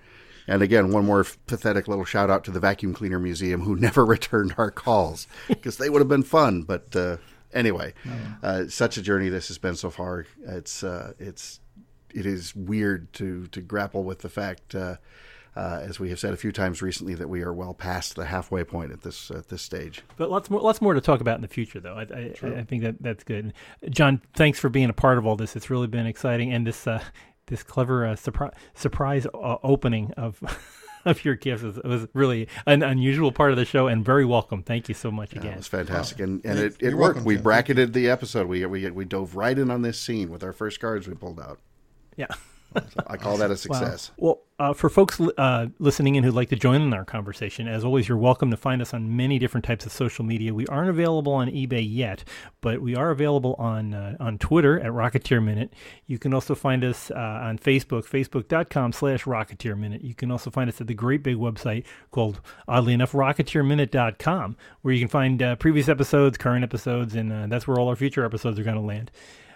And 0.48 0.62
again, 0.62 0.92
one 0.92 1.06
more 1.06 1.26
pathetic 1.48 1.88
little 1.88 2.06
shout 2.06 2.30
out 2.30 2.44
to 2.46 2.52
the 2.52 2.60
Vacuum 2.60 2.94
Cleaner 2.94 3.20
Museum 3.20 3.62
who 3.62 3.76
never 3.78 4.06
returned 4.06 4.56
our 4.58 4.72
calls 4.72 5.28
because 5.48 5.78
they 5.78 5.90
would 5.90 6.00
have 6.00 6.10
been 6.10 6.24
fun. 6.24 6.64
But 6.64 6.96
uh, 6.96 7.18
anyway, 7.54 7.94
uh, 8.44 8.68
such 8.68 8.98
a 8.98 9.02
journey 9.02 9.30
this 9.30 9.48
has 9.48 9.58
been 9.58 9.76
so 9.76 9.90
far. 9.90 10.26
It's 10.46 10.84
uh, 10.84 11.14
it's 11.20 11.60
it 12.14 12.26
is 12.26 12.56
weird 12.56 13.12
to 13.14 13.48
to 13.48 13.62
grapple 13.62 14.04
with 14.04 14.20
the 14.20 14.30
fact, 14.30 14.76
uh, 14.76 14.98
uh, 15.56 15.80
as 15.82 16.00
we 16.00 16.10
have 16.10 16.20
said 16.20 16.34
a 16.34 16.38
few 16.38 16.52
times 16.52 16.82
recently, 16.82 17.14
that 17.16 17.30
we 17.30 17.42
are 17.42 17.54
well 17.54 17.74
past 17.74 18.16
the 18.16 18.26
halfway 18.26 18.64
point 18.64 18.92
at 18.92 19.02
this 19.02 19.32
at 19.32 19.50
this 19.50 19.62
stage. 19.62 20.02
But 20.18 20.30
lots 20.30 20.50
more, 20.50 20.62
lots 20.62 20.82
more 20.82 20.94
to 20.94 21.02
talk 21.02 21.22
about 21.22 21.36
in 21.36 21.42
the 21.42 21.48
future, 21.48 21.80
though. 21.80 21.96
I, 21.96 22.02
I, 22.02 22.60
I 22.60 22.64
think 22.64 22.84
that 22.84 23.02
that's 23.02 23.24
good. 23.24 23.54
John, 23.90 24.22
thanks 24.34 24.60
for 24.60 24.70
being 24.70 24.90
a 24.90 24.94
part 24.94 25.18
of 25.18 25.26
all 25.26 25.36
this. 25.36 25.56
It's 25.56 25.70
really 25.70 25.88
been 25.88 26.06
exciting, 26.06 26.54
and 26.54 26.66
this 26.66 26.88
uh, 26.88 27.02
this 27.52 27.62
clever 27.64 28.08
uh, 28.08 28.16
surprise 28.16 28.54
surprise 28.74 29.28
uh, 29.28 29.58
opening 29.62 30.12
of 30.14 30.42
of 31.06 31.24
your 31.26 31.36
gifts 31.36 31.62
was, 31.64 31.78
was 31.84 32.08
really 32.14 32.48
an 32.66 32.82
unusual 32.82 33.32
part 33.32 33.52
of 33.52 33.58
the 33.58 33.66
show, 33.66 33.88
and 33.88 34.04
very 34.06 34.26
welcome. 34.26 34.64
Thank 34.64 34.88
you 34.88 34.96
so 34.96 35.12
much 35.12 35.34
again. 35.34 35.54
It 35.54 35.58
was 35.58 35.68
fantastic, 35.68 36.20
and 36.22 36.44
and 36.46 36.58
it, 36.58 36.74
it 36.80 36.82
you're 36.82 36.92
worked. 36.98 37.16
welcome, 37.18 37.26
we 37.26 37.36
Ken. 37.36 37.44
bracketed 37.44 37.94
the 37.94 38.10
episode. 38.10 38.48
We 38.48 38.66
we 38.66 38.90
we 38.90 39.06
dove 39.06 39.36
right 39.36 39.58
in 39.60 39.70
on 39.70 39.82
this 39.82 40.00
scene 40.00 40.30
with 40.30 40.44
our 40.44 40.54
first 40.54 40.80
cards 40.80 41.08
we 41.08 41.14
pulled 41.14 41.40
out. 41.40 41.60
Yeah. 42.18 42.28
So 42.74 42.84
I 43.06 43.18
call 43.18 43.36
that 43.38 43.48
a 43.48 43.50
Wow. 43.50 43.56
success. 43.56 44.12
Well, 44.16 44.40
uh, 44.62 44.74
for 44.74 44.90
folks 44.90 45.20
uh, 45.40 45.66
listening 45.80 46.14
in 46.14 46.24
who'd 46.24 46.36
like 46.36 46.50
to 46.50 46.56
join 46.56 46.84
in 46.84 46.94
our 46.94 47.04
conversation, 47.04 47.68
as 47.68 47.84
always, 47.84 48.08
you're 48.08 48.16
welcome 48.16 48.52
to 48.52 48.58
find 48.58 48.80
us 48.80 48.94
on 48.94 49.16
many 49.16 49.40
different 49.40 49.66
types 49.66 49.88
of 49.88 49.92
social 49.92 50.24
media. 50.24 50.54
We 50.54 50.68
aren't 50.68 50.92
available 50.92 51.34
on 51.34 51.48
eBay 51.48 51.84
yet, 51.84 52.24
but 52.62 52.80
we 52.80 52.96
are 52.96 53.10
available 53.10 53.56
on 53.58 53.96
uh, 53.96 54.18
on 54.20 54.38
Twitter 54.38 54.80
at 54.80 54.92
Rocketeer 54.92 55.44
Minute. 55.44 55.74
You 56.06 56.20
can 56.20 56.32
also 56.32 56.54
find 56.54 56.84
us 56.84 57.10
uh, 57.10 57.16
on 57.16 57.58
Facebook, 57.58 58.06
facebook.com 58.06 58.94
slash 58.94 59.24
Rocketeer 59.24 59.76
Minute. 59.76 60.04
You 60.04 60.14
can 60.14 60.30
also 60.30 60.52
find 60.52 60.70
us 60.70 60.80
at 60.80 60.86
the 60.86 60.94
great 60.94 61.24
big 61.24 61.38
website 61.38 61.84
called, 62.12 62.40
oddly 62.68 62.94
enough, 62.94 63.14
RocketeerMinute.com, 63.14 64.58
where 64.84 64.94
you 64.94 65.00
can 65.00 65.10
find 65.10 65.42
uh, 65.42 65.56
previous 65.56 65.90
episodes, 65.90 66.38
current 66.38 66.64
episodes, 66.64 67.16
and 67.16 67.34
uh, 67.34 67.48
that's 67.48 67.68
where 67.68 67.80
all 67.80 67.88
our 67.88 67.96
future 67.96 68.24
episodes 68.24 68.60
are 68.60 68.64
going 68.64 68.76
to 68.76 68.82
land. 68.82 69.10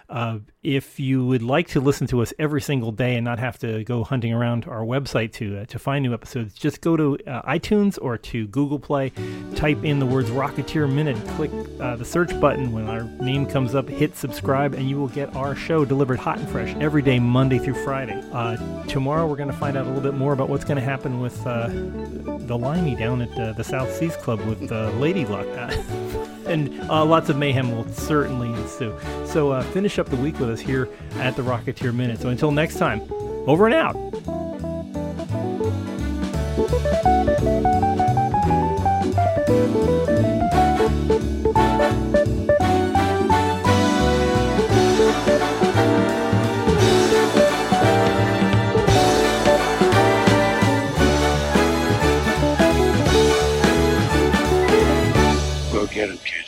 Uh, 0.08 0.38
if 0.62 1.00
you 1.00 1.24
would 1.24 1.42
like 1.42 1.68
to 1.68 1.80
listen 1.80 2.06
to 2.08 2.20
us 2.20 2.32
every 2.38 2.60
single 2.60 2.92
day 2.92 3.16
and 3.16 3.24
not 3.24 3.38
have 3.38 3.58
to 3.58 3.82
go 3.84 4.04
hunting 4.04 4.32
around 4.32 4.66
our 4.66 4.82
website 4.82 5.32
to 5.32 5.58
uh, 5.58 5.64
to 5.66 5.78
find 5.78 6.02
new 6.02 6.14
episodes, 6.14 6.54
just 6.54 6.80
go 6.80 6.96
to 6.96 7.16
uh, 7.26 7.42
iTunes 7.42 7.98
or 8.00 8.16
to 8.16 8.46
Google 8.48 8.78
Play, 8.78 9.12
type 9.56 9.84
in 9.84 9.98
the 9.98 10.06
words 10.06 10.30
Rocketeer 10.30 10.92
Minute, 10.92 11.16
click 11.30 11.50
uh, 11.80 11.96
the 11.96 12.04
search 12.04 12.38
button 12.40 12.72
when 12.72 12.88
our 12.88 13.04
name 13.24 13.46
comes 13.46 13.74
up, 13.74 13.88
hit 13.88 14.16
subscribe, 14.16 14.74
and 14.74 14.88
you 14.88 14.96
will 14.96 15.08
get 15.08 15.34
our 15.34 15.56
show 15.56 15.84
delivered 15.84 16.18
hot 16.18 16.38
and 16.38 16.48
fresh 16.48 16.74
every 16.80 17.02
day, 17.02 17.18
Monday 17.18 17.58
through 17.58 17.82
Friday. 17.84 18.20
Uh, 18.32 18.56
tomorrow, 18.86 19.26
we're 19.26 19.36
going 19.36 19.50
to 19.50 19.56
find 19.56 19.76
out 19.76 19.86
a 19.86 19.88
little 19.88 20.02
bit 20.02 20.14
more 20.14 20.32
about 20.32 20.48
what's 20.48 20.64
going 20.64 20.76
to 20.76 20.82
happen 20.84 21.20
with 21.20 21.44
uh, 21.46 21.68
the 21.68 22.56
Limey 22.56 22.94
down 22.94 23.22
at 23.22 23.56
the 23.56 23.64
South 23.64 23.92
Seas 23.92 24.16
Club 24.16 24.40
with 24.46 24.70
Lady 24.98 25.24
Luck. 25.26 25.46
and 26.46 26.78
lots 26.88 27.28
of 27.28 27.36
mayhem 27.36 27.72
will 27.72 27.88
certainly 27.88 28.48
ensue. 28.48 28.96
So 29.26 29.60
finish 29.72 29.95
up 29.98 30.08
the 30.08 30.16
week 30.16 30.38
with 30.38 30.50
us 30.50 30.60
here 30.60 30.88
at 31.16 31.36
the 31.36 31.42
Rocketeer 31.42 31.94
Minute. 31.94 32.20
So 32.20 32.28
until 32.28 32.50
next 32.50 32.76
time, 32.78 33.00
over 33.46 33.66
and 33.66 33.74
out. 33.74 33.94
Get 55.92 56.10
him, 56.10 56.18
kid. 56.18 56.45